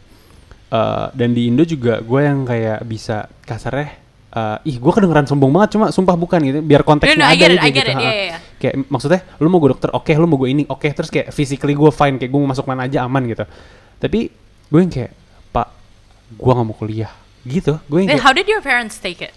Eh, 0.68 1.06
dan 1.14 1.38
di 1.38 1.46
Indo 1.46 1.62
juga 1.62 2.02
gue 2.02 2.20
yang 2.20 2.42
kayak 2.44 2.82
bisa 2.82 3.30
kasarnya 3.46 3.94
eh, 4.34 4.58
ih 4.66 4.82
gue 4.82 4.90
kedengeran 4.90 5.30
sombong 5.30 5.54
banget 5.54 5.78
cuma 5.78 5.94
sumpah 5.94 6.18
bukan 6.18 6.42
gitu 6.42 6.60
biar 6.60 6.82
konteksnya 6.82 7.14
No, 7.14 7.30
no, 7.30 7.30
ada 7.30 7.46
it, 7.46 7.62
gitu 7.70 7.78
it, 7.86 7.94
iya, 7.94 8.14
iya. 8.26 8.38
Kayak 8.64 8.88
maksudnya 8.88 9.20
lu 9.44 9.52
mau 9.52 9.60
gue 9.60 9.76
dokter 9.76 9.92
oke 9.92 10.12
lu 10.16 10.24
mau 10.24 10.40
gue 10.40 10.50
ini 10.56 10.64
oke 10.64 10.88
terus 10.96 11.12
kayak 11.12 11.36
physically 11.36 11.76
gue 11.76 11.92
fine 11.92 12.16
kayak 12.16 12.32
gue 12.32 12.40
mau 12.40 12.56
masuk 12.56 12.64
mana 12.64 12.88
aja 12.88 13.04
aman 13.04 13.28
gitu. 13.28 13.44
Tapi 14.00 14.32
gue 14.72 14.80
yang 14.80 14.88
kayak 14.88 15.12
pak 15.52 15.68
gue 16.32 16.52
nggak 16.56 16.68
mau 16.68 16.76
kuliah 16.80 17.12
gitu. 17.44 17.76
Gue 17.92 18.08
yang 18.08 18.16
kayak 18.16 18.24
how 18.24 18.32
did 18.32 18.48
your 18.48 18.64
parents 18.64 18.96
take 19.04 19.20
it? 19.20 19.36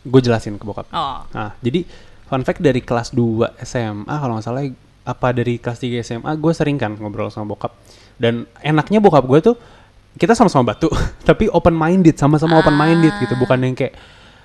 gue 0.00 0.20
jelasin 0.24 0.56
ke 0.56 0.64
bokap. 0.64 0.88
Oh, 0.96 1.20
Nah, 1.36 1.52
jadi 1.60 1.84
fun 2.24 2.40
fact 2.40 2.64
dari 2.64 2.80
kelas 2.80 3.12
2 3.12 3.60
SMA 3.60 4.08
kalau 4.08 4.40
nggak 4.40 4.46
salah 4.46 4.64
apa 5.04 5.28
dari 5.34 5.60
kelas 5.60 5.78
3 5.82 6.00
SMA 6.00 6.32
gue 6.40 6.52
sering 6.56 6.80
kan 6.80 6.96
ngobrol 6.96 7.28
sama 7.28 7.52
bokap. 7.52 7.76
Dan 8.16 8.48
enaknya 8.64 9.00
bokap 9.00 9.24
gue 9.28 9.40
tuh 9.52 9.56
kita 10.16 10.34
sama-sama 10.34 10.74
batu, 10.74 10.88
tapi 11.28 11.46
open 11.52 11.76
minded, 11.76 12.16
sama-sama 12.16 12.58
open 12.58 12.74
minded 12.74 13.14
gitu, 13.22 13.36
bukan 13.38 13.60
yang 13.62 13.76
kayak 13.76 13.94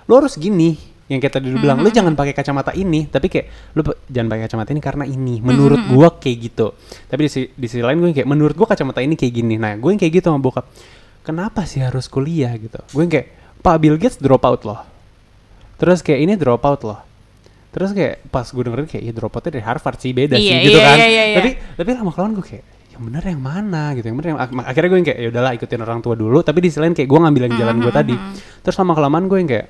lo 0.06 0.22
harus 0.22 0.38
gini 0.38 0.78
yang 1.06 1.20
kayak 1.20 1.34
tadi 1.34 1.48
lu 1.48 1.58
bilang, 1.58 1.78
lu 1.78 1.90
jangan 1.90 2.14
pakai 2.14 2.34
kacamata 2.34 2.74
ini, 2.74 3.06
tapi 3.06 3.30
kayak 3.30 3.74
lu 3.74 3.82
jangan 4.06 4.28
pakai 4.28 4.44
kacamata 4.50 4.70
ini 4.70 4.82
karena 4.82 5.06
ini. 5.06 5.38
Menurut 5.38 5.78
gua 5.86 6.10
kayak 6.12 6.38
gitu. 6.44 6.74
Tapi 7.06 7.20
di, 7.22 7.30
di 7.54 7.68
sisi 7.68 7.80
lain 7.80 8.00
gue 8.00 8.10
kayak 8.12 8.26
menurut 8.26 8.54
gua 8.54 8.66
kacamata 8.66 9.00
ini 9.00 9.14
kayak 9.14 9.30
gini. 9.32 9.56
Nah, 9.56 9.78
gue 9.78 9.86
yang 9.88 10.02
kayak 10.02 10.14
gitu 10.18 10.28
sama 10.28 10.42
bokap. 10.42 10.66
Kenapa 11.22 11.66
sih 11.66 11.80
harus 11.80 12.06
kuliah 12.06 12.58
gitu? 12.58 12.82
Gue 12.90 13.02
yang 13.02 13.14
kayak 13.14 13.28
Pak 13.62 13.76
Bill 13.78 13.96
Gates 13.96 14.18
drop 14.18 14.42
out 14.42 14.62
loh. 14.62 14.82
Terus 15.76 16.02
kayak 16.02 16.20
ini 16.22 16.34
drop 16.36 16.64
out 16.64 16.82
loh. 16.82 17.00
Terus 17.70 17.92
kayak 17.92 18.26
pas 18.30 18.48
gue 18.48 18.64
dengerin 18.64 18.88
kayak 18.88 19.04
ya 19.04 19.12
drop 19.12 19.36
outnya 19.36 19.52
dari 19.52 19.66
Harvard 19.66 20.00
sih 20.00 20.10
beda 20.10 20.40
sih 20.40 20.48
Iya, 20.48 20.58
gitu 20.64 20.80
iya, 20.80 20.86
kan. 20.88 20.96
iya, 20.96 21.08
iya, 21.08 21.24
iya. 21.28 21.38
Tapi 21.38 21.50
tapi 21.76 21.90
lama 21.92 22.10
kelamaan 22.10 22.34
gue 22.34 22.46
kayak 22.48 22.66
yang 22.96 23.02
bener 23.04 23.24
yang 23.28 23.42
mana 23.44 23.84
gitu 23.92 24.06
yang 24.08 24.16
bener 24.16 24.30
yang 24.32 24.40
ak- 24.40 24.56
akhirnya 24.64 24.88
gue 24.88 24.98
yang 24.98 25.08
kayak 25.12 25.20
ya 25.20 25.28
udahlah 25.28 25.52
ikutin 25.52 25.82
orang 25.84 26.00
tua 26.00 26.16
dulu 26.16 26.40
tapi 26.40 26.64
di 26.64 26.72
sisi 26.72 26.80
lain 26.80 26.96
kayak 26.96 27.10
gue 27.12 27.20
ngambil 27.20 27.42
yang 27.44 27.56
jalan 27.60 27.76
gue 27.78 27.92
tadi 27.92 28.16
terus 28.64 28.76
lama 28.80 28.94
kelamaan 28.96 29.26
gue 29.28 29.38
yang 29.38 29.50
kayak 29.52 29.68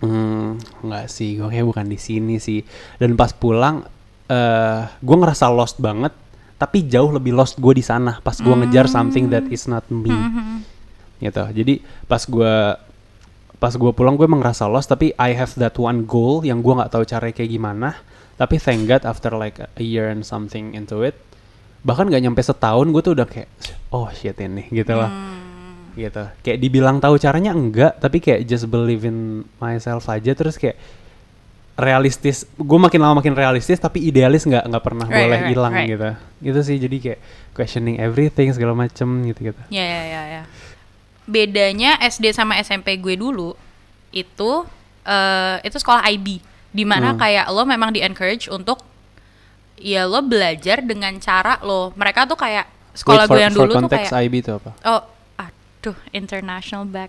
hmm 0.00 0.84
nggak 0.84 1.06
sih 1.08 1.36
gue 1.36 1.48
kayak 1.48 1.66
bukan 1.68 1.86
di 1.88 1.98
sini 2.00 2.36
sih. 2.40 2.64
Dan 2.96 3.16
pas 3.16 3.32
pulang 3.32 3.84
eh 4.30 4.80
gue 4.88 5.16
ngerasa 5.16 5.48
lost 5.52 5.80
banget 5.80 6.14
tapi 6.60 6.84
jauh 6.84 7.08
lebih 7.08 7.32
lost 7.32 7.56
gue 7.56 7.72
di 7.72 7.84
sana 7.84 8.20
pas 8.20 8.36
gue 8.36 8.52
ngejar 8.52 8.84
something 8.88 9.32
that 9.32 9.44
is 9.48 9.64
not 9.68 9.84
me. 9.88 10.12
Gitu. 11.20 11.44
Jadi 11.56 11.74
pas 12.08 12.20
gue 12.20 12.54
pas 13.60 13.72
gue 13.76 13.92
pulang 13.92 14.16
gue 14.16 14.24
emang 14.24 14.40
ngerasa 14.40 14.68
lost 14.68 14.88
tapi 14.88 15.12
I 15.20 15.36
have 15.36 15.52
that 15.60 15.76
one 15.76 16.08
goal 16.08 16.40
yang 16.44 16.64
gue 16.64 16.72
nggak 16.72 16.92
tahu 16.92 17.04
caranya 17.04 17.34
kayak 17.36 17.50
gimana. 17.52 17.88
Tapi 18.40 18.56
thank 18.56 18.88
God 18.88 19.04
after 19.04 19.36
like 19.36 19.60
a 19.60 19.84
year 19.84 20.08
and 20.08 20.24
something 20.24 20.72
into 20.72 21.04
it 21.04 21.16
bahkan 21.80 22.12
nggak 22.12 22.20
nyampe 22.20 22.44
setahun 22.44 22.92
gue 22.92 23.00
tuh 23.00 23.12
udah 23.16 23.24
kayak 23.24 23.48
oh 23.88 24.04
shit 24.12 24.36
ini 24.36 24.68
gitu 24.68 24.92
lah 24.92 25.08
gitu 25.92 26.24
kayak 26.40 26.58
dibilang 26.58 26.98
tahu 26.98 27.16
caranya 27.16 27.50
enggak 27.50 27.96
tapi 27.96 28.18
kayak 28.18 28.44
just 28.44 28.66
believe 28.66 29.02
in 29.02 29.42
myself 29.56 30.06
aja 30.06 30.32
terus 30.32 30.54
kayak 30.54 30.76
realistis 31.74 32.44
gue 32.52 32.78
makin 32.78 33.00
lama 33.00 33.18
makin 33.18 33.32
realistis 33.32 33.80
tapi 33.80 34.04
idealis 34.04 34.44
nggak 34.44 34.68
nggak 34.68 34.84
pernah 34.84 35.06
Right, 35.08 35.24
boleh 35.24 35.38
right, 35.38 35.48
hilang 35.48 35.72
right. 35.72 35.88
gitu 35.88 36.08
gitu 36.44 36.60
sih 36.60 36.76
jadi 36.76 36.96
kayak 37.00 37.18
questioning 37.52 37.96
everything 37.96 38.52
segala 38.52 38.76
macem 38.76 39.08
gitu 39.24 39.48
gitu 39.48 39.60
Ya 39.72 39.80
ya 39.80 40.02
ya 40.04 40.22
ya. 40.28 40.42
Bedanya 41.24 41.96
SD 42.02 42.34
sama 42.34 42.58
SMP 42.58 42.98
gue 42.98 43.16
dulu 43.16 43.54
itu 44.10 44.50
eh 45.06 45.56
itu 45.62 45.76
sekolah 45.78 46.04
IB 46.10 46.42
di 46.70 46.84
mana 46.84 47.14
Hmm. 47.14 47.18
kayak 47.18 47.46
lo 47.48 47.62
memang 47.64 47.90
di 47.90 48.02
encourage 48.02 48.46
untuk 48.46 48.82
ya 49.78 50.04
lo 50.04 50.20
belajar 50.20 50.84
dengan 50.84 51.16
cara 51.16 51.56
lo. 51.62 51.94
Mereka 51.94 52.28
tuh 52.28 52.36
kayak 52.36 52.66
sekolah 52.92 53.24
Wait, 53.24 53.30
for, 53.30 53.36
gue 53.38 53.40
yang 53.40 53.54
for 53.54 53.64
dulu 53.64 53.72
tuh 53.72 53.80
konteks 53.86 54.10
kayak 54.10 54.26
IB 54.26 54.34
itu 54.36 54.50
apa 54.52 54.70
oh 54.84 55.00
aduh 55.80 55.96
international 56.12 56.84
back 56.84 57.08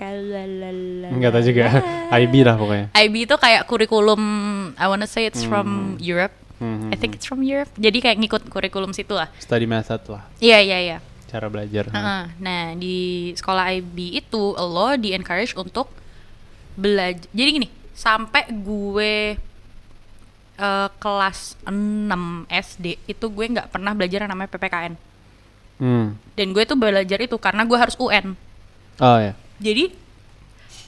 Enggak 0.00 1.30
tahu 1.30 1.44
juga. 1.44 1.64
IB 2.24 2.34
lah 2.40 2.56
pokoknya. 2.56 2.86
IB 2.96 3.14
itu 3.20 3.36
kayak 3.36 3.68
kurikulum 3.68 4.22
I 4.72 4.88
wanna 4.88 5.04
say 5.04 5.28
it's 5.28 5.44
from 5.44 5.68
Hmm. 5.68 6.00
Europe. 6.00 6.32
Hmm, 6.56 6.88
I 6.88 6.96
think 6.96 7.16
it's 7.16 7.24
from 7.24 7.40
Europe. 7.40 7.68
Jadi 7.76 8.00
kayak 8.00 8.16
ngikut 8.16 8.42
kurikulum 8.48 8.92
situ 8.92 9.12
lah. 9.12 9.28
Study 9.36 9.64
method 9.64 10.00
lah, 10.08 10.24
Iya 10.38 10.60
iya 10.60 10.78
iya. 10.80 10.98
cara 11.28 11.46
belajar. 11.46 11.86
Heeh. 11.86 12.22
Nah, 12.36 12.64
di 12.74 12.98
sekolah 13.32 13.70
IB 13.72 13.96
itu 14.18 14.42
lo 14.52 14.96
di 14.96 15.12
encourage 15.12 15.52
untuk 15.52 15.92
belajar. 16.74 17.28
Jadi 17.30 17.48
gini, 17.54 17.68
sampai 17.92 18.48
gue 18.50 19.36
eh, 20.56 20.88
kelas 20.96 21.38
6 21.62 22.08
SD 22.48 22.86
itu 23.06 23.26
gue 23.26 23.46
nggak 23.46 23.68
pernah 23.68 23.92
belajar 23.92 24.24
yang 24.24 24.32
namanya 24.32 24.48
PPKN. 24.48 24.94
Hmm. 25.80 26.14
Dan 26.36 26.52
gue 26.52 26.62
tuh 26.68 26.76
belajar 26.76 27.18
itu 27.18 27.36
karena 27.40 27.64
gue 27.64 27.78
harus 27.80 27.96
UN. 27.96 28.36
Oh 29.00 29.18
ya. 29.18 29.32
Jadi 29.58 29.90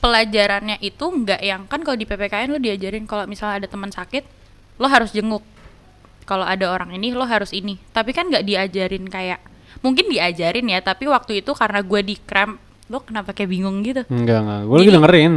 pelajarannya 0.04 0.76
itu 0.84 1.04
nggak 1.04 1.40
yang 1.40 1.64
kan 1.64 1.80
kalau 1.80 1.96
di 1.96 2.04
PPKN 2.04 2.52
lo 2.52 2.60
diajarin 2.60 3.08
kalau 3.08 3.24
misalnya 3.24 3.64
ada 3.64 3.68
teman 3.72 3.88
sakit, 3.88 4.24
lo 4.76 4.86
harus 4.86 5.10
jenguk. 5.16 5.42
Kalau 6.28 6.46
ada 6.46 6.68
orang 6.70 6.94
ini 6.94 7.10
lo 7.16 7.24
harus 7.24 7.50
ini. 7.56 7.80
Tapi 7.90 8.12
kan 8.12 8.28
nggak 8.28 8.44
diajarin 8.44 9.08
kayak 9.08 9.40
mungkin 9.80 10.12
diajarin 10.12 10.68
ya, 10.68 10.84
tapi 10.84 11.08
waktu 11.08 11.40
itu 11.42 11.50
karena 11.56 11.80
gue 11.82 12.00
di 12.04 12.14
cramp, 12.20 12.60
lo 12.92 13.00
kenapa 13.02 13.32
kayak 13.32 13.50
bingung 13.50 13.80
gitu? 13.82 14.04
Enggak 14.12 14.44
enggak. 14.44 14.60
Gue 14.68 14.76
lagi 14.76 14.92
dengerin. 14.92 15.32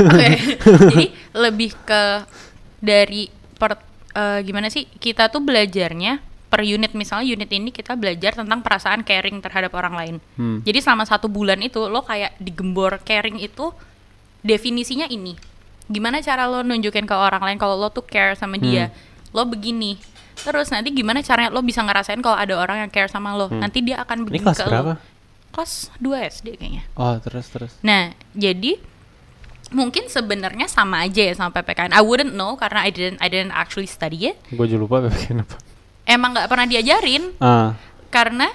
Oke. 0.00 0.28
Jadi 0.90 1.06
lebih 1.36 1.70
ke 1.84 2.02
dari 2.80 3.28
per 3.60 3.78
eh, 4.16 4.40
gimana 4.42 4.72
sih 4.72 4.88
kita 4.88 5.28
tuh 5.28 5.44
belajarnya 5.44 6.33
per 6.54 6.62
unit 6.62 6.94
misalnya 6.94 7.26
unit 7.34 7.50
ini 7.50 7.74
kita 7.74 7.98
belajar 7.98 8.38
tentang 8.38 8.62
perasaan 8.62 9.02
caring 9.02 9.42
terhadap 9.42 9.74
orang 9.74 9.94
lain. 9.98 10.14
Hmm. 10.38 10.62
Jadi 10.62 10.78
selama 10.78 11.02
satu 11.02 11.26
bulan 11.26 11.58
itu 11.58 11.82
lo 11.90 12.06
kayak 12.06 12.38
digembor 12.38 13.02
caring 13.02 13.42
itu 13.42 13.74
definisinya 14.46 15.10
ini. 15.10 15.34
Gimana 15.90 16.22
cara 16.22 16.46
lo 16.46 16.62
nunjukin 16.62 17.10
ke 17.10 17.16
orang 17.18 17.42
lain 17.42 17.58
kalau 17.58 17.74
lo 17.74 17.90
tuh 17.90 18.06
care 18.06 18.38
sama 18.38 18.54
dia? 18.54 18.94
Lo 19.34 19.42
begini. 19.42 19.98
Terus 20.38 20.70
nanti 20.70 20.94
gimana 20.94 21.26
caranya 21.26 21.50
lo 21.50 21.58
bisa 21.58 21.82
ngerasain 21.82 22.22
kalau 22.22 22.38
ada 22.38 22.54
orang 22.54 22.86
yang 22.86 22.90
care 22.94 23.10
sama 23.10 23.34
lo? 23.34 23.50
Nanti 23.50 23.82
dia 23.82 24.06
akan 24.06 24.22
Ini 24.22 24.26
begini 24.30 24.44
kelas 24.46 24.58
ke 24.62 24.70
berapa? 24.70 24.92
lo. 24.94 24.96
Kelas 25.50 25.72
2 25.98 26.30
SD 26.38 26.46
kayaknya. 26.54 26.86
Oh 26.94 27.18
terus 27.18 27.50
terus. 27.50 27.74
Nah, 27.82 28.14
jadi 28.30 28.78
mungkin 29.74 30.06
sebenarnya 30.06 30.70
sama 30.70 31.02
aja 31.02 31.18
ya 31.18 31.34
sama 31.34 31.50
PPKN. 31.50 31.90
I 31.90 31.98
wouldn't 31.98 32.38
know 32.38 32.54
karena 32.54 32.86
I 32.86 32.94
didn't 32.94 33.18
I 33.18 33.26
didn't 33.26 33.50
actually 33.50 33.90
study 33.90 34.30
it. 34.30 34.38
Gue 34.54 34.70
juga 34.70 34.86
lupa 34.86 34.96
PPKN 35.10 35.42
apa. 35.42 35.73
Emang 36.04 36.36
nggak 36.36 36.48
pernah 36.52 36.68
diajarin 36.68 37.32
Ah. 37.40 37.72
karena 38.12 38.52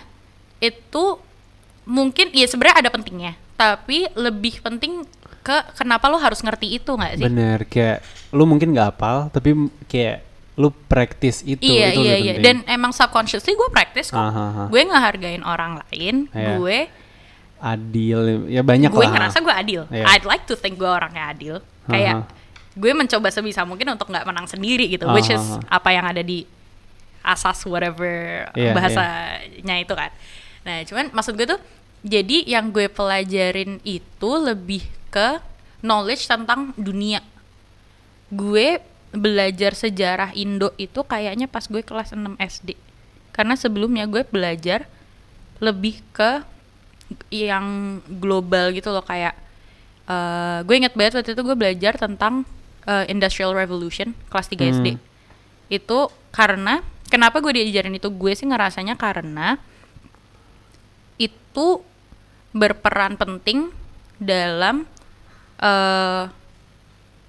itu 0.62 1.18
mungkin 1.84 2.30
ya 2.30 2.46
sebenarnya 2.46 2.86
ada 2.86 2.90
pentingnya, 2.94 3.34
tapi 3.58 4.06
lebih 4.14 4.62
penting 4.62 5.02
ke 5.40 5.58
kenapa 5.74 6.06
lo 6.12 6.22
harus 6.22 6.44
ngerti 6.44 6.78
itu 6.78 6.92
nggak 6.94 7.18
sih? 7.18 7.26
Bener 7.26 7.66
kayak 7.66 8.06
lu 8.30 8.46
mungkin 8.46 8.70
nggak 8.76 8.88
hafal 8.94 9.34
tapi 9.34 9.56
kayak 9.90 10.22
lu 10.60 10.70
praktis 10.92 11.40
itu 11.42 11.64
iya 11.64 11.96
itu 11.96 12.04
iya 12.04 12.16
iya. 12.20 12.34
penting. 12.36 12.44
Dan 12.44 12.56
emang 12.68 12.92
subconsciously 12.92 13.56
gue 13.56 13.70
praktis 13.72 14.12
kok. 14.12 14.20
Aha, 14.20 14.30
aha. 14.30 14.64
Gue 14.68 14.84
ngehargain 14.84 15.42
orang 15.42 15.80
lain. 15.88 16.28
Iya. 16.36 16.60
Gue 16.60 16.78
adil 17.60 18.48
ya 18.52 18.62
banyak 18.64 18.92
gue 18.92 19.04
lah. 19.08 19.12
ngerasa 19.16 19.38
gue 19.40 19.56
adil. 19.56 19.82
Iya. 19.88 20.06
I'd 20.12 20.28
like 20.28 20.44
to 20.46 20.60
think 20.60 20.76
gue 20.76 20.88
orangnya 20.88 21.32
adil. 21.32 21.64
Kayak 21.88 22.28
gue 22.76 22.92
mencoba 22.94 23.32
sebisa 23.34 23.66
mungkin 23.66 23.90
untuk 23.96 24.12
nggak 24.12 24.28
menang 24.28 24.46
sendiri 24.46 24.86
gitu, 24.92 25.08
which 25.16 25.32
is 25.32 25.42
Aha. 25.42 25.82
apa 25.82 25.90
yang 25.90 26.06
ada 26.06 26.22
di 26.22 26.44
asas 27.24 27.64
whatever 27.68 28.48
Iya, 28.56 28.72
bahasanya 28.74 29.76
itu 29.80 29.94
kan. 29.94 30.12
Nah, 30.64 30.84
cuman 30.88 31.12
maksud 31.12 31.36
gue 31.36 31.48
tuh 31.48 31.62
jadi 32.06 32.48
yang 32.48 32.72
gue 32.72 32.88
pelajarin 32.88 33.84
itu 33.84 34.32
lebih 34.40 34.84
ke 35.12 35.40
knowledge 35.84 36.28
tentang 36.28 36.72
dunia. 36.80 37.20
Gue 38.32 38.80
belajar 39.10 39.74
sejarah 39.74 40.32
Indo 40.38 40.72
itu 40.78 41.02
kayaknya 41.02 41.50
pas 41.50 41.66
gue 41.66 41.82
kelas 41.82 42.14
6 42.14 42.38
SD. 42.40 42.78
Karena 43.34 43.58
sebelumnya 43.58 44.06
gue 44.06 44.24
belajar 44.28 44.86
lebih 45.60 46.00
ke 46.16 46.46
yang 47.34 48.00
global 48.22 48.70
gitu 48.70 48.94
loh 48.94 49.02
kayak 49.02 49.34
eh, 50.06 50.60
gue 50.62 50.76
inget 50.78 50.94
banget 50.94 51.20
waktu 51.20 51.34
itu 51.34 51.42
gue 51.42 51.58
belajar 51.58 51.98
tentang 51.98 52.46
eh, 52.86 53.10
Industrial 53.10 53.52
Revolution 53.52 54.14
kelas 54.30 54.48
3 54.48 54.78
SD. 54.80 54.88
Hmm. 54.96 55.02
Itu 55.68 56.14
karena 56.30 56.86
kenapa 57.10 57.42
gue 57.42 57.52
diajarin 57.58 57.98
itu 57.98 58.08
gue 58.08 58.32
sih 58.38 58.46
ngerasanya 58.48 58.96
karena 58.96 59.58
itu 61.20 61.84
berperan 62.56 63.20
penting 63.20 63.70
dalam 64.18 64.88
eh 65.60 66.24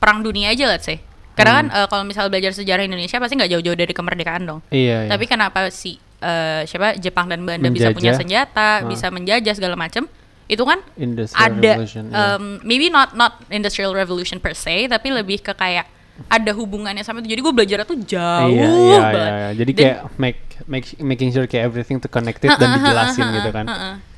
perang 0.01 0.25
dunia 0.25 0.55
aja 0.57 0.65
let's 0.71 0.89
say. 0.89 0.99
Karena 1.37 1.53
kan 1.61 1.67
eh, 1.73 1.87
kalau 1.89 2.05
misal 2.05 2.29
belajar 2.33 2.53
sejarah 2.53 2.85
Indonesia 2.85 3.17
pasti 3.21 3.37
nggak 3.37 3.51
jauh-jauh 3.53 3.79
dari 3.79 3.93
kemerdekaan 3.93 4.43
dong. 4.49 4.61
Iya, 4.73 5.07
iya. 5.07 5.11
Tapi 5.13 5.25
kenapa 5.29 5.69
si 5.69 5.97
eh, 6.21 6.63
siapa 6.65 6.97
Jepang 6.97 7.29
dan 7.29 7.45
Belanda 7.45 7.69
bisa 7.73 7.93
punya 7.93 8.13
senjata, 8.17 8.85
Ah. 8.85 8.89
bisa 8.89 9.09
menjajah 9.13 9.55
segala 9.57 9.77
macam? 9.77 10.09
Itu 10.51 10.67
kan 10.67 10.83
Industrial 10.99 11.47
ada 11.47 11.73
Revolution, 11.79 12.05
iya. 12.11 12.35
um, 12.37 12.59
maybe 12.67 12.91
not 12.91 13.15
not 13.15 13.39
industrial 13.55 13.95
revolution 13.95 14.43
per 14.43 14.59
se, 14.59 14.91
tapi 14.91 15.15
lebih 15.15 15.39
ke 15.41 15.55
kayak 15.55 15.87
ada 16.27 16.53
hubungannya 16.53 17.01
sama 17.01 17.23
itu. 17.23 17.33
Jadi 17.33 17.41
gue 17.41 17.55
belajar 17.55 17.79
tuh 17.87 17.97
jauh 18.03 18.51
iya, 18.51 18.69
iya, 18.69 18.99
banget. 19.01 19.15
iya, 19.15 19.31
iya. 19.31 19.49
Jadi 19.57 19.71
Dan- 19.73 19.81
kayak 19.81 19.99
make, 20.19 20.41
make 20.67 20.87
making 21.01 21.31
sure 21.31 21.47
kayak 21.47 21.71
everything 21.71 21.97
to 21.97 22.11
connected 22.11 22.51
dan 22.51 22.69
dijelasin 22.77 23.27
gitu 23.33 23.51
kan. 23.51 23.65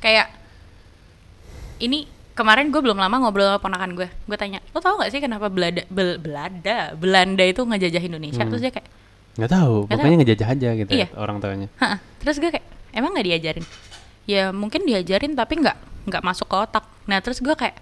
Kayak 0.01 0.27
ini 1.79 2.05
kemarin 2.33 2.73
gue 2.73 2.81
belum 2.81 2.97
lama 2.97 3.15
ngobrol 3.21 3.47
sama 3.47 3.61
ponakan 3.61 3.93
gue. 3.93 4.07
Gue 4.25 4.37
tanya, 4.37 4.59
lo 4.73 4.79
tau 4.79 4.97
gak 4.99 5.13
sih 5.13 5.21
kenapa 5.21 5.47
Belanda 5.47 5.85
Bel- 5.87 6.17
Belanda 6.17 6.97
Belanda 6.97 7.43
itu 7.45 7.61
ngejajah 7.61 8.01
Indonesia? 8.01 8.41
Hmm. 8.41 8.51
Terus 8.51 8.61
dia 8.63 8.73
kayak, 8.73 8.87
Nggak 9.33 9.49
tahu, 9.49 9.75
Nggak 9.89 9.97
pokoknya 9.97 10.17
ngejajah 10.21 10.47
aja 10.53 10.69
gitu 10.77 10.89
Iya. 10.93 11.07
orang 11.17 11.37
tuanya. 11.41 11.67
Terus 12.21 12.37
gue 12.37 12.49
kayak 12.53 12.65
emang 12.93 13.17
nggak 13.17 13.25
diajarin 13.25 13.65
ya 14.23 14.55
mungkin 14.55 14.87
diajarin 14.87 15.35
tapi 15.35 15.59
nggak 15.59 15.77
nggak 16.07 16.23
masuk 16.23 16.47
ke 16.47 16.55
otak 16.55 16.85
nah 17.03 17.19
terus 17.19 17.43
gue 17.43 17.51
kayak 17.51 17.75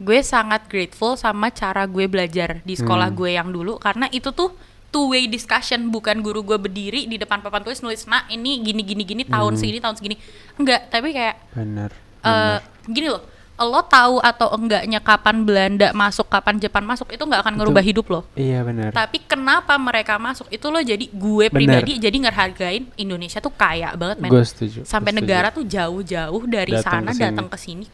gue 0.00 0.18
sangat 0.20 0.64
grateful 0.64 1.12
sama 1.12 1.48
cara 1.50 1.84
gue 1.84 2.04
belajar 2.04 2.58
di 2.60 2.72
sekolah 2.72 3.06
Hmm. 3.06 3.18
gue 3.18 3.30
yang 3.32 3.48
dulu 3.48 3.76
karena 3.76 4.08
itu 4.08 4.32
tuh 4.32 4.50
two 4.88 5.06
way 5.08 5.24
discussion 5.26 5.86
bukan 5.86 6.18
guru 6.18 6.40
gue 6.42 6.58
berdiri 6.58 7.04
di 7.04 7.14
depan 7.14 7.38
papan 7.38 7.60
tulis 7.60 7.78
nulis 7.78 8.04
nah 8.04 8.24
ini 8.26 8.58
gini 8.58 8.80
gini 8.80 9.04
gini 9.04 9.22
tahun 9.22 9.54
Hmm. 9.54 9.60
segini 9.60 9.78
tahun 9.78 9.94
segini 9.94 10.16
enggak 10.56 10.88
tapi 10.88 11.12
kayak 11.12 11.36
Bener. 11.52 11.90
eh 12.20 12.58
gini 12.86 13.06
loh 13.06 13.22
lo 13.60 13.84
tahu 13.84 14.16
atau 14.18 14.56
enggaknya 14.56 14.98
kapan 14.98 15.44
Belanda 15.44 15.92
masuk 15.92 16.24
kapan 16.26 16.56
Jepang 16.56 16.80
masuk 16.82 17.06
itu 17.06 17.20
nggak 17.20 17.44
akan 17.44 17.52
Itu- 17.52 17.60
ngerubah 17.60 17.84
hidup 17.84 18.06
lo 18.08 18.20
Iya 18.32 18.64
bener. 18.64 18.88
tapi 18.90 19.20
kenapa 19.20 19.76
mereka 19.76 20.16
masuk 20.16 20.48
itu 20.48 20.64
lo 20.66 20.80
jadi 20.80 21.04
gue 21.04 21.44
Bener. 21.44 21.52
pribadi 21.84 22.00
jadi 22.00 22.16
ngehargain 22.18 22.88
Indonesia 22.96 23.36
tuh 23.36 23.52
kaya 23.52 23.92
banget 23.92 24.16
men 24.16 24.32
Gue 24.32 24.40
setuju. 24.42 24.80
sampai 24.82 25.12
gua 25.12 25.12
setuju. 25.12 25.28
negara 25.28 25.48
tuh 25.52 25.64
jauh-jauh 25.68 26.42
dari 26.48 26.72
Datang 26.72 27.04
sana 27.04 27.12
datang 27.12 27.46
ke 27.46 27.58
sini 27.60 27.84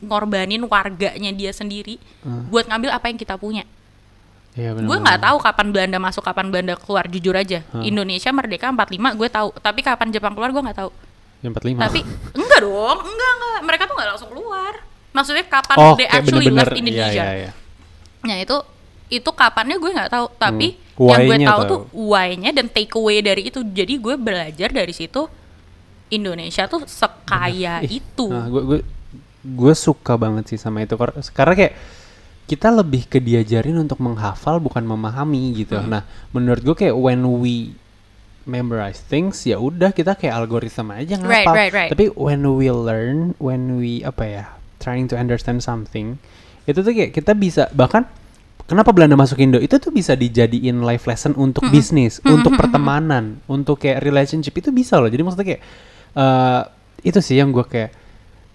ngorbanin 0.00 0.62
warganya 0.62 1.30
dia 1.30 1.50
sendiri 1.50 1.96
Hmm. 2.20 2.48
buat 2.48 2.64
ngambil 2.64 2.90
apa 2.90 3.06
yang 3.06 3.16
kita 3.16 3.34
punya 3.34 3.64
Iya 4.52 4.72
bener. 4.72 4.84
gue 4.84 4.96
nggak 4.98 5.20
tahu 5.20 5.36
kapan 5.38 5.66
Belanda 5.68 5.98
masuk 5.98 6.20
kapan 6.20 6.48
Belanda 6.48 6.74
keluar 6.74 7.06
jujur 7.06 7.32
aja 7.32 7.62
Hmm. 7.68 7.82
Indonesia 7.82 8.30
merdeka 8.30 8.66
45 8.68 8.88
gue 9.14 9.28
tahu 9.28 9.48
tapi 9.56 9.80
kapan 9.80 10.08
Jepang 10.08 10.32
keluar 10.32 10.50
gue 10.50 10.62
nggak 10.62 10.78
tahu 10.78 10.90
Yang 11.40 11.52
45. 11.54 11.78
tapi 11.78 12.00
enggak 12.34 12.60
dong 12.60 12.98
enggak 13.00 13.32
enggak 13.32 13.60
mereka 13.62 13.82
tuh 13.84 13.94
nggak 13.94 14.08
langsung 14.08 14.28
keluar 14.28 14.72
maksudnya 15.08 15.44
kapan 15.44 15.76
oh, 15.78 15.94
they 15.94 16.06
actually 16.06 16.46
bener-bener. 16.46 16.66
left 16.66 16.74
Indonesia 16.76 17.12
Iya, 17.14 17.24
iya, 17.24 17.38
iya. 17.38 17.52
Nah 18.20 18.36
itu 18.36 18.56
itu 19.08 19.30
kapannya 19.32 19.76
gue 19.76 19.90
nggak 19.90 20.10
tahu, 20.10 20.26
tapi 20.36 20.76
Hmm. 20.92 21.08
yang 21.08 21.22
gue 21.24 21.36
tahu 21.40 21.60
tahu. 21.60 21.70
tuh 21.70 21.80
why-nya 21.94 22.50
dan 22.50 22.66
take 22.66 22.92
away 22.92 23.18
dari 23.20 23.46
itu. 23.46 23.62
Jadi 23.62 23.96
gue 23.96 24.14
belajar 24.14 24.68
dari 24.68 24.90
situ 24.90 25.24
Indonesia 26.08 26.66
tuh 26.66 26.84
sekaya 26.84 27.80
Ih, 27.80 28.00
itu. 28.00 28.26
Nah, 28.26 28.48
gue 28.48 28.62
gue 28.66 28.78
gue 29.40 29.74
suka 29.74 30.14
banget 30.14 30.50
sih 30.50 30.58
sama 30.58 30.82
itu 30.82 30.94
Kar- 30.94 31.14
karena 31.32 31.54
kayak 31.54 31.74
kita 32.48 32.72
lebih 32.72 33.04
ke 33.04 33.20
diajarin 33.20 33.76
untuk 33.76 34.00
menghafal 34.00 34.56
bukan 34.56 34.80
memahami 34.80 35.52
gitu. 35.54 35.76
Nah, 35.84 36.02
menurut 36.32 36.64
gue 36.64 36.72
kayak 36.74 36.96
when 36.96 37.20
we 37.38 37.76
memorize 38.48 39.04
things 39.04 39.44
ya 39.44 39.60
udah 39.60 39.92
kita 39.92 40.16
kayak 40.16 40.32
algoritma 40.34 40.96
aja 40.96 41.20
Right, 41.20 41.44
ngapal. 41.44 41.52
right, 41.52 41.72
right. 41.76 41.90
Tapi 41.92 42.08
when 42.16 42.40
we 42.56 42.72
learn, 42.72 43.36
when 43.36 43.76
we 43.76 44.00
apa 44.00 44.24
ya, 44.24 44.44
trying 44.80 45.04
to 45.04 45.14
understand 45.14 45.60
something, 45.60 46.16
itu 46.64 46.80
tuh 46.80 46.88
kayak 46.88 47.12
kita 47.12 47.36
bisa 47.36 47.68
bahkan 47.76 48.08
kenapa 48.64 48.96
Belanda 48.96 49.20
masuk 49.20 49.36
Indo 49.38 49.60
itu 49.60 49.76
tuh 49.76 49.92
bisa 49.92 50.16
dijadiin 50.16 50.80
life 50.80 51.04
lesson 51.04 51.36
untuk 51.36 51.68
bisnis, 51.68 52.16
untuk 52.24 52.56
pertemanan, 52.56 53.36
untuk 53.44 53.76
kayak 53.76 54.00
relationship 54.00 54.56
itu 54.56 54.72
bisa 54.72 54.96
loh. 54.96 55.12
Jadi 55.12 55.20
maksudnya 55.20 55.46
kayak 55.52 55.62
eh 56.16 56.62
itu 57.04 57.20
sih 57.20 57.36
yang 57.36 57.52
gue 57.52 57.62
kayak 57.62 57.92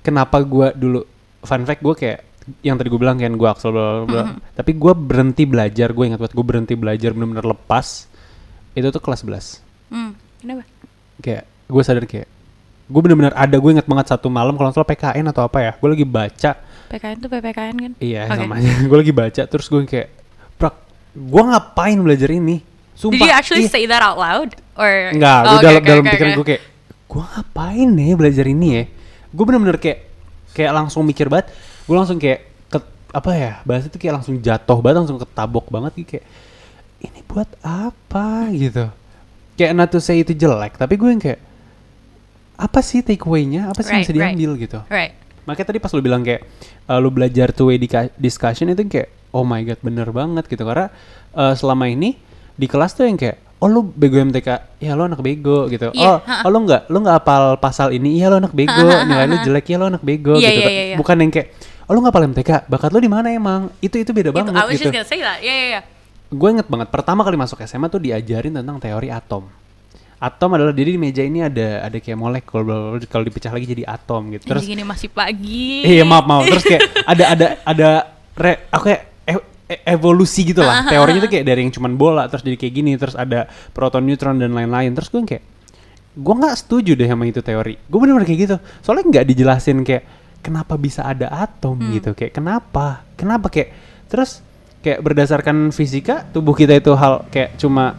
kenapa 0.03 0.43
gue 0.43 0.67
dulu 0.75 0.99
fun 1.41 1.63
fact 1.63 1.81
gue 1.81 1.95
kayak 1.95 2.19
yang 2.59 2.75
tadi 2.75 2.91
gue 2.91 2.99
bilang 2.99 3.15
kan 3.15 3.33
gue 3.33 3.47
Axel 3.47 3.71
bla 3.71 4.03
bla 4.03 4.05
bla. 4.05 4.23
tapi 4.51 4.75
gue 4.75 4.93
berhenti 4.93 5.47
belajar 5.47 5.95
gue 5.95 6.03
ingat 6.03 6.19
banget 6.19 6.35
gue 6.35 6.45
berhenti 6.45 6.73
belajar 6.75 7.15
benar-benar 7.15 7.47
lepas 7.47 8.11
itu 8.73 8.87
tuh 8.87 8.99
kelas 8.99 9.23
11 9.23 9.63
Hmm, 9.87 10.11
kenapa? 10.41 10.65
kayak 11.21 11.43
gue 11.69 11.83
sadar 11.85 12.03
kayak 12.03 12.27
gue 12.83 13.01
bener-bener 13.01 13.31
ada 13.31 13.55
gue 13.55 13.71
inget 13.71 13.87
banget 13.87 14.11
satu 14.11 14.27
malam 14.27 14.59
kalau 14.59 14.75
salah 14.75 14.85
PKN 14.85 15.31
atau 15.31 15.47
apa 15.47 15.57
ya 15.61 15.71
gue 15.77 15.89
lagi 15.89 16.03
baca 16.03 16.51
PKN 16.91 17.17
tuh 17.17 17.29
PPKN 17.31 17.75
kan? 17.79 17.91
iya 18.03 18.27
namanya 18.27 18.73
gue 18.89 18.97
lagi 18.99 19.13
baca 19.15 19.41
terus 19.47 19.71
gue 19.71 19.87
kayak 19.87 20.09
prak 20.59 20.75
gue 21.15 21.43
ngapain 21.47 21.95
belajar 21.95 22.27
ini 22.27 22.59
sumpah 22.93 23.15
Did 23.15 23.23
you 23.23 23.33
actually 23.33 23.65
ih, 23.65 23.71
say 23.71 23.85
that 23.87 24.03
out 24.03 24.19
loud? 24.19 24.53
Or 24.75 24.89
Enggak, 25.13 25.39
Oh, 25.45 25.57
gue 25.57 25.57
okay, 25.57 25.65
dalam, 25.65 25.81
okay, 25.81 25.89
dalam 25.89 26.03
okay, 26.03 26.11
pikiran 26.11 26.29
okay. 26.29 26.37
gue 26.37 26.47
kayak 26.49 26.63
gue 27.07 27.23
ngapain 27.23 27.89
nih 27.93 28.11
belajar 28.17 28.45
ini 28.49 28.67
ya 28.73 28.83
gue 29.33 29.43
bener-bener 29.43 29.81
kayak 29.81 30.05
kayak 30.53 30.71
langsung 30.71 31.01
mikir 31.03 31.27
banget. 31.27 31.49
Gue 31.83 31.97
langsung 31.97 32.21
kayak 32.21 32.45
ke, 32.69 32.77
apa 33.11 33.31
ya 33.33 33.51
bahasa 33.65 33.89
itu 33.89 33.97
kayak 33.97 34.21
langsung 34.21 34.37
jatuh 34.37 34.77
banget 34.79 34.97
langsung 35.03 35.19
ketabok 35.19 35.65
banget 35.67 35.91
gitu 35.99 36.07
kayak 36.17 36.25
ini 37.03 37.19
buat 37.27 37.49
apa? 37.59 38.47
gitu. 38.53 38.87
Kayak 39.53 39.71
not 39.75 39.89
to 39.91 39.99
say 39.99 40.21
itu 40.21 40.31
jelek 40.31 40.77
tapi 40.77 40.95
gue 40.95 41.09
yang 41.09 41.21
kayak 41.21 41.41
apa 42.53 42.79
sih 42.79 43.01
takeaway-nya? 43.01 43.73
Apa 43.73 43.81
sih 43.81 43.91
yang 43.91 44.05
Right, 44.05 44.07
bisa 44.07 44.13
right. 44.13 44.21
diambil 44.37 44.51
gitu. 44.61 44.79
Right. 44.87 45.13
makanya 45.43 45.75
tadi 45.75 45.79
pas 45.83 45.91
lu 45.91 45.99
bilang 45.99 46.23
kayak 46.23 46.47
uh, 46.87 47.03
lu 47.03 47.11
belajar 47.11 47.51
two 47.51 47.67
way 47.67 47.75
discussion 48.15 48.71
itu 48.71 48.87
kayak 48.87 49.11
oh 49.35 49.43
my 49.43 49.59
god 49.67 49.75
bener 49.83 50.07
banget 50.13 50.47
gitu. 50.47 50.63
Karena 50.63 50.87
uh, 51.35 51.51
selama 51.51 51.91
ini 51.91 52.15
di 52.55 52.63
kelas 52.63 52.95
tuh 52.95 53.09
yang 53.09 53.19
kayak 53.19 53.52
oh 53.63 53.69
lu 53.71 53.81
bego 53.95 54.19
MTK 54.19 54.75
ya 54.83 54.91
lu 54.91 55.07
anak 55.07 55.23
bego 55.23 55.71
gitu. 55.71 55.95
Iya, 55.95 56.03
oh 56.03 56.17
ha-ha. 56.19 56.43
oh 56.43 56.49
lu 56.51 56.67
nggak 56.67 56.91
lu 56.91 56.97
nggak 56.99 57.17
apal 57.23 57.55
pasal 57.63 57.95
ini? 57.95 58.19
Iya 58.19 58.27
lu 58.27 58.43
anak 58.43 58.51
bego. 58.51 58.83
Nilai 59.07 59.25
lu 59.31 59.39
jelek 59.39 59.65
ya 59.71 59.77
lu 59.79 59.87
anak 59.87 60.03
bego 60.03 60.35
Iya, 60.35 60.51
gitu. 60.51 60.59
iya, 60.59 60.67
iya, 60.67 60.83
iya. 60.91 60.97
bukan 60.99 61.15
yang 61.15 61.31
kayak 61.31 61.47
oh 61.87 61.91
lu 61.95 62.03
nggak 62.03 62.11
apal 62.11 62.23
MTK 62.27 62.49
bakat 62.67 62.89
lu 62.91 62.99
di 62.99 63.07
mana 63.07 63.31
emang? 63.31 63.71
Itu 63.79 63.95
itu 63.95 64.11
beda 64.11 64.35
Itu, 64.35 64.35
banget 64.35 64.51
I 64.51 64.67
was 64.67 64.75
gitu 64.75 64.91
just 64.91 65.07
gonna. 65.07 65.39
Yeah, 65.39 65.55
yeah, 65.55 65.69
yeah. 65.79 65.83
gue 66.33 66.49
inget 66.49 66.67
banget 66.67 66.89
pertama 66.91 67.23
kali 67.23 67.37
masuk 67.39 67.63
SMA 67.63 67.87
tuh 67.87 68.03
diajarin 68.03 68.51
tentang 68.51 68.83
teori 68.83 69.07
atom. 69.07 69.47
Atom 70.19 70.49
adalah 70.55 70.73
jadi 70.75 70.95
di 70.95 70.99
meja 70.99 71.23
ini 71.23 71.45
ada 71.45 71.87
ada 71.87 71.97
kayak 71.99 72.17
molekul 72.19 72.63
kalau 73.07 73.23
dipecah 73.23 73.51
lagi 73.53 73.67
jadi 73.69 73.87
atom 73.87 74.33
gitu. 74.35 74.49
Terus 74.49 74.67
ini 74.67 74.83
masih 74.83 75.07
pagi. 75.07 75.87
Iya 75.87 76.03
maaf 76.03 76.25
maaf. 76.27 76.47
Terus 76.51 76.63
kayak 76.67 76.81
ada 77.05 77.23
ada 77.31 77.47
ada 77.63 77.89
re, 78.33 78.65
aku 78.73 78.83
kayak 78.91 79.12
evolusi 79.67 80.43
gitu 80.53 80.61
lah. 80.61 80.85
Teorinya 80.85 81.23
tuh 81.23 81.31
kayak 81.31 81.45
dari 81.47 81.59
yang 81.63 81.71
cuman 81.73 81.95
bola 81.95 82.27
terus 82.27 82.43
jadi 82.43 82.57
kayak 82.59 82.73
gini 82.73 82.91
terus 82.99 83.15
ada 83.15 83.47
proton 83.71 84.03
neutron 84.03 84.37
dan 84.37 84.51
lain-lain. 84.51 84.91
Terus 84.93 85.09
gue 85.09 85.21
kayak 85.23 85.43
gue 86.13 86.35
nggak 86.37 86.55
setuju 86.59 86.93
deh 86.93 87.07
sama 87.09 87.23
itu 87.25 87.41
teori. 87.41 87.73
Gue 87.89 87.99
bener-bener 88.03 88.27
kayak 88.27 88.39
gitu. 88.45 88.55
Soalnya 88.83 89.05
nggak 89.09 89.25
dijelasin 89.25 89.81
kayak 89.81 90.03
kenapa 90.43 90.75
bisa 90.75 91.07
ada 91.07 91.31
atom 91.31 91.79
gitu. 91.95 92.13
Kayak 92.13 92.35
kenapa? 92.37 93.07
Kenapa 93.15 93.47
kayak 93.49 93.73
terus 94.11 94.43
kayak 94.83 94.99
berdasarkan 94.99 95.71
fisika 95.71 96.27
tubuh 96.29 96.53
kita 96.53 96.75
itu 96.75 96.91
hal 96.93 97.23
kayak 97.31 97.55
cuma 97.57 97.95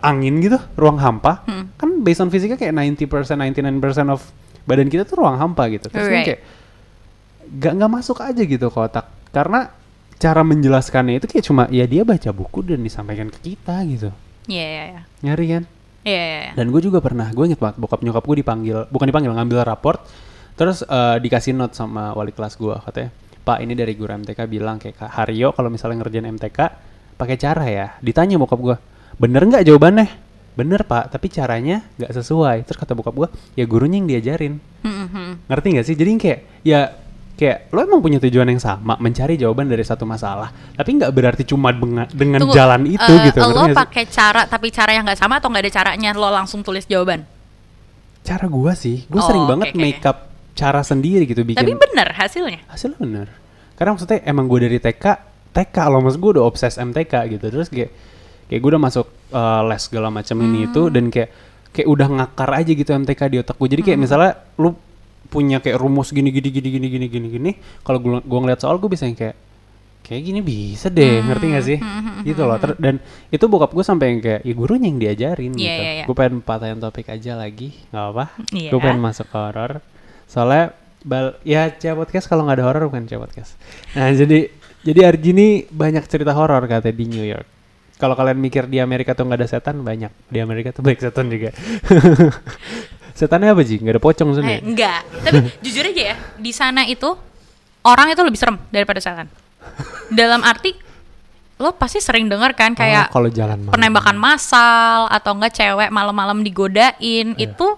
angin 0.00 0.40
gitu 0.40 0.58
ruang 0.74 0.98
hampa. 0.98 1.44
Kan 1.76 2.00
based 2.02 2.24
on 2.24 2.32
fisika 2.32 2.56
kayak 2.56 2.74
90% 2.74 3.38
99% 3.38 4.08
of 4.08 4.24
badan 4.64 4.88
kita 4.88 5.04
tuh 5.04 5.20
ruang 5.20 5.36
hampa 5.36 5.68
gitu. 5.72 5.88
Terus 5.92 6.08
Right. 6.08 6.26
kayak 6.26 6.40
gak 7.48 7.72
nggak 7.80 7.92
masuk 7.92 8.20
aja 8.20 8.42
gitu 8.44 8.66
ke 8.68 8.78
otak. 8.80 9.08
Karena 9.32 9.68
cara 10.18 10.42
menjelaskannya 10.42 11.22
itu 11.22 11.26
kayak 11.30 11.44
cuma 11.46 11.62
ya 11.70 11.86
dia 11.86 12.02
baca 12.02 12.30
buku 12.34 12.66
dan 12.66 12.82
disampaikan 12.82 13.30
ke 13.30 13.54
kita 13.54 13.82
gitu. 13.86 14.10
Iya, 14.50 14.66
iya, 14.66 14.84
iya. 14.90 15.02
nyari 15.22 15.46
kan? 15.46 15.62
Iya, 16.06 16.22
iya, 16.24 16.38
iya. 16.40 16.52
dan 16.56 16.70
gue 16.72 16.80
juga 16.80 17.02
pernah 17.02 17.28
gue 17.34 17.44
inget 17.44 17.60
banget 17.60 17.76
bokap 17.76 18.00
nyokap 18.00 18.24
gue 18.24 18.36
dipanggil 18.40 18.78
bukan 18.88 19.06
dipanggil 19.10 19.32
ngambil 19.34 19.66
raport 19.66 20.00
terus 20.54 20.80
eh, 20.86 21.16
dikasih 21.20 21.52
note 21.52 21.74
sama 21.76 22.14
wali 22.16 22.32
kelas 22.32 22.56
gue 22.56 22.72
katanya 22.86 23.10
pak 23.48 23.58
ini 23.64 23.72
dari 23.72 23.96
guru 23.96 24.12
MTK 24.12 24.44
bilang 24.44 24.76
kayak 24.76 25.00
Kak 25.00 25.10
Haryo 25.16 25.56
kalau 25.56 25.72
misalnya 25.72 26.04
ngerjain 26.04 26.28
MTK 26.28 26.58
pakai 27.16 27.36
cara 27.40 27.64
ya. 27.64 27.86
Ditanya 28.04 28.36
bokap 28.36 28.60
gue 28.60 28.76
bener 29.16 29.42
nggak 29.48 29.64
jawabannya? 29.64 30.08
Bener 30.52 30.84
pak 30.84 31.16
tapi 31.16 31.32
caranya 31.32 31.80
nggak 31.96 32.12
sesuai. 32.12 32.68
Terus 32.68 32.76
kata 32.76 32.92
bokap 32.92 33.14
gue 33.16 33.28
ya 33.56 33.64
gurunya 33.64 34.04
yang 34.04 34.08
diajarin. 34.08 34.60
Hmm, 34.84 34.92
hmm, 34.92 35.08
hmm. 35.08 35.32
ngerti 35.48 35.66
nggak 35.74 35.86
sih? 35.88 35.96
Jadi 35.96 36.10
kayak 36.20 36.40
ya 36.60 36.80
kayak 37.38 37.70
lo 37.70 37.78
emang 37.80 38.00
punya 38.00 38.18
tujuan 38.18 38.44
yang 38.44 38.58
sama 38.58 38.98
mencari 38.98 39.34
jawaban 39.34 39.64
dari 39.64 39.80
satu 39.80 40.02
masalah 40.02 40.50
tapi 40.74 40.90
nggak 40.92 41.08
berarti 41.08 41.42
cuma 41.44 41.70
dengan 41.70 42.42
Tunggu, 42.42 42.50
jalan 42.52 42.82
itu 42.84 42.98
eh, 43.08 43.30
gitu 43.30 43.38
Lo 43.40 43.70
pakai 43.70 44.04
cara 44.04 44.42
tapi 44.44 44.68
cara 44.68 44.90
yang 44.90 45.06
nggak 45.06 45.16
sama 45.16 45.38
atau 45.38 45.46
nggak 45.46 45.62
ada 45.62 45.72
caranya 45.72 46.10
lo 46.12 46.28
langsung 46.28 46.60
tulis 46.60 46.82
jawaban? 46.84 47.22
cara 48.20 48.44
gua 48.44 48.74
sih 48.74 49.06
gue 49.06 49.16
Oh, 49.16 49.24
sering 49.24 49.40
oke, 49.40 49.50
banget 49.50 49.66
oke. 49.70 49.78
make 49.78 50.02
up 50.02 50.28
cara 50.52 50.82
sendiri 50.82 51.24
gitu 51.24 51.40
bikin 51.42 51.56
Tapi 51.56 51.72
bener 51.72 52.10
hasilnya. 52.12 52.60
hasilnya 52.66 52.98
bener 52.98 53.26
karena 53.72 53.94
maksudnya 53.94 54.18
emang 54.22 54.44
gue 54.44 54.58
dari 54.60 54.76
TK 54.76 55.04
TK 55.48 55.76
loh 55.86 56.02
maksud 56.02 56.18
gue 56.18 56.30
udah 56.34 56.44
obses 56.44 56.74
MTK 56.76 57.14
gitu 57.30 57.46
terus 57.48 57.70
kayak 57.70 57.94
kayak 58.44 58.58
gue 58.58 58.70
udah 58.70 58.82
masuk 58.82 59.06
eh, 59.30 59.60
les 59.64 59.80
segala 59.80 60.10
macam 60.10 60.34
ini 60.40 60.66
itu 60.66 60.82
Hmm. 60.82 60.92
dan 60.92 61.04
kayak 61.08 61.30
kayak 61.70 61.86
udah 61.86 62.08
ngakar 62.10 62.50
aja 62.52 62.72
gitu 62.74 62.90
MTK 62.90 63.20
di 63.24 63.36
otak 63.38 63.54
gue 63.54 63.68
jadi 63.70 63.80
Hmm. 63.80 63.88
kayak 63.88 63.98
misalnya 64.00 64.30
lu 64.56 64.74
punya 65.28 65.60
kayak 65.60 65.76
rumus 65.76 66.08
gini 66.10 66.32
gini 66.32 66.48
gini 66.48 66.68
gini 66.70 66.86
gini 66.88 67.06
gini 67.06 67.26
gini 67.28 67.50
kalau 67.80 68.00
gue 68.00 68.20
gue 68.20 68.38
ngeliat 68.40 68.58
soal 68.58 68.76
gue 68.76 68.88
bisa 68.88 69.04
yang 69.04 69.14
kayak 69.14 69.36
kayak 70.00 70.22
gini 70.24 70.40
bisa 70.40 70.88
deh 70.88 71.20
ngerti 71.20 71.46
gak 71.52 71.64
sih? 71.68 71.76
Hmm, 71.76 72.24
gitu 72.24 72.48
loh 72.48 72.56
Ter- 72.56 72.80
dan 72.80 72.96
itu 73.28 73.44
bokap 73.44 73.76
gue 73.76 73.84
sampai 73.84 74.16
yang 74.16 74.20
kayak 74.20 74.40
ya 74.40 74.54
gurunya 74.56 74.88
yang 74.88 74.96
diajarin 74.96 75.52
Iya, 75.52 75.60
gitu. 75.60 75.68
iya, 75.84 75.92
iya. 75.92 76.04
gue 76.08 76.14
pengen 76.16 76.40
patahin 76.40 76.80
topik 76.80 77.06
aja 77.08 77.36
lagi 77.36 77.76
nggak 77.92 78.06
apa 78.08 78.24
Iya. 78.56 78.70
gue 78.72 78.80
pengen 78.80 79.00
masuk 79.00 79.28
ke 79.28 79.36
horor 79.36 79.72
soalnya 80.24 80.72
bal 80.98 81.36
ya 81.44 81.68
Cia 81.70 81.92
podcast 81.92 82.24
kalau 82.24 82.48
nggak 82.48 82.56
ada 82.56 82.64
horor 82.66 82.82
bukan 82.88 83.04
Cia 83.04 83.20
podcast. 83.20 83.54
Nah 83.94 84.08
jadi 84.10 84.48
jadi 84.80 85.00
Arji 85.06 85.30
ini 85.30 85.48
banyak 85.64 86.08
cerita 86.08 86.32
horor 86.32 86.64
katanya 86.64 86.90
di 86.90 87.04
New 87.04 87.22
York. 87.22 87.46
Kalau 87.98 88.14
kalian 88.14 88.38
mikir 88.38 88.64
di 88.64 88.78
Amerika 88.78 89.10
tuh 89.12 89.26
nggak 89.26 89.38
ada 89.38 89.48
setan 89.48 89.82
banyak. 89.82 90.10
Di 90.26 90.38
Amerika 90.38 90.70
tuh 90.70 90.82
banyak 90.82 90.98
setan 90.98 91.26
juga 91.28 91.50
setannya 93.18 93.50
apa 93.50 93.62
sih 93.62 93.76
nggak 93.76 93.94
ada 93.94 94.02
pocong 94.02 94.28
sana 94.32 94.46
Eh, 94.46 94.52
ya? 94.54 94.60
enggak. 94.62 95.00
Tapi 95.20 95.36
jujur 95.66 95.82
aja 95.84 96.02
ya, 96.04 96.16
di 96.38 96.52
sana 96.52 96.86
itu 96.86 97.10
orang 97.82 98.08
itu 98.08 98.22
lebih 98.22 98.38
serem 98.38 98.56
daripada 98.70 99.02
setan. 99.02 99.26
Dalam 100.08 100.40
arti 100.40 100.72
lo 101.58 101.74
pasti 101.74 101.98
sering 101.98 102.30
dengar 102.30 102.54
kan 102.54 102.70
kayak 102.72 103.10
oh, 103.10 103.18
kalau 103.18 103.28
jalan 103.28 103.58
malam. 103.58 103.74
penembakan 103.74 104.14
massal 104.14 105.10
atau 105.10 105.34
enggak 105.34 105.52
cewek 105.52 105.90
malam-malam 105.90 106.38
digodain 106.40 107.34
itu 107.34 107.68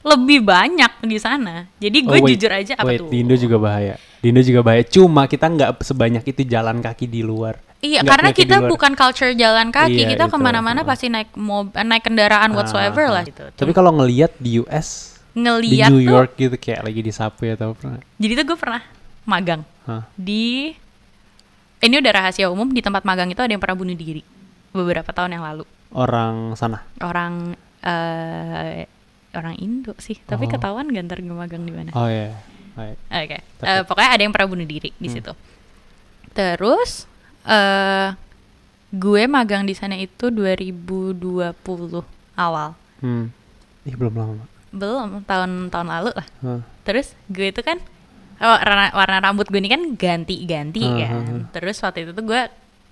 lebih 0.00 0.46
banyak 0.46 1.02
di 1.02 1.18
sana. 1.18 1.66
Jadi 1.76 1.98
gue. 2.00 2.14
Oh, 2.14 2.22
wait, 2.22 2.30
jujur 2.32 2.54
aja 2.54 2.78
apa 2.78 2.86
wait, 2.86 3.02
tuh? 3.02 3.10
di 3.10 3.16
Indo 3.18 3.34
juga 3.34 3.58
bahaya 3.58 3.98
di 4.26 4.34
Indo 4.34 4.42
juga 4.42 4.60
bahaya 4.60 4.82
cuma 4.82 5.24
kita 5.24 5.46
nggak 5.46 5.70
sebanyak 5.80 6.26
itu 6.26 6.42
jalan 6.42 6.82
kaki 6.82 7.06
di 7.06 7.22
luar 7.22 7.62
Iya, 7.78 8.02
Nggak 8.02 8.10
karena 8.10 8.30
di 8.32 8.36
kita 8.36 8.56
bukan 8.66 8.92
culture 8.96 9.30
jalan 9.36 9.68
kaki, 9.68 10.00
Iya, 10.00 10.08
kita 10.10 10.24
ke 10.26 10.36
mana-mana 10.36 10.80
Heeh. 10.80 10.88
pasti 10.88 11.06
naik 11.06 11.30
mob, 11.36 11.70
eh, 11.70 11.84
naik 11.84 12.02
kendaraan 12.02 12.50
whatsoever 12.50 13.04
Ah, 13.04 13.20
lah. 13.20 13.22
ah. 13.22 13.28
Gitu. 13.28 13.44
Tapi 13.52 13.70
kalau 13.70 13.92
ngelihat 13.94 14.32
di 14.34 14.58
US, 14.58 15.20
di 15.30 15.44
ngeliat 15.44 15.92
New 15.92 16.00
tuh, 16.00 16.08
York 16.08 16.30
gitu 16.34 16.56
kayak 16.56 16.82
lagi 16.82 17.00
di 17.00 17.12
subway 17.12 17.52
atau 17.52 17.76
apa? 17.76 18.00
jadi 18.16 18.32
tuh 18.32 18.44
gue 18.48 18.58
pernah 18.58 18.80
magang 19.22 19.62
Hah? 19.84 20.08
di, 20.16 20.72
ini 21.78 21.94
udah 21.94 22.12
rahasia 22.16 22.48
umum 22.48 22.66
di 22.66 22.80
tempat 22.80 23.04
magang 23.04 23.28
itu 23.28 23.38
ada 23.38 23.52
yang 23.52 23.60
pernah 23.60 23.76
bunuh 23.76 23.94
diri 23.94 24.24
beberapa 24.72 25.12
tahun 25.12 25.36
yang 25.36 25.44
lalu. 25.44 25.64
Orang 25.92 26.56
sana. 26.56 26.80
Orang 26.98 27.54
eh 27.82 28.88
orang 29.36 29.54
Indo 29.60 29.92
sih, 30.00 30.16
tapi 30.18 30.48
Oh. 30.48 30.50
ketahuan 30.50 30.88
gak 30.88 31.04
ntar 31.06 31.20
gue 31.20 31.28
magang 31.30 31.62
di 31.62 31.70
mana? 31.70 31.92
Oh 31.92 32.08
iya. 32.08 32.32
Baik. 32.32 32.55
Oke, 32.76 33.36
Takut. 33.56 33.64
Eh, 33.64 33.82
pokoknya 33.82 34.10
ada 34.10 34.22
yang 34.22 34.30
pernah 34.30 34.48
bunuh 34.48 34.64
diri 34.64 34.92
di 34.92 35.08
Hmm. 35.08 35.14
situ. 35.14 35.32
Terus 36.30 37.08
eh 37.42 38.12
gue 38.88 39.22
magang 39.26 39.62
di 39.62 39.72
sana 39.72 39.94
itu 39.94 40.28
2020 40.28 42.04
awal. 42.34 42.76
Hmm. 42.98 43.32
Ih 43.82 43.94
belum 43.94 44.12
lama. 44.12 44.44
Belum 44.68 45.22
tahun-tahun 45.22 45.88
lalu 45.88 46.10
lah. 46.12 46.26
Hah. 46.42 46.60
Terus 46.82 47.16
gue 47.26 47.48
itu 47.48 47.60
kan 47.60 47.80
oh, 48.36 48.56
warna, 48.56 48.92
warna 48.92 49.16
rambut 49.20 49.46
gue 49.46 49.56
ini 49.56 49.70
kan 49.70 49.82
ganti-ganti 49.94 50.82
Hmm, 50.82 50.98
kan. 50.98 51.12
hmm, 51.14 51.26
hmm. 51.26 51.42
Terus 51.50 51.76
waktu 51.80 52.04
itu 52.04 52.12
tuh 52.12 52.24
gue 52.24 52.40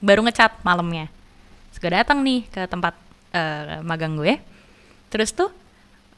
baru 0.01 0.24
ngecat 0.24 0.61
malamnya. 0.62 1.12
Terus 1.68 1.78
gue 1.78 1.93
datang 1.93 2.18
nih 2.20 2.47
ke 2.47 2.64
tempat 2.64 2.95
eh, 3.30 3.80
magang 3.80 4.14
gue. 4.14 4.41
Terus 5.11 5.30
tuh 5.30 5.53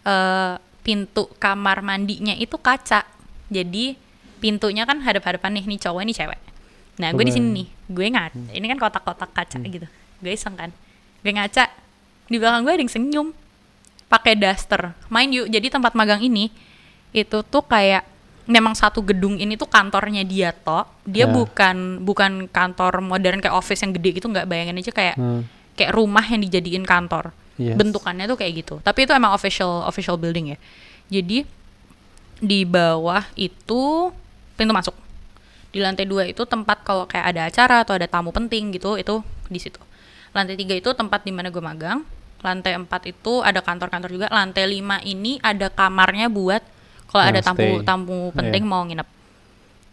eh, 0.05 0.55
pintu 0.81 1.27
kamar 1.37 1.83
mandinya 1.83 2.33
itu 2.33 2.55
kaca. 2.57 3.03
Jadi 3.49 3.95
pintunya 4.37 4.85
kan 4.85 5.01
hadap-hadapan 5.01 5.51
nih 5.57 5.65
nih 5.67 5.79
cowok 5.81 6.01
ini 6.03 6.13
cewek. 6.13 6.41
Nah 6.97 7.13
gue 7.13 7.25
di 7.25 7.33
sini 7.33 7.49
nih. 7.53 7.67
Gue 7.87 8.07
ngaca. 8.09 8.53
Ini 8.53 8.67
kan 8.67 8.79
kotak-kotak 8.79 9.31
kaca 9.31 9.59
gitu. 9.61 9.87
Gue 10.19 10.33
iseng 10.33 10.55
kan. 10.55 10.71
Gue 11.21 11.33
ngaca. 11.33 11.69
Di 12.27 12.37
belakang 12.37 12.63
gue 12.63 12.73
ada 12.73 12.83
yang 12.83 12.91
senyum. 12.91 13.29
Pakai 14.07 14.35
daster. 14.35 14.95
Mind 15.07 15.31
you 15.31 15.43
jadi 15.45 15.67
tempat 15.69 15.93
magang 15.93 16.21
ini 16.21 16.49
itu 17.11 17.39
tuh 17.43 17.63
kayak 17.63 18.07
memang 18.47 18.73
satu 18.73 19.03
gedung 19.03 19.35
ini 19.35 19.55
tuh 19.55 19.67
kantornya 19.67 20.23
dia 20.23 20.55
toh. 20.55 20.87
Dia 21.03 21.27
Ya. 21.27 21.33
bukan 21.33 21.77
bukan 22.01 22.33
kantor 22.47 23.01
modern 23.01 23.43
kayak 23.43 23.53
office 23.53 23.83
yang 23.83 23.91
gede 23.91 24.17
gitu 24.17 24.27
nggak. 24.27 24.47
Bayangin 24.47 24.79
aja 24.79 24.91
kayak 24.91 25.17
Hmm. 25.17 25.43
kayak 25.75 25.93
rumah 25.93 26.23
yang 26.23 26.41
dijadiin 26.41 26.83
kantor. 26.83 27.31
Yes. 27.57 27.73
bentukannya 27.73 28.29
tuh 28.29 28.37
kayak 28.37 28.53
gitu. 28.61 28.75
Tapi 28.85 29.09
itu 29.09 29.17
emang 29.17 29.33
official 29.33 29.81
official 29.85 30.21
building 30.21 30.53
ya. 30.53 30.59
Jadi 31.09 31.49
di 32.41 32.69
bawah 32.69 33.25
itu 33.35 34.13
pintu 34.57 34.73
masuk. 34.73 34.95
Di 35.73 35.81
lantai 35.81 36.09
dua 36.09 36.25
itu 36.25 36.45
tempat 36.49 36.81
kalau 36.85 37.05
kayak 37.05 37.27
ada 37.37 37.41
acara 37.49 37.77
atau 37.85 37.97
ada 37.97 38.09
tamu 38.09 38.33
penting 38.33 38.73
gitu 38.77 38.97
itu 38.97 39.21
di 39.49 39.61
situ. 39.61 39.81
Lantai 40.33 40.57
tiga 40.57 40.77
itu 40.77 40.93
tempat 40.93 41.25
di 41.25 41.33
mana 41.33 41.49
gue 41.49 41.61
magang. 41.61 42.05
Lantai 42.45 42.77
empat 42.77 43.09
itu 43.09 43.41
ada 43.41 43.61
kantor-kantor 43.65 44.09
juga. 44.13 44.27
Lantai 44.29 44.69
lima 44.69 45.01
ini 45.01 45.41
ada 45.41 45.73
kamarnya 45.73 46.29
buat 46.29 46.61
kalau 47.09 47.25
Yang 47.25 47.33
ada 47.33 47.41
tamu 47.45 47.61
stay. 47.61 47.85
tamu 47.85 48.19
penting 48.37 48.63
Iya. 48.65 48.71
mau 48.71 48.83
nginep. 48.85 49.09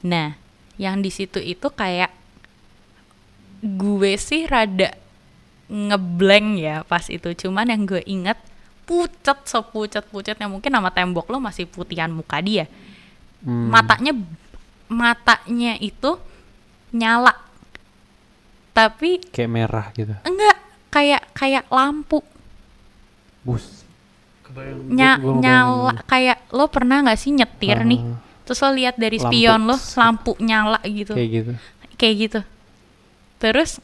Nah 0.04 0.30
yang 0.76 1.00
di 1.00 1.12
situ 1.14 1.40
itu 1.40 1.68
kayak 1.72 2.12
gue 3.64 4.14
sih 4.20 4.44
rada 4.50 4.92
ngeblank 5.72 6.48
ya 6.60 6.76
pas 6.84 7.08
itu. 7.08 7.32
Cuman 7.48 7.72
yang 7.72 7.88
gue 7.88 8.04
inget 8.04 8.36
pucet 8.84 9.40
sepucet 9.44 10.04
pucetnya 10.06 10.46
mungkin 10.46 10.70
nama 10.70 10.88
tembok 10.88 11.28
lo 11.28 11.38
masih 11.38 11.66
putihan 11.66 12.10
muka 12.10 12.38
dia 12.38 12.68
Hmm. 13.40 13.68
matanya 13.68 14.16
matanya 14.88 15.76
itu 15.78 16.16
nyala 16.90 17.36
tapi 18.72 19.20
Kayak 19.26 19.52
merah 19.52 19.86
gitu. 19.92 20.14
enggak 20.22 20.58
kayak 20.90 21.22
kayak 21.32 21.64
lampu 21.68 22.24
Bus. 23.42 23.84
Kebayang. 24.42 24.88
Nya- 24.88 25.18
gua- 25.18 25.36
gua 25.36 25.36
ngebayangin 25.36 25.44
nyala 25.44 25.94
kayak 26.06 26.38
lo 26.50 26.66
pernah 26.68 26.98
nggak 27.02 27.20
sih 27.20 27.32
nyetir 27.32 27.78
nih 27.82 28.02
Ah. 28.02 28.18
terus 28.44 28.60
lo 28.60 28.72
lihat 28.72 28.96
dari 28.96 29.18
Lampu. 29.18 29.28
spion 29.30 29.62
lo 29.64 29.76
lampu 29.76 30.32
nyala 30.40 30.80
gitu 30.82 31.12
Kayak 31.12 31.30
gitu. 31.34 31.52
kayak 31.94 32.16
gitu 32.18 32.40
terus 33.38 33.84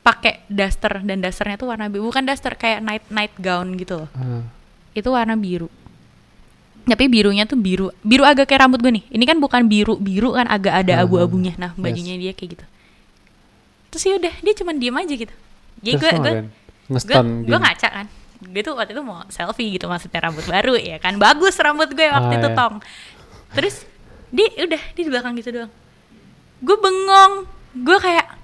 pakai 0.00 0.40
daster 0.48 1.04
dan 1.04 1.20
dasternya 1.20 1.56
tuh 1.56 1.68
warna 1.68 1.86
biru 1.86 2.08
bukan 2.08 2.24
daster 2.24 2.56
kayak 2.56 2.80
night 2.80 3.04
night 3.08 3.34
gown 3.36 3.76
gitu 3.76 4.04
loh. 4.04 4.10
Ah. 4.16 4.42
itu 4.90 5.06
warna 5.06 5.36
biru. 5.36 5.68
Tapi 6.82 7.06
birunya 7.06 7.44
tuh 7.44 7.54
biru 7.54 7.92
biru 8.00 8.24
agak 8.24 8.48
kayak 8.48 8.66
rambut 8.66 8.80
gue 8.80 8.90
nih. 8.90 9.04
Ini 9.06 9.24
kan 9.24 9.36
bukan 9.38 9.68
biru 9.68 9.94
biru 10.00 10.32
kan 10.32 10.48
agak 10.48 10.82
ada 10.82 10.98
Ah, 10.98 11.04
abu-abunya. 11.04 11.54
Nah 11.54 11.76
yes. 11.76 11.78
bajunya 11.78 12.14
dia 12.16 12.32
kayak 12.32 12.58
gitu. 12.58 12.64
Terus 13.90 14.02
ya 14.02 14.14
udah 14.16 14.34
dia 14.40 14.54
cuman 14.56 14.74
diem 14.80 14.96
aja 14.96 15.14
gitu. 15.14 15.34
Jadi 15.84 15.94
gue 15.94 16.10
gue 16.90 17.16
gue 17.46 17.58
ngaca 17.60 17.88
kan. 17.92 18.06
Gue 18.40 18.62
tuh 18.64 18.72
waktu 18.74 18.96
itu 18.96 19.02
mau 19.04 19.20
selfie 19.28 19.76
gitu 19.76 19.84
maksudnya 19.86 20.24
rambut 20.24 20.42
baru 20.48 20.74
ya 20.74 20.96
kan? 20.96 21.20
Bagus 21.20 21.54
rambut 21.60 21.92
gue 21.92 22.08
waktu 22.08 22.34
Ah, 22.34 22.38
itu 22.40 22.48
iya. 22.48 22.56
tong. 22.56 22.74
Terus 23.52 23.74
dia 24.32 24.48
udah 24.64 24.82
dia 24.90 25.02
di 25.04 25.10
belakang 25.12 25.36
gitu 25.36 25.52
doang. 25.52 25.72
Gue 26.58 26.76
bengong. 26.76 27.32
Gue 27.76 27.98
kayak? 28.00 28.39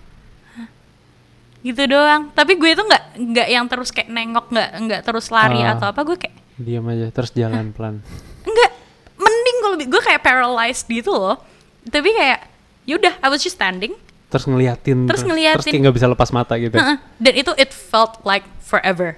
Gitu 1.66 1.82
doang 1.90 2.30
tapi 2.30 2.54
gue 2.54 2.70
itu 2.70 2.80
nggak 2.80 3.04
nggak 3.18 3.48
yang 3.50 3.66
terus 3.66 3.90
kayak 3.90 4.06
nengok 4.06 4.46
nggak 4.48 4.70
nggak 4.86 5.00
terus 5.02 5.26
lari 5.28 5.60
Ah. 5.60 5.74
atau 5.74 5.90
apa 5.90 6.06
gue 6.06 6.16
kayak 6.16 6.36
Diam 6.56 6.88
aja 6.88 7.12
terus 7.12 7.34
jalan 7.34 7.74
pelan. 7.74 8.00
enggak 8.48 8.70
mending 9.16 9.56
kalau 9.60 9.76
gue 9.76 10.02
kayak 10.02 10.22
paralyzed 10.22 10.86
gitu 10.86 11.10
loh 11.10 11.36
tapi 11.84 12.14
kayak 12.14 12.46
yaudah 12.86 13.18
I 13.18 13.28
was 13.28 13.42
just 13.42 13.58
standing 13.58 13.92
Terus 14.26 14.42
ngeliatin. 14.42 15.06
Terus 15.06 15.22
Terus 15.22 15.30
ngeliatin. 15.30 15.70
kayak 15.70 15.82
nggak 15.86 15.96
bisa 15.96 16.06
lepas 16.10 16.34
mata 16.34 16.58
gitu. 16.58 16.74
Dan 17.16 17.34
itu 17.38 17.54
it 17.54 17.70
felt 17.70 18.18
like 18.22 18.42
forever 18.58 19.14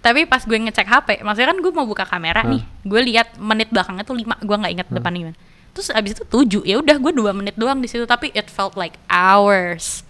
tapi 0.00 0.28
pas 0.28 0.44
gue 0.44 0.58
ngecek 0.60 0.84
HP 0.84 1.08
maksudnya 1.24 1.48
kan 1.48 1.58
gue 1.64 1.72
mau 1.72 1.88
buka 1.88 2.04
kamera 2.04 2.44
Hah. 2.44 2.52
nih 2.52 2.60
gue 2.84 3.00
lihat 3.08 3.40
menit 3.40 3.72
belakangnya 3.72 4.04
tuh 4.04 4.12
lima 4.12 4.36
gue 4.36 4.52
nggak 4.52 4.72
inget 4.76 4.88
depannya 4.92 5.18
gimana 5.24 5.38
terus 5.72 5.88
abis 5.88 6.12
itu 6.12 6.24
tujuh 6.28 6.62
ya 6.62 6.76
udah 6.76 7.00
gue 7.00 7.12
dua 7.16 7.32
menit 7.32 7.56
doang 7.56 7.80
di 7.80 7.88
situ 7.88 8.04
tapi 8.04 8.28
it 8.36 8.52
felt 8.52 8.76
like 8.76 9.00
hours 9.08 10.04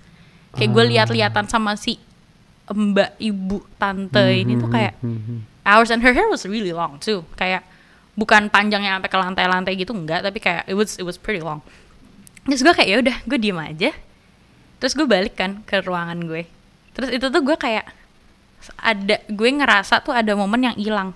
kayak 0.55 0.71
gue 0.71 0.81
Ah. 0.81 0.89
lihat-lihatan 0.91 1.47
sama 1.47 1.75
si 1.75 1.99
mbak 2.67 3.19
ibu 3.19 3.61
tante 3.77 4.25
ini 4.35 4.57
tuh 4.57 4.69
kayak 4.69 4.97
Hmm. 4.99 5.45
hours 5.63 5.89
and 5.89 6.01
her 6.01 6.11
hair 6.11 6.25
was 6.27 6.43
really 6.45 6.71
long 6.71 6.97
too 6.97 7.21
kayak 7.35 7.61
bukan 8.15 8.47
panjangnya 8.47 8.95
sampai 8.95 9.11
ke 9.11 9.19
lantai-lantai 9.19 9.75
gitu 9.75 9.93
enggak 9.93 10.21
tapi 10.21 10.39
kayak 10.39 10.65
it 10.65 10.73
was 10.73 10.95
it 10.95 11.03
was 11.03 11.15
pretty 11.15 11.39
long 11.39 11.61
terus 12.43 12.61
gue 12.61 12.73
kayak 12.73 12.89
ya 12.89 12.97
udah 13.01 13.17
gue 13.23 13.39
diem 13.39 13.59
aja 13.59 13.91
terus 14.79 14.93
gue 14.93 15.05
balik 15.05 15.35
kan 15.35 15.61
ke 15.63 15.81
ruangan 15.81 16.17
gue 16.21 16.49
terus 16.93 17.11
itu 17.11 17.27
tuh 17.27 17.43
gue 17.43 17.57
kayak 17.57 17.85
ada 18.77 19.21
gue 19.27 19.49
ngerasa 19.51 20.01
tuh 20.01 20.13
ada 20.13 20.33
momen 20.33 20.65
yang 20.65 20.77
hilang 20.77 21.11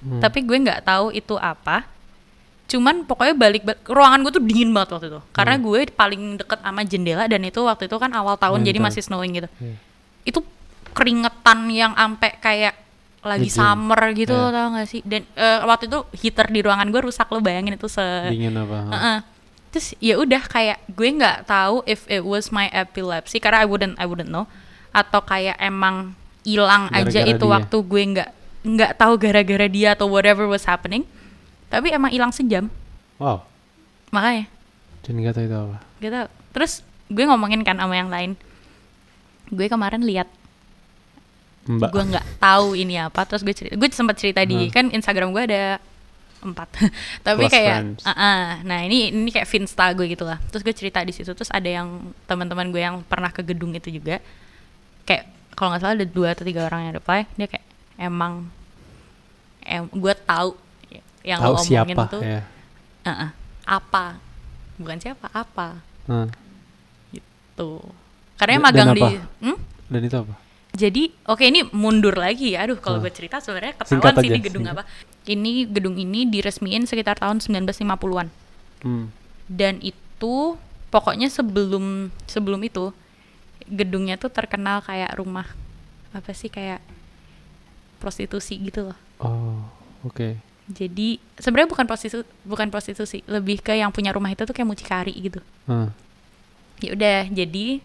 Hmm. 0.00 0.16
tapi 0.16 0.40
gue 0.40 0.56
nggak 0.56 0.80
tahu 0.82 1.12
itu 1.12 1.36
apa 1.36 1.84
cuman 2.70 3.02
pokoknya 3.02 3.34
balik, 3.34 3.62
ruangan 3.84 4.22
gue 4.22 4.32
tuh 4.32 4.42
dingin 4.42 4.70
banget 4.70 4.94
waktu 4.94 5.06
itu 5.10 5.20
karena 5.30 5.58
gue 5.58 5.80
paling 5.90 6.22
deket 6.38 6.58
sama 6.62 6.82
jendela 6.86 7.26
dan 7.26 7.42
itu 7.42 7.58
waktu 7.60 7.90
itu 7.90 7.96
kan 7.98 8.14
awal 8.14 8.38
tahun 8.38 8.62
jadi 8.62 8.78
Winter. 8.78 8.94
masih 8.94 9.02
snowing 9.02 9.32
gitu 9.34 9.48
Iya. 9.58 9.74
itu 10.24 10.40
keringetan 10.90 11.66
yang 11.66 11.92
ampe 11.94 12.30
kayak 12.38 12.78
lagi 13.20 13.46
Ngejim. 13.46 13.58
summer 13.58 14.00
gitu 14.14 14.32
loh 14.32 14.48
tau 14.48 14.72
gak 14.72 14.86
sih 14.86 15.02
dan 15.02 15.26
eh, 15.34 15.60
waktu 15.62 15.86
itu 15.86 15.98
heater 16.16 16.46
di 16.46 16.62
ruangan 16.62 16.88
gue 16.88 17.00
rusak 17.02 17.28
lo 17.28 17.38
bayangin 17.38 17.74
itu 17.74 17.84
se 17.84 18.00
Dingin 18.30 18.56
apa? 18.56 18.78
Heeh. 18.88 19.18
terus 19.70 19.92
ya 19.98 20.14
udah 20.16 20.42
kayak 20.42 20.78
gue 20.88 21.08
nggak 21.12 21.44
tahu 21.44 21.82
if 21.84 22.06
it 22.06 22.22
was 22.22 22.48
my 22.48 22.66
epilepsy 22.70 23.36
karena 23.36 23.62
I 23.62 23.66
wouldn't 23.66 23.98
I 23.98 24.06
wouldn't 24.06 24.30
know 24.30 24.48
atau 24.90 25.20
kayak 25.20 25.58
emang 25.58 26.16
hilang 26.42 26.88
aja 26.90 27.22
itu 27.22 27.38
dia. 27.38 27.52
waktu 27.54 27.76
gue 27.78 28.02
nggak 28.16 28.30
nggak 28.60 28.92
tahu 28.96 29.12
gara-gara 29.14 29.66
dia 29.66 29.92
atau 29.92 30.06
whatever 30.06 30.44
was 30.44 30.64
happening 30.64 31.04
tapi 31.70 31.88
emang 31.88 32.10
hilang 32.10 32.30
sejam 32.30 32.66
Wow. 33.16 33.44
makanya 34.10 34.50
Dan 35.00 35.16
nggak 35.16 35.32
tahu 35.32 35.44
itu 35.44 35.56
apa. 35.56 35.78
gitu 35.98 36.20
terus 36.50 36.72
gue 37.06 37.24
ngomongin 37.24 37.62
kan 37.62 37.76
sama 37.76 37.94
yang 37.94 38.08
lain 38.08 38.34
gue 39.48 39.66
kemarin 39.66 40.02
lihat 40.02 40.28
Mbak. 41.62 41.88
gue 41.88 42.02
nggak 42.08 42.26
tahu 42.38 42.74
ini 42.74 42.96
apa 42.98 43.22
terus 43.22 43.40
gue 43.40 43.52
cerita 43.52 43.74
gue 43.74 43.88
sempat 43.90 44.16
cerita 44.16 44.40
di 44.42 44.66
Hmm. 44.66 44.70
kan 44.70 44.84
Instagram 44.88 45.30
gue 45.30 45.44
ada 45.44 45.62
empat 46.40 46.68
tapi 47.26 47.44
Close 47.44 47.52
kayak 47.52 47.76
friends. 47.78 48.02
"Ah, 48.02 48.12
ah." 48.16 48.44
nah 48.62 48.80
ini 48.80 49.12
ini 49.12 49.28
kayak 49.28 49.44
finsta 49.44 49.92
gue 49.92 50.08
gitu 50.08 50.24
lah 50.24 50.40
terus 50.46 50.60
gue 50.60 50.72
cerita 50.72 50.98
di 51.00 51.12
situ 51.12 51.30
terus 51.30 51.48
ada 51.48 51.68
yang 51.68 51.86
teman-teman 52.24 52.66
gue 52.66 52.80
yang 52.80 53.04
pernah 53.04 53.28
ke 53.28 53.44
gedung 53.44 53.70
itu 53.70 53.92
juga 53.92 54.18
kayak 55.04 55.28
kalau 55.52 55.70
nggak 55.70 55.82
salah 55.82 55.94
ada 55.94 56.06
dua 56.06 56.32
atau 56.32 56.42
tiga 56.42 56.64
orang 56.64 56.88
yang 56.88 56.94
reply 56.96 57.28
dia 57.30 57.46
kayak 57.46 57.66
emang 57.98 58.48
em 59.60 59.84
gue 59.86 60.14
tahu 60.18 60.56
yang 61.22 61.38
Tahu 61.38 61.48
lo 61.48 61.56
omongin 61.56 61.68
siapa 61.68 62.02
tuh 62.06 62.20
ya. 62.20 62.40
"Ah, 63.02 63.10
ah, 63.10 63.30
apa 63.66 64.04
bukan 64.76 64.96
siapa 64.96 65.26
apa 65.30 65.84
Hmm. 66.04 66.28
tuh 67.54 67.84
karena 68.34 68.56
Dan- 68.56 68.64
magang 68.64 68.88
dan 68.88 68.96
di? 68.96 69.04
Hmm? 69.42 69.58
Dan 69.86 70.00
itu 70.02 70.16
apa? 70.16 70.34
Jadi 70.70 71.02
oke 71.24 71.42
ini 71.42 71.66
mundur 71.66 72.14
lagi 72.14 72.54
ya. 72.54 72.62
Aduh 72.62 72.78
kalau 72.78 72.96
Ah. 72.96 73.02
gue 73.02 73.12
cerita 73.12 73.36
sebenarnya 73.36 73.74
ketahuan 73.76 74.14
sih 74.14 74.22
aja, 74.22 74.30
ini 74.30 74.40
gedung 74.40 74.64
singkat. 74.64 74.80
apa. 74.80 74.84
Ini 75.26 75.50
gedung 75.66 75.96
ini 75.96 76.24
diresmiin 76.24 76.86
sekitar 76.86 77.18
tahun 77.18 77.38
1950-an. 77.38 78.28
Hmm. 78.80 79.10
Dan 79.44 79.82
itu 79.82 80.56
pokoknya 80.88 81.26
sebelum 81.26 82.08
sebelum 82.24 82.62
itu 82.62 82.94
gedungnya 83.66 84.16
tuh 84.16 84.30
terkenal 84.30 84.80
kayak 84.80 85.14
rumah 85.14 85.46
apa 86.10 86.30
sih 86.32 86.48
kayak 86.48 86.80
prostitusi 87.98 88.56
gitu 88.58 88.88
loh. 88.88 88.98
Oh, 89.18 89.60
oke. 90.02 90.38
Jadi 90.70 91.18
sebenarnya 91.34 91.70
bukan 91.70 91.86
prostitusi 91.90 92.26
bukan 92.46 92.70
prostitusi, 92.70 93.18
lebih 93.26 93.58
ke 93.58 93.74
yang 93.74 93.90
punya 93.90 94.14
rumah 94.14 94.30
itu 94.30 94.46
tuh 94.46 94.54
kayak 94.54 94.70
mucikari 94.70 95.14
gitu. 95.18 95.42
Hmm. 95.66 95.90
ya 96.80 96.96
udah 96.96 97.28
jadi 97.28 97.84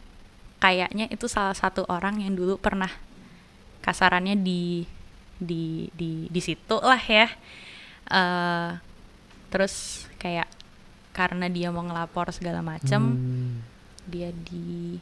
kayaknya 0.64 1.12
itu 1.12 1.28
salah 1.28 1.52
satu 1.52 1.84
orang 1.92 2.24
yang 2.24 2.32
dulu 2.32 2.56
pernah 2.56 2.88
kasarannya 3.84 4.40
di 4.40 4.88
di 5.36 5.92
di 5.92 6.32
di 6.32 6.42
situ 6.42 6.80
lah 6.80 7.04
ya 7.04 7.28
Eh 8.06 8.70
terus 9.52 10.08
kayak 10.16 10.48
karena 11.12 11.52
dia 11.52 11.76
mau 11.76 11.84
ngelapor 11.84 12.32
segala 12.32 12.64
macam 12.64 13.20
Hmm. 13.20 13.64
dia 14.08 14.32
di 14.32 15.00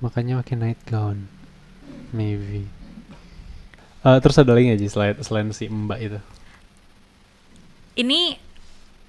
Makanya 0.00 0.42
pakai 0.44 0.56
night 0.60 0.80
gown. 0.84 1.24
Maybe. 2.12 2.68
Eh, 4.06 4.18
terus 4.22 4.38
ada 4.38 4.54
lagi 4.54 4.70
nggak 4.70 4.78
Ji 4.78 4.88
selain, 4.88 5.14
selain 5.18 5.50
si 5.50 5.66
Mbak 5.66 5.98
itu? 6.00 6.18
ini 7.96 8.36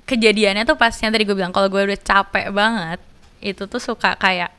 kejadiannya 0.08 0.64
tuh 0.64 0.80
pas 0.80 0.96
yang 0.96 1.12
tadi 1.12 1.28
gue 1.28 1.36
bilang 1.36 1.52
kalau 1.52 1.68
gue 1.68 1.82
udah 1.84 2.00
capek 2.00 2.56
banget 2.56 3.00
itu 3.44 3.68
tuh 3.68 3.84
suka 3.84 4.16
kayak 4.16 4.52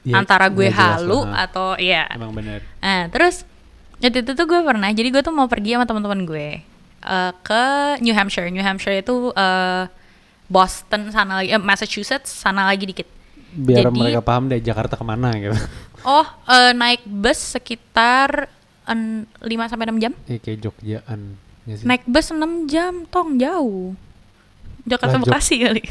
Ya, 0.00 0.16
antara 0.16 0.48
gue 0.48 0.64
jelas 0.64 0.96
halu 1.04 1.28
ha. 1.28 1.44
atau 1.44 1.76
ya 1.76 2.08
Emang 2.08 2.32
bener. 2.32 2.64
Nah, 2.80 3.12
terus 3.12 3.44
waktu 4.00 4.24
itu 4.24 4.32
tuh 4.32 4.48
gue 4.48 4.60
pernah, 4.64 4.88
jadi 4.88 5.12
gue 5.12 5.20
tuh 5.20 5.28
mau 5.28 5.44
pergi 5.44 5.76
sama 5.76 5.84
teman-teman 5.84 6.24
gue 6.24 6.48
eh, 7.04 7.32
ke 7.44 7.64
New 8.00 8.16
Hampshire. 8.16 8.48
New 8.48 8.64
Hampshire 8.64 8.96
itu 8.96 9.28
eh, 9.28 9.84
Boston 10.48 11.12
sana 11.12 11.44
lagi, 11.44 11.52
eh, 11.52 11.60
Massachusetts 11.60 12.32
sana 12.32 12.64
lagi 12.64 12.88
dikit. 12.88 13.04
Biar 13.52 13.92
Jadi- 13.92 14.00
mereka 14.00 14.24
paham 14.24 14.48
deh 14.48 14.56
Jakarta 14.60 14.96
ke 14.96 15.04
mana 15.04 15.36
gitu. 15.36 15.52
Oh, 16.00 16.24
eh, 16.48 16.72
naik 16.72 17.04
bus 17.04 17.60
sekitar 17.60 18.48
5 18.86 19.36
sampai 19.66 19.84
6 19.86 19.98
jam. 19.98 20.12
Eh 20.26 20.36
kayak 20.36 20.58
Jogjaan. 20.60 21.20
ya 21.62 21.74
sih? 21.74 21.84
Naik 21.84 22.02
bus 22.04 22.26
6 22.26 22.40
jam, 22.66 23.04
tong 23.06 23.36
jauh. 23.36 23.92
Jakarta 24.82 25.16
Jog- 25.16 25.28
Bekasi 25.28 25.54
kali. 25.60 25.82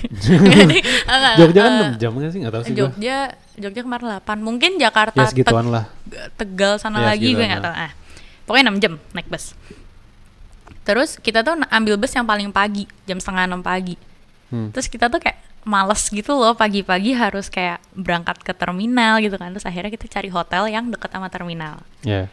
Enggak, 1.05 1.33
Jogja 1.37 1.59
kan 1.61 1.71
eh, 1.71 1.89
6 1.93 2.01
jam 2.01 2.11
nggak 2.11 2.31
sih? 2.31 2.39
Nggak 2.41 2.53
tahu 2.53 2.63
sih 2.63 2.73
gua. 2.73 2.79
Jogja, 2.81 3.17
Jogja 3.55 3.81
kemarin 3.81 4.05
8. 4.17 4.39
Mungkin 4.39 4.71
Jakarta 4.75 5.19
Ya 5.19 5.29
segituan 5.29 5.69
lah. 5.69 5.85
Teg- 6.03 6.33
Tegal 6.35 6.73
sana 6.77 6.99
Ya, 6.99 7.05
lagi 7.07 7.21
gue 7.27 7.37
segituan 7.37 7.47
nggak 7.47 7.61
lah. 7.61 7.71
tahu. 7.71 7.85
Ah, 7.85 7.91
pokoknya 8.43 8.65
6 8.67 8.79
jam 8.79 8.93
naik 9.13 9.27
bus. 9.27 9.53
Terus 10.81 11.09
kita 11.15 11.45
tuh 11.45 11.53
ambil 11.63 11.95
bus 11.95 12.09
yang 12.09 12.25
paling 12.25 12.49
pagi, 12.49 12.89
jam 13.05 13.17
setengah 13.17 13.45
6 13.47 13.61
pagi. 13.61 13.95
Hmm. 14.49 14.73
Terus 14.73 14.89
kita 14.89 15.05
tuh 15.05 15.21
kayak 15.21 15.37
males 15.61 16.01
gitu 16.01 16.33
loh 16.33 16.57
pagi-pagi 16.57 17.13
harus 17.13 17.45
kayak 17.47 17.77
berangkat 17.93 18.41
ke 18.41 18.51
terminal 18.51 19.21
gitu 19.21 19.37
kan. 19.37 19.53
Terus 19.53 19.63
akhirnya 19.63 19.93
kita 19.93 20.09
cari 20.09 20.27
hotel 20.27 20.65
yang 20.67 20.89
deket 20.89 21.13
sama 21.13 21.29
terminal. 21.29 21.77
Ya. 22.01 22.25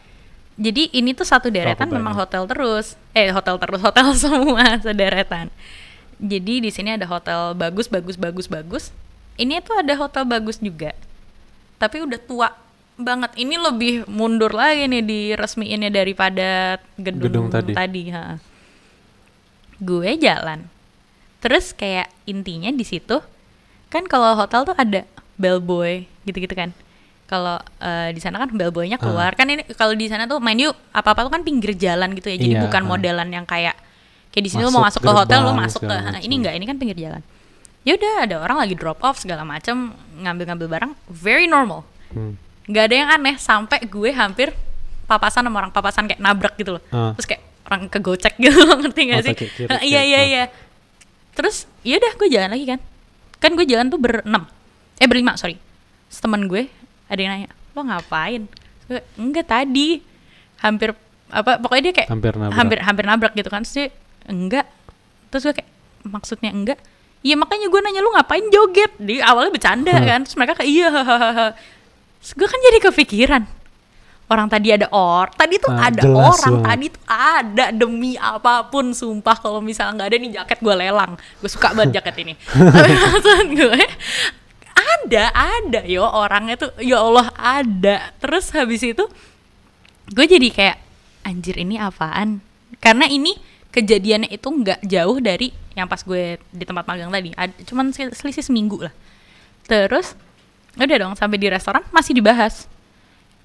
Jadi 0.56 0.88
ini 0.96 1.12
tuh 1.12 1.28
satu 1.28 1.52
deretan 1.52 1.92
memang 1.92 2.16
hotel 2.16 2.48
terus. 2.48 2.96
Eh 3.12 3.28
hotel 3.28 3.60
terus, 3.60 3.80
hotel 3.86 4.08
semua 4.16 4.80
sederetan. 4.80 5.52
Jadi 6.16 6.64
di 6.64 6.70
sini 6.72 6.96
ada 6.96 7.04
hotel 7.04 7.52
bagus 7.52 7.92
bagus 7.92 8.16
bagus 8.16 8.48
bagus. 8.48 8.88
Ini 9.36 9.60
tuh 9.60 9.76
ada 9.76 9.92
hotel 10.00 10.24
bagus 10.24 10.56
juga. 10.56 10.96
Tapi 11.76 12.00
udah 12.08 12.16
tua 12.24 12.48
banget. 12.96 13.36
Ini 13.36 13.60
lebih 13.60 13.94
mundur 14.08 14.56
lagi 14.56 14.88
nih 14.88 15.04
diresmiinnya 15.04 15.92
daripada 15.92 16.80
gedung, 16.96 17.52
Gedung 17.52 17.74
tadi. 17.76 18.08
ha. 18.16 18.40
Gue 19.76 20.16
jalan. 20.16 20.72
Terus 21.44 21.76
kayak 21.76 22.08
intinya 22.24 22.72
di 22.72 22.80
situ 22.80 23.20
kan 23.92 24.08
kalau 24.08 24.32
hotel 24.34 24.64
tuh 24.64 24.76
ada 24.80 25.04
bellboy 25.36 26.08
gitu-gitu 26.24 26.56
kan. 26.56 26.72
Kalau 27.26 27.58
eh, 27.78 28.10
di 28.10 28.20
sana 28.20 28.38
kan 28.38 28.48
bellboynya 28.48 28.96
keluar 28.96 29.34
kan 29.34 29.44
ini 29.44 29.66
kalau 29.74 29.92
di 29.92 30.06
sana 30.06 30.24
tuh 30.24 30.38
main 30.38 30.54
yuk 30.54 30.70
apa-apa 30.90 31.26
tuh 31.26 31.32
kan 31.32 31.42
pinggir 31.42 31.74
jalan 31.74 32.14
gitu 32.14 32.30
ya. 32.30 32.38
Jadi 32.38 32.54
Iya, 32.54 32.62
bukan 32.62 32.82
ha. 32.82 32.88
modelan 32.88 33.28
yang 33.28 33.42
kayak 33.42 33.74
kayak 34.30 34.42
di 34.42 34.50
sini 34.50 34.62
lo 34.62 34.70
mau 34.70 34.84
Masuk 34.84 35.00
ke 35.00 35.10
hotel 35.10 35.42
lo 35.42 35.50
masuk 35.50 35.82
ke 35.82 35.90
macam. 35.90 36.20
ini 36.20 36.34
enggak 36.36 36.54
ini 36.54 36.64
kan 36.64 36.76
pinggir 36.76 36.98
jalan. 37.00 37.22
Ya 37.82 37.94
udah 37.94 38.14
ada 38.22 38.36
orang 38.40 38.58
lagi 38.58 38.74
drop 38.74 38.98
off 39.00 39.16
segala 39.16 39.42
macam 39.42 39.90
ngambil-ngambil 40.16 40.66
barang 40.68 40.92
very 41.08 41.46
normal. 41.46 41.82
Hmm. 42.08 42.38
nggak 42.64 42.84
ada 42.84 42.94
yang 42.96 43.08
aneh 43.12 43.34
sampai 43.36 43.78
gue 43.80 44.10
hampir 44.10 44.50
papasan 45.04 45.42
sama 45.42 45.54
orang 45.56 45.70
papasan 45.70 46.06
kayak 46.06 46.18
nabrak 46.18 46.54
gitu 46.54 46.74
loh. 46.74 46.82
Ah. 46.88 47.14
Terus 47.14 47.26
kayak 47.28 47.42
orang 47.64 47.82
kegocek 47.86 48.34
gitu 48.36 48.58
loh, 48.60 48.74
ngerti 48.82 49.00
gak 49.04 49.16
Oh, 49.16 49.24
sih? 49.24 49.34
iya 49.90 50.02
iya 50.02 50.20
iya. 50.24 50.44
Terus 51.30 51.66
ya 51.82 51.94
udah 51.96 52.12
gue 52.12 52.28
jalan 52.28 52.50
lagi 52.50 52.66
kan. 52.66 52.80
Kan 53.36 53.54
gue 53.54 53.62
jalan 53.64 53.86
tuh 53.86 53.98
berenam. 53.98 54.46
Eh 54.96 55.06
berlima, 55.06 55.34
sorry. 55.34 55.58
Temen 56.08 56.46
gue 56.46 56.66
ada 57.06 57.18
yang 57.18 57.32
nanya, 57.32 57.48
"Lo 57.72 57.80
ngapain?" 57.82 58.42
Gue, 58.84 59.00
"Enggak 59.16 59.46
tadi." 59.46 60.00
Hampir 60.58 60.94
apa 61.26 61.58
pokoknya 61.58 61.82
dia 61.84 61.94
kayak 61.96 62.08
Hampir 62.08 62.32
nabrak. 62.32 62.54
hampir 62.54 62.78
hampir 62.80 63.04
nabrak 63.04 63.32
gitu 63.34 63.48
kan. 63.48 63.62
Dia, 63.62 63.90
"Enggak." 64.26 64.66
Terus 65.28 65.42
gue 65.44 65.54
kayak 65.56 65.70
maksudnya 66.04 66.50
enggak? 66.50 66.78
Iya 67.20 67.34
makanya 67.34 67.66
gue 67.66 67.80
nanya 67.80 67.98
lu 67.98 68.10
ngapain 68.10 68.46
joget? 68.46 68.94
Di 68.96 69.18
awalnya 69.18 69.50
bercanda 69.50 69.90
Hmm. 69.92 70.06
kan. 70.06 70.20
Terus 70.22 70.36
mereka 70.36 70.54
kayak 70.54 70.70
iya. 70.70 70.90
Terus 72.16 72.32
gue 72.32 72.46
kan 72.46 72.60
jadi 72.62 72.78
kepikiran. 72.86 73.42
Orang 74.26 74.50
tadi 74.50 74.70
ada 74.70 74.90
or, 74.90 75.30
tadi 75.30 75.54
tuh 75.56 75.70
Ah, 75.70 75.86
ada 75.86 76.02
orang, 76.02 76.58
banget. 76.58 76.66
tadi 76.66 76.86
tuh 76.90 77.02
ada 77.06 77.66
demi 77.70 78.14
apa 78.16 78.66
pun 78.66 78.90
sumpah 78.90 79.38
kalau 79.38 79.62
misalnya 79.62 80.02
nggak 80.02 80.08
ada 80.10 80.16
nih 80.18 80.30
jaket 80.34 80.58
gue 80.60 80.74
lelang. 80.76 81.14
Gue 81.38 81.46
suka 81.46 81.70
banget 81.70 82.02
jaket 82.02 82.26
ini. 82.26 82.34
Tapi 82.74 82.90
maksud 82.96 83.46
gue 83.52 83.78
ada 84.76 85.24
ada 85.32 85.80
yo 85.84 86.04
orangnya 86.04 86.56
tuh 86.58 86.70
ya 86.78 87.00
Allah 87.00 87.32
ada. 87.32 88.12
Terus 88.20 88.52
habis 88.52 88.84
itu 88.84 89.04
gue 90.06 90.26
jadi 90.26 90.48
kayak 90.48 90.76
anjir 91.22 91.56
ini 91.56 91.80
apaan? 91.80 92.38
Karena 92.78 93.08
ini 93.08 93.34
kejadiannya 93.72 94.30
itu 94.30 94.46
nggak 94.46 94.84
jauh 94.84 95.18
dari 95.18 95.50
yang 95.72 95.84
pas 95.84 96.00
gue 96.00 96.36
di 96.48 96.64
tempat 96.64 96.84
magang 96.84 97.08
tadi. 97.08 97.32
Ad- 97.32 97.56
cuman 97.64 97.92
sel- 97.92 98.12
selisih 98.12 98.44
seminggu 98.44 98.80
lah. 98.80 98.94
Terus 99.64 100.14
udah 100.76 100.96
dong 100.96 101.14
sampai 101.14 101.36
di 101.36 101.48
restoran 101.48 101.82
masih 101.90 102.12
dibahas. 102.12 102.68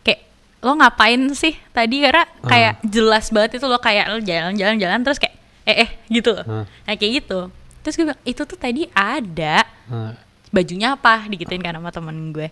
Kayak 0.04 0.28
lo 0.62 0.76
ngapain 0.76 1.20
sih 1.32 1.56
tadi 1.72 2.04
karena 2.04 2.28
kayak 2.44 2.74
jelas 2.86 3.32
banget 3.32 3.58
itu 3.58 3.66
lo 3.66 3.80
kayak 3.80 4.06
lo 4.08 4.18
jalan-jalan 4.20 4.78
jalan 4.78 5.00
terus 5.02 5.18
kayak 5.18 5.36
eh 5.64 5.88
eh 5.88 5.90
gitu 6.08 6.32
loh. 6.32 6.46
Ah. 6.46 6.66
Nah 6.86 6.94
kayak 6.94 7.24
gitu. 7.24 7.50
Terus 7.82 7.94
gue 7.96 8.06
bilang 8.06 8.22
itu 8.24 8.42
tuh 8.46 8.56
tadi 8.56 8.86
ada 8.92 9.66
Ah, 9.90 10.14
bajunya 10.52 10.94
apa 10.94 11.26
digituin 11.32 11.64
kan 11.64 11.74
sama 11.76 11.90
temen 11.90 12.16
gue. 12.32 12.48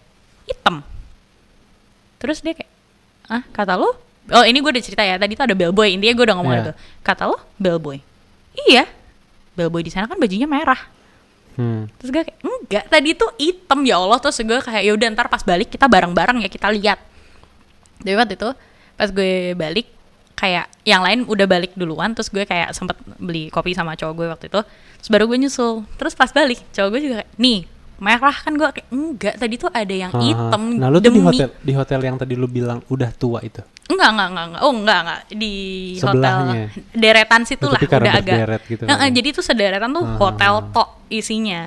Hitam. 0.47 0.81
Terus 2.19 2.39
dia 2.41 2.55
kayak 2.55 2.71
ah 3.29 3.43
kata 3.53 3.77
lo 3.77 3.93
oh 4.29 4.43
ini 4.45 4.57
gue 4.57 4.71
udah 4.73 4.83
cerita 4.83 5.05
ya 5.05 5.21
tadi 5.21 5.37
tuh 5.37 5.45
ada 5.45 5.53
bellboy 5.53 5.93
intinya 5.93 6.13
gue 6.17 6.25
udah 6.25 6.35
ngomong 6.41 6.55
Iya. 6.55 6.63
itu. 6.65 6.73
Kata 7.03 7.23
lo 7.29 7.37
bellboy. 7.59 7.99
Iya. 8.67 8.87
Bellboy 9.53 9.83
di 9.83 9.91
sana 9.91 10.07
kan 10.07 10.17
bajunya 10.17 10.47
merah. 10.47 10.79
Hmm. 11.59 11.91
terus 11.99 12.15
gue 12.15 12.23
kayak 12.23 12.39
enggak 12.39 12.85
tadi 12.87 13.09
tuh 13.19 13.29
hitam 13.35 13.83
ya 13.83 13.99
Allah. 13.99 14.19
Terus 14.23 14.39
gue 14.39 14.59
kayak 14.63 14.81
ya 14.83 14.91
udah 14.95 15.07
ntar 15.11 15.27
pas 15.27 15.43
balik 15.43 15.67
kita 15.67 15.91
bareng-bareng 15.91 16.39
ya 16.39 16.49
kita 16.49 16.71
lihat. 16.71 16.99
Tapi 17.99 18.15
waktu 18.15 18.39
itu 18.39 18.49
pas 18.95 19.09
gue 19.11 19.53
balik 19.59 19.87
kayak 20.39 20.71
yang 20.87 21.03
lain 21.03 21.27
udah 21.27 21.43
balik 21.43 21.75
duluan 21.75 22.15
terus 22.15 22.31
gue 22.31 22.47
kayak 22.47 22.71
sempet 22.71 22.95
beli 23.19 23.51
kopi 23.51 23.75
sama 23.75 23.99
cowok 23.99 24.13
gue 24.15 24.27
waktu 24.31 24.45
itu. 24.47 24.61
Terus 25.03 25.09
baru 25.11 25.27
gue 25.27 25.37
nyusul. 25.43 25.83
Terus 25.99 26.15
pas 26.15 26.31
balik 26.31 26.63
cowok 26.71 26.89
gue 26.95 27.01
juga 27.03 27.15
kayak 27.23 27.31
nih 27.35 27.59
merah 27.99 28.31
kan 28.33 28.51
gue 28.51 28.67
kayak 28.69 28.87
enggak 28.89 29.35
tadi 29.35 29.55
tuh 29.55 29.69
ada 29.69 29.91
yang 29.93 30.09
Ah, 30.09 30.19
hitam 30.19 30.61
Nah 30.73 30.87
lu 30.87 30.97
tuh 30.97 31.03
di 31.03 31.07
demi 31.09 31.19
hotel 31.21 31.49
di 31.57 31.73
hotel 31.73 31.99
yang 32.01 32.15
tadi 32.15 32.33
lu 32.33 32.47
bilang 32.47 32.79
udah 32.85 33.11
tua 33.11 33.39
itu. 33.41 33.59
enggak 33.85 34.09
enggak 34.09 34.27
enggak 34.27 34.45
enggak 34.47 34.61
oh 34.61 34.73
enggak 34.73 34.99
enggak 34.99 35.21
di 35.31 35.53
Sebelahnya. 35.95 36.53
hotel 36.65 36.83
deretan 36.93 37.41
situ 37.43 37.65
lah 37.65 37.79
udah 37.79 38.13
agak 38.13 38.23
berderet 38.37 38.61
gitu 38.65 38.83
kali 38.83 38.95
ya. 38.95 39.07
jadi 39.11 39.29
tuh 39.31 39.43
sederetan 39.43 39.91
tuh 39.91 40.05
hotel 40.15 40.53
tok 40.69 40.89
isinya 41.09 41.59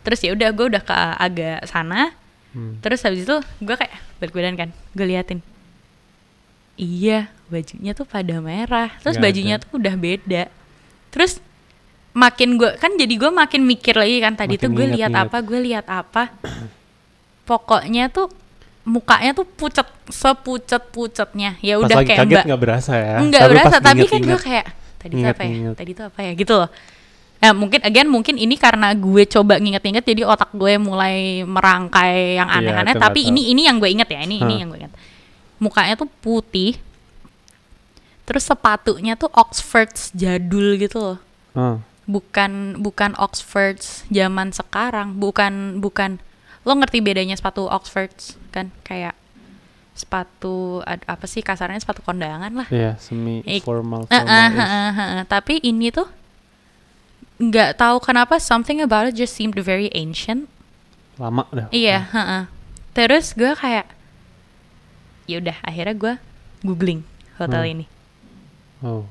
terus 0.00 0.18
ya 0.18 0.30
udah 0.30 0.48
gue 0.50 0.66
udah 0.68 0.82
ke 0.82 0.96
agak 1.18 1.60
sana 1.64 2.14
Hmm. 2.52 2.76
terus 2.78 3.00
habis 3.00 3.24
itu 3.24 3.32
gue 3.58 3.72
kayak 3.72 3.88
balik 4.18 4.36
badan 4.36 4.52
kan 4.54 4.68
gue 4.92 5.06
liatin 5.06 5.40
iya 6.74 7.32
bajunya 7.48 7.92
tuh 7.92 8.04
pada 8.04 8.40
merah 8.40 8.92
terus 8.98 9.16
Nggak 9.16 9.24
bajunya 9.24 9.54
ada. 9.54 9.62
tuh 9.62 9.70
udah 9.76 9.94
beda 9.94 10.42
terus 11.08 11.40
makin 12.12 12.60
gue 12.60 12.70
kan 12.76 12.92
jadi 12.92 13.14
gue 13.16 13.30
makin 13.32 13.64
mikir 13.64 13.96
lagi 13.96 14.20
kan 14.20 14.36
tadi 14.36 14.60
Makin 14.60 14.64
tuh 14.68 14.70
gue 14.76 14.86
lihat 15.00 15.12
apa 15.16 15.36
gue 15.40 15.58
lihat 15.64 15.86
apa 15.88 16.28
pokoknya 17.48 18.12
tuh 18.12 18.28
mukanya 18.82 19.30
tuh 19.32 19.46
pucet 19.46 19.86
sepucet 20.10 20.82
pucetnya 20.90 21.54
ya 21.62 21.78
udah 21.78 22.02
kayak 22.02 22.26
kaget 22.26 22.34
mbak 22.34 22.44
nggak 22.50 22.62
berasa 22.62 22.92
ya. 22.98 23.16
Enggak 23.22 23.40
Tapi 23.46 23.50
berasa, 23.54 23.76
tapi 23.78 24.04
kan 24.10 24.20
gue 24.20 24.40
kayak 24.42 24.66
tadi 24.98 25.12
tuh 25.14 25.26
apa 25.30 25.42
ya? 25.42 25.50
Nginget-nginget. 25.50 25.76
Tadi 25.78 25.90
tuh 25.94 26.04
apa 26.10 26.20
ya? 26.22 26.32
Gitu 26.34 26.54
loh. 26.58 26.70
Nah, 27.42 27.52
mungkin 27.58 27.80
again 27.82 28.06
mungkin 28.06 28.34
ini 28.38 28.54
karena 28.54 28.94
gue 28.94 29.22
coba 29.26 29.58
nginget-nginget 29.58 30.04
jadi 30.06 30.22
otak 30.26 30.54
gue 30.54 30.78
mulai 30.78 31.42
merangkai 31.42 32.38
yang 32.38 32.46
Iya, 32.46 32.58
aneh-aneh, 32.62 32.94
nggak 32.94 33.02
tapi 33.02 33.26
ini 33.26 33.50
ini 33.50 33.66
yang 33.66 33.82
gue 33.82 33.90
inget 33.90 34.06
ya, 34.06 34.22
ini 34.22 34.38
ini 34.38 34.54
Hah. 34.54 34.58
yang 34.62 34.68
gue 34.70 34.78
inget. 34.86 34.94
Mukanya 35.58 35.94
tuh 35.98 36.06
putih. 36.22 36.78
Terus 38.22 38.46
sepatunya 38.46 39.18
tuh 39.18 39.26
Oxfords 39.34 40.14
jadul 40.14 40.78
gitu 40.78 40.98
loh. 41.02 41.18
Ah, 41.58 41.82
Bukan 42.02 42.82
bukan 42.82 43.14
Oxfords 43.14 44.02
zaman 44.08 44.50
sekarang, 44.50 45.16
bukan 45.16 45.78
bukan 45.78 46.18
lo 46.62 46.74
ngerti 46.74 46.98
bedanya 46.98 47.34
sepatu 47.34 47.66
Oxfords 47.66 48.38
kan 48.50 48.74
kayak 48.82 49.14
sepatu 49.92 50.80
ad- 50.82 51.04
apa 51.04 51.26
sih 51.26 51.40
kasarnya 51.40 51.76
sepatu 51.76 52.00
kondangan 52.00 52.48
lah 52.54 52.68
Iya, 52.68 52.96
semi 52.96 53.44
Ik- 53.44 53.62
formal 53.62 54.06
formal. 54.06 54.24
eh, 54.24 54.50
eh, 54.56 54.90
eh. 55.20 55.24
Tapi 55.26 55.60
ini 55.60 55.90
tuh 55.90 56.08
nggak 57.38 57.76
tahu 57.76 57.98
kenapa 58.00 58.38
something 58.38 58.78
about 58.78 59.04
it 59.04 59.14
just 59.14 59.34
seemed 59.34 59.54
very 59.56 59.90
ancient. 59.92 60.46
Lama 61.18 61.44
dah. 61.50 61.66
Iya, 61.70 62.08
heeh. 62.08 62.42
Terus 62.92 63.32
gue 63.32 63.52
kayak, 63.52 63.86
ya 65.26 65.38
udah 65.38 65.56
akhirnya 65.60 65.94
gue 65.94 66.14
googling 66.62 67.02
hotel 67.36 67.62
Hmm. 67.62 67.72
ini. 67.72 67.84
Oh. 68.80 69.04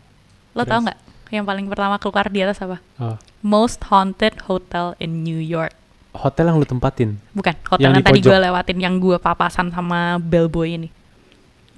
Lo 0.52 0.64
tau 0.64 0.82
nggak 0.82 0.98
yang 1.32 1.44
paling 1.44 1.66
pertama 1.66 1.96
keluar 1.96 2.28
di 2.28 2.40
atas 2.40 2.60
apa? 2.60 2.78
oh. 3.00 3.16
Most 3.40 3.82
haunted 3.88 4.36
hotel 4.46 4.94
in 5.00 5.24
New 5.24 5.40
York. 5.40 5.74
Hotel 6.12 6.46
yang 6.46 6.60
lu 6.60 6.68
tempatin. 6.68 7.18
Bukan 7.32 7.56
hotel 7.66 7.82
Yang 7.82 7.92
yang, 7.92 7.98
di 7.98 8.06
tadi 8.06 8.20
gue 8.22 8.38
lewatin 8.38 8.78
yang 8.78 8.96
gue 9.00 9.16
papasan 9.16 9.72
sama 9.72 10.20
bellboy 10.20 10.76
ini. 10.76 10.90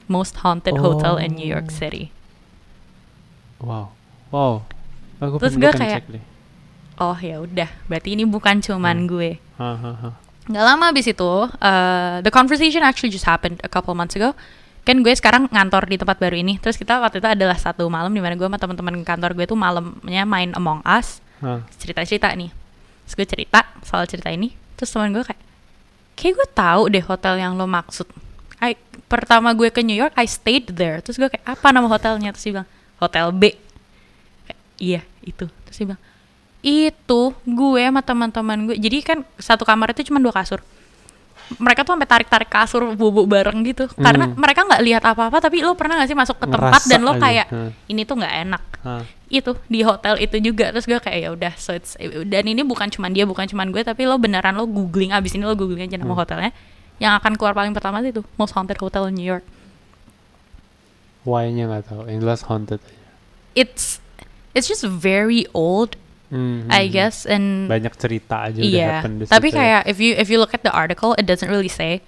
Most 0.05 0.41
haunted 0.41 0.75
hotel 0.75 1.15
in 1.15 1.37
New 1.37 1.45
York 1.45 1.69
Oh. 1.69 1.77
City. 1.77 2.09
Wow. 3.61 3.85
Wow. 4.27 4.53
Aku 5.21 5.39
Terus 5.39 5.55
gue 5.55 5.71
kayak-. 5.71 6.03
Oh 6.97 7.15
ya 7.15 7.39
udah, 7.39 7.69
berarti 7.87 8.13
ini 8.13 8.25
bukan 8.25 8.59
cuman 8.59 9.05
Hmm. 9.05 9.09
gue. 9.09 9.31
Hahaha. 9.55 10.13
Nggak 10.43 10.65
lama 10.65 10.85
abis 10.91 11.07
itu, 11.07 11.31
uh, 11.47 12.19
the 12.19 12.27
conversation 12.27 12.83
actually 12.83 13.07
just 13.07 13.23
happened 13.23 13.63
a 13.63 13.69
couple 13.71 13.95
months 13.95 14.13
ago. 14.13 14.35
Kan 14.83 14.99
gue 14.99 15.15
sekarang 15.15 15.47
ngantor 15.47 15.87
di 15.87 15.95
tempat 15.95 16.19
baru 16.19 16.35
ini. 16.35 16.59
Terus 16.59 16.75
kita 16.75 16.99
waktu 16.99 17.23
itu 17.23 17.27
adalah 17.27 17.55
satu 17.55 17.87
malam 17.87 18.11
di 18.11 18.19
mana 18.19 18.35
gue 18.35 18.43
sama 18.43 18.59
teman-teman 18.59 18.99
kantor 19.07 19.31
gue 19.31 19.45
tuh 19.47 19.55
malamnya 19.55 20.27
main 20.27 20.51
Among 20.59 20.83
Us, 20.83 21.23
cerita-cerita 21.79 22.31
nih. 22.35 22.51
terus 23.03 23.15
gue 23.19 23.27
cerita 23.27 23.59
soal 23.83 24.07
cerita 24.07 24.31
ini. 24.31 24.51
Terus 24.75 24.91
teman 24.91 25.15
gue 25.15 25.23
kayak 25.23 25.41
kayak 26.19 26.33
gue 26.35 26.47
tahu 26.51 26.81
deh 26.91 27.03
hotel 27.03 27.39
yang 27.39 27.55
lo 27.55 27.63
maksud. 27.67 28.07
I, 28.63 28.79
pertama 29.11 29.51
gue 29.51 29.67
ke 29.71 29.83
New 29.83 29.95
York 29.95 30.15
I 30.19 30.27
stayed 30.27 30.71
there. 30.75 30.99
Terus 30.99 31.19
gue 31.19 31.31
kayak 31.31 31.47
apa 31.47 31.67
nama 31.71 31.87
hotelnya? 31.87 32.35
Terus 32.35 32.43
dia 32.43 32.53
bilang 32.59 32.69
hotel 32.99 33.25
B. 33.31 33.55
Kayak, 34.47 34.59
iya 34.79 35.01
itu. 35.23 35.47
Terus 35.67 35.75
dia 35.79 35.87
bilang 35.91 36.03
itu 36.63 37.21
gue 37.43 37.81
sama 37.83 38.01
teman-teman 38.03 38.57
gue. 38.71 38.75
Jadi 38.79 38.97
kan 39.03 39.17
satu 39.39 39.63
kamar 39.63 39.91
itu 39.95 40.07
cuma 40.11 40.19
dua 40.19 40.31
kasur 40.31 40.63
mereka 41.55 41.83
tuh 41.83 41.93
sampai 41.93 42.09
tarik-tarik 42.09 42.47
kasur 42.47 42.93
bubuk 42.93 43.25
bareng 43.25 43.61
gitu 43.63 43.85
karena 43.93 44.27
Hmm. 44.27 44.35
mereka 44.35 44.63
nggak 44.63 44.81
lihat 44.81 45.03
apa-apa 45.03 45.37
tapi 45.39 45.59
lo 45.59 45.73
pernah 45.73 45.99
gak 45.99 46.09
sih 46.09 46.15
masuk 46.15 46.37
ke 46.37 46.47
tempat 46.47 46.79
Ngerasa 46.79 46.89
dan 46.89 46.99
lo 47.01 47.13
kayak 47.15 47.47
Hmm. 47.47 47.69
ini 47.87 48.01
tuh 48.03 48.15
nggak 48.17 48.35
enak 48.43 48.63
Hah. 48.81 49.03
itu 49.27 49.51
di 49.65 49.79
hotel 49.81 50.17
itu 50.17 50.35
juga 50.39 50.69
terus 50.69 50.83
gue 50.83 50.97
kayak 50.97 51.19
ya 51.19 51.29
udah 51.31 51.53
so 51.55 51.71
it's 51.71 51.93
dan 52.25 52.43
ini 52.43 52.61
bukan 52.61 52.87
cuman 52.87 53.09
dia 53.09 53.23
bukan 53.23 53.45
cuman 53.45 53.69
gue 53.69 53.81
tapi 53.81 54.03
lo 54.03 54.15
beneran 54.15 54.53
lo 54.53 54.65
googling 54.65 55.09
abis 55.09 55.33
ini 55.33 55.43
lo 55.43 55.53
googling 55.53 55.83
aja 55.83 55.95
nama 55.95 56.09
Hmm. 56.09 56.19
hotelnya 56.19 56.51
yang 56.97 57.13
akan 57.15 57.33
keluar 57.33 57.51
paling 57.51 57.71
pertama 57.71 57.99
itu 57.99 58.21
most 58.35 58.53
haunted 58.53 58.77
hotel 58.77 59.07
in 59.07 59.15
New 59.15 59.25
York 59.25 59.43
Why-nya 61.23 61.71
nggak 61.71 61.83
tahu. 61.87 62.01
Yang 62.07 62.19
jelas 62.19 62.41
haunted 62.45 62.81
it's 63.53 64.03
it's 64.51 64.65
just 64.65 64.83
very 64.83 65.45
old 65.53 65.95
Hmm, 66.33 66.65
I 66.65 66.89
guess 66.89 67.29
and 67.29 67.69
Banyak 67.69 67.93
cerita 67.93 68.49
aja 68.49 68.57
udah 68.57 68.65
iya 68.65 69.05
happen 69.05 69.21
di 69.21 69.29
tapi 69.29 69.53
situ 69.53 69.55
ya. 69.55 69.59
kayak 69.61 69.81
if 69.85 69.97
you 70.01 70.11
if 70.17 70.27
you 70.33 70.41
look 70.41 70.49
at 70.51 70.65
the 70.65 70.73
article 70.73 71.13
it 71.13 71.29
doesn't 71.29 71.45
really 71.45 71.69
say 71.69 72.01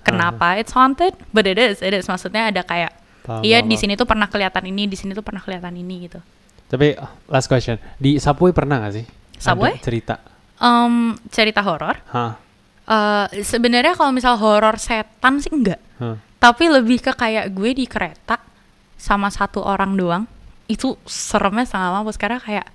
kenapa 0.00 0.54
it's 0.54 0.70
haunted 0.70 1.18
but 1.34 1.42
it 1.44 1.58
is 1.58 1.82
it 1.82 1.90
is 1.90 2.06
maksudnya 2.06 2.54
ada 2.54 2.62
kayak 2.62 2.94
Paham, 3.22 3.42
iya 3.42 3.58
di 3.58 3.74
sini 3.74 3.94
tuh 3.94 4.06
pernah 4.06 4.26
kelihatan 4.26 4.66
ini 4.66 4.86
di 4.86 4.94
sini 4.94 5.10
tuh 5.12 5.22
pernah 5.22 5.38
kelihatan 5.38 5.74
ini 5.74 6.06
gitu 6.06 6.22
Tapi 6.66 6.96
last 7.28 7.46
question. 7.46 7.76
Di 8.00 8.16
Subway 8.16 8.48
pernah 8.56 8.80
gak 8.80 8.96
sih? 8.96 9.04
Subway? 9.36 9.76
Ada 9.76 9.84
cerita. 9.84 10.14
um 10.56 11.12
cerita 11.28 11.60
horor 11.60 11.98
Hah. 12.08 12.38
Eh, 12.82 13.26
sebenarnya 13.42 13.92
kalau 13.92 14.10
misal 14.10 14.40
horor 14.40 14.74
setan 14.74 15.38
sih 15.38 15.50
enggak 15.50 15.78
Hah. 15.98 16.16
tapi 16.38 16.66
lebih 16.66 16.98
ke 16.98 17.12
kayak 17.12 17.50
gue 17.50 17.70
di 17.72 17.84
kereta 17.84 18.38
sama 18.96 19.28
satu 19.28 19.62
orang 19.62 19.94
doang 19.94 20.24
itu 20.66 20.94
seremnya 21.04 21.62
setengah 21.62 22.00
mampus 22.00 22.16
karena 22.16 22.38
kayak 22.38 22.66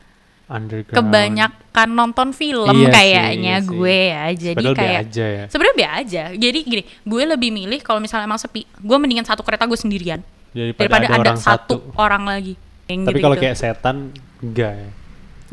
Underground. 0.48 0.96
kebanyakan 0.96 1.90
nonton 1.92 2.28
film 2.32 2.72
Iya 2.72 2.80
sih, 2.80 2.88
kayaknya 2.90 3.36
iya 3.52 3.58
sih. 3.60 3.68
gue 3.70 3.98
ya 4.08 4.24
jadi 4.34 4.64
be 4.64 4.72
kayak 4.74 5.00
aja 5.04 5.26
ya. 5.28 5.44
sebenarnya 5.48 5.76
be 5.76 5.86
aja 5.86 6.24
jadi 6.34 6.60
gini 6.62 6.84
gue 7.04 7.22
lebih 7.28 7.50
milih 7.52 7.80
kalau 7.82 8.00
misalnya 8.00 8.26
emang 8.26 8.40
sepi 8.40 8.64
gue 8.64 8.98
mendingan 8.98 9.24
satu 9.24 9.44
kereta 9.44 9.64
gue 9.64 9.76
sendirian 9.76 10.24
Daripada, 10.50 10.80
daripada 10.80 11.06
ada, 11.06 11.12
ada, 11.12 11.22
orang 11.22 11.38
satu 11.38 11.76
satu. 11.78 11.78
orang 11.96 12.24
lagi 12.24 12.54
Yang 12.86 12.88
Tapi 12.88 12.96
gitu-gitu. 13.12 13.20
kalau 13.22 13.36
kayak 13.38 13.56
setan 13.56 13.96
enggak 14.40 14.74
ya. 14.74 14.90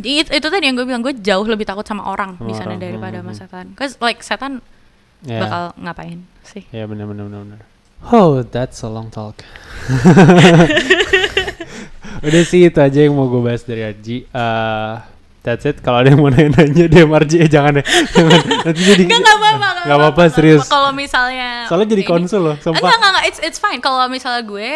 itu, 0.00 0.30
itu 0.30 0.46
tadi 0.48 0.64
yang 0.64 0.74
gue 0.74 0.86
bilang 0.86 1.02
gue 1.02 1.14
jauh 1.16 1.42
lebih 1.44 1.64
takut 1.64 1.82
sama 1.82 2.06
orang 2.06 2.38
di 2.40 2.50
sana 2.50 2.72
Orang, 2.72 2.80
daripada 2.80 3.18
hmm, 3.18 3.24
sama 3.24 3.30
hmm. 3.30 3.40
setan 3.42 3.66
cause 3.74 3.94
like 3.98 4.22
setan 4.22 4.62
Ya. 5.24 5.40
bakal 5.40 5.62
ngapain 5.80 6.20
sih 6.44 6.68
Ya 6.68 6.84
benar 6.84 7.08
benar 7.08 7.24
benar 7.26 7.40
benar. 7.42 7.60
Oh, 8.06 8.44
that's 8.44 8.84
a 8.84 8.86
long 8.86 9.08
talk. 9.08 9.40
Udah 12.24 12.42
sih 12.42 12.64
itu 12.64 12.78
aja 12.78 12.98
yang 13.00 13.12
mau 13.12 13.26
gue 13.26 13.40
bahas 13.40 13.62
dari 13.62 13.82
Arji. 13.82 14.24
Eh, 14.24 14.92
that's 15.40 15.62
it. 15.62 15.78
Kalau 15.78 16.00
ada 16.00 16.08
yang 16.08 16.18
mau 16.18 16.28
nanya-nanya 16.28 16.84
dia 16.86 17.04
Arji 17.04 17.36
eh 17.38 17.48
jangan 17.48 17.76
deh. 17.76 17.84
Jangan. 18.10 18.40
Nanti 18.64 18.80
jadi 18.82 19.02
enggak 19.04 19.36
apa-apa. 19.36 19.68
Nggak 19.84 19.98
apa-apa, 19.98 20.22
serius. 20.28 20.64
Kalau 20.64 20.90
misalnya 20.90 21.68
Soalnya 21.68 21.88
jadi 21.90 22.02
konsul 22.02 22.40
loh, 22.42 22.56
sumpah. 22.58 22.80
Enggak, 22.80 22.94
enggak, 22.94 23.10
enggak. 23.10 23.24
It's 23.26 23.40
it's 23.42 23.58
fine. 23.58 23.78
Kalau 23.78 24.08
misalnya 24.08 24.42
gue 24.42 24.68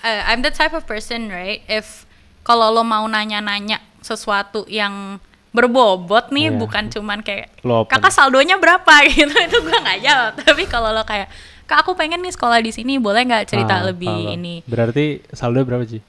uh, 0.00 0.20
I'm 0.26 0.40
the 0.40 0.50
type 0.50 0.72
of 0.72 0.84
person, 0.84 1.28
right? 1.28 1.60
If 1.64 2.08
kalau 2.40 2.70
lo 2.70 2.80
mau 2.80 3.04
nanya-nanya 3.04 3.76
sesuatu 4.00 4.64
yang 4.66 5.20
berbobot 5.50 6.28
nih, 6.30 6.48
Iya. 6.48 6.56
bukan 6.56 6.84
cuman 6.88 7.18
kayak 7.20 7.52
kakak 7.88 8.08
saldonya 8.08 8.56
berapa 8.56 8.88
gitu, 9.10 9.28
itu 9.28 9.58
gue 9.58 9.76
nggak 9.76 10.00
jawab. 10.00 10.32
Tapi 10.38 10.64
kalau 10.64 10.88
lo 10.90 11.02
kayak 11.02 11.28
kak 11.64 11.84
aku 11.84 11.92
pengen 11.92 12.20
nih 12.20 12.32
sekolah 12.32 12.56
di 12.58 12.70
sini, 12.70 12.96
boleh 12.96 13.24
nggak 13.24 13.44
cerita 13.46 13.80
Ah, 13.80 13.84
lebih 13.84 14.08
paham. 14.08 14.34
ini? 14.34 14.54
Berarti 14.64 15.20
saldo 15.28 15.60
berapa 15.60 15.84
sih? 15.84 16.00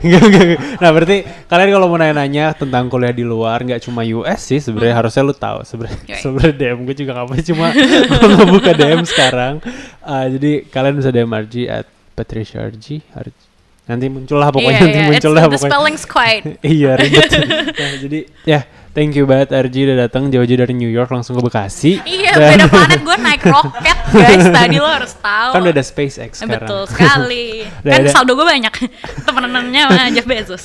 Enggak, 0.00 0.22
enggak, 0.22 0.42
enggak. 0.44 0.60
Nah 0.76 0.90
berarti 0.90 1.16
kalian 1.44 1.70
kalau 1.70 1.86
mau 1.86 1.96
nanya-nanya 1.96 2.44
tentang 2.52 2.86
kuliah 2.86 3.10
di 3.10 3.22
luar 3.22 3.60
nggak 3.60 3.82
cuma 3.82 4.02
US 4.04 4.40
sih 4.44 4.58
sebenarnya 4.58 4.94
harusnya 4.94 5.22
lu 5.22 5.32
tahu 5.32 5.58
sebenarnya 5.62 6.16
sebenarnya 6.22 6.54
DM 6.54 6.78
gue 6.84 6.96
juga 6.96 7.12
apa 7.18 7.32
cuma 7.40 7.66
nggak 8.30 8.48
buka 8.48 8.70
DM 8.72 9.02
sekarang. 9.04 9.54
Ah, 10.00 10.26
jadi 10.26 10.64
kalian 10.64 10.94
bisa 10.94 11.10
DM 11.10 11.28
RG 11.28 11.54
at 11.66 11.86
Patricia 12.12 12.62
RG 12.62 13.00
Arji. 13.10 13.44
nanti 13.82 14.06
muncul 14.06 14.38
lah 14.38 14.48
pokoknya 14.48 14.70
Iya, 14.70 14.84
nanti 14.86 14.98
iya, 14.98 15.08
muncul 15.08 15.18
it's- 15.26 15.34
lah 15.34 15.42
the 15.42 15.50
pokoknya. 15.50 15.70
spelling's 15.72 16.04
quite. 16.04 16.44
Iya 16.78 16.90
ribet. 16.94 17.30
Nah, 17.72 17.92
jadi 17.98 18.18
ya 18.44 18.60
thank 18.90 19.14
you 19.14 19.24
banget 19.24 19.50
RG 19.50 19.74
udah 19.84 19.98
datang 20.04 20.28
jauh-jauh 20.28 20.60
dari 20.60 20.74
New 20.74 20.88
York 20.88 21.08
langsung 21.08 21.34
ke 21.34 21.42
Bekasi 21.42 22.02
Iya, 22.02 22.32
Dan- 22.34 22.50
beda 22.56 22.66
planet 22.66 23.00
gue 23.00 23.16
naik 23.18 23.42
roket, 23.44 23.98
guys. 24.10 24.44
Tadi 24.46 24.76
lo 24.76 24.86
harus 24.86 25.12
tahu. 25.14 25.50
kan 25.52 25.60
udah 25.60 25.72
ada 25.72 25.84
SpaceX 25.84 26.30
sekarang 26.38 26.66
Betul 26.66 26.82
sekali. 26.86 27.46
Kan 27.86 28.02
ada. 28.02 28.10
saldo 28.10 28.32
gue 28.34 28.44
banyak. 28.44 28.74
Temenannya 29.26 29.82
sama 29.86 30.10
Jeff 30.10 30.26
Bezos. 30.26 30.64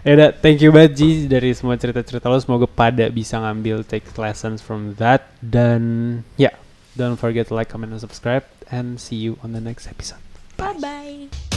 Ya 0.00 0.16
udah, 0.16 0.30
thank 0.32 0.58
you 0.58 0.72
banget 0.72 0.96
Ji 0.96 1.08
dari 1.26 1.52
semua 1.52 1.76
cerita-cerita 1.76 2.24
lo. 2.24 2.40
Semoga 2.40 2.64
pada 2.64 3.04
bisa 3.06 3.36
ngambil 3.36 3.84
take 3.84 4.08
lessons 4.16 4.64
from 4.64 4.96
that. 4.96 5.28
Dan 5.44 5.82
ya, 6.34 6.48
don't 6.96 7.20
forget 7.20 7.44
to 7.46 7.54
like, 7.54 7.68
comment, 7.68 7.92
and 7.92 8.00
subscribe. 8.00 8.48
And 8.72 8.96
see 8.96 9.20
you 9.20 9.36
on 9.44 9.52
the 9.52 9.60
next 9.60 9.84
episode. 9.84 10.22
Bye 10.56 10.76
bye. 10.80 11.49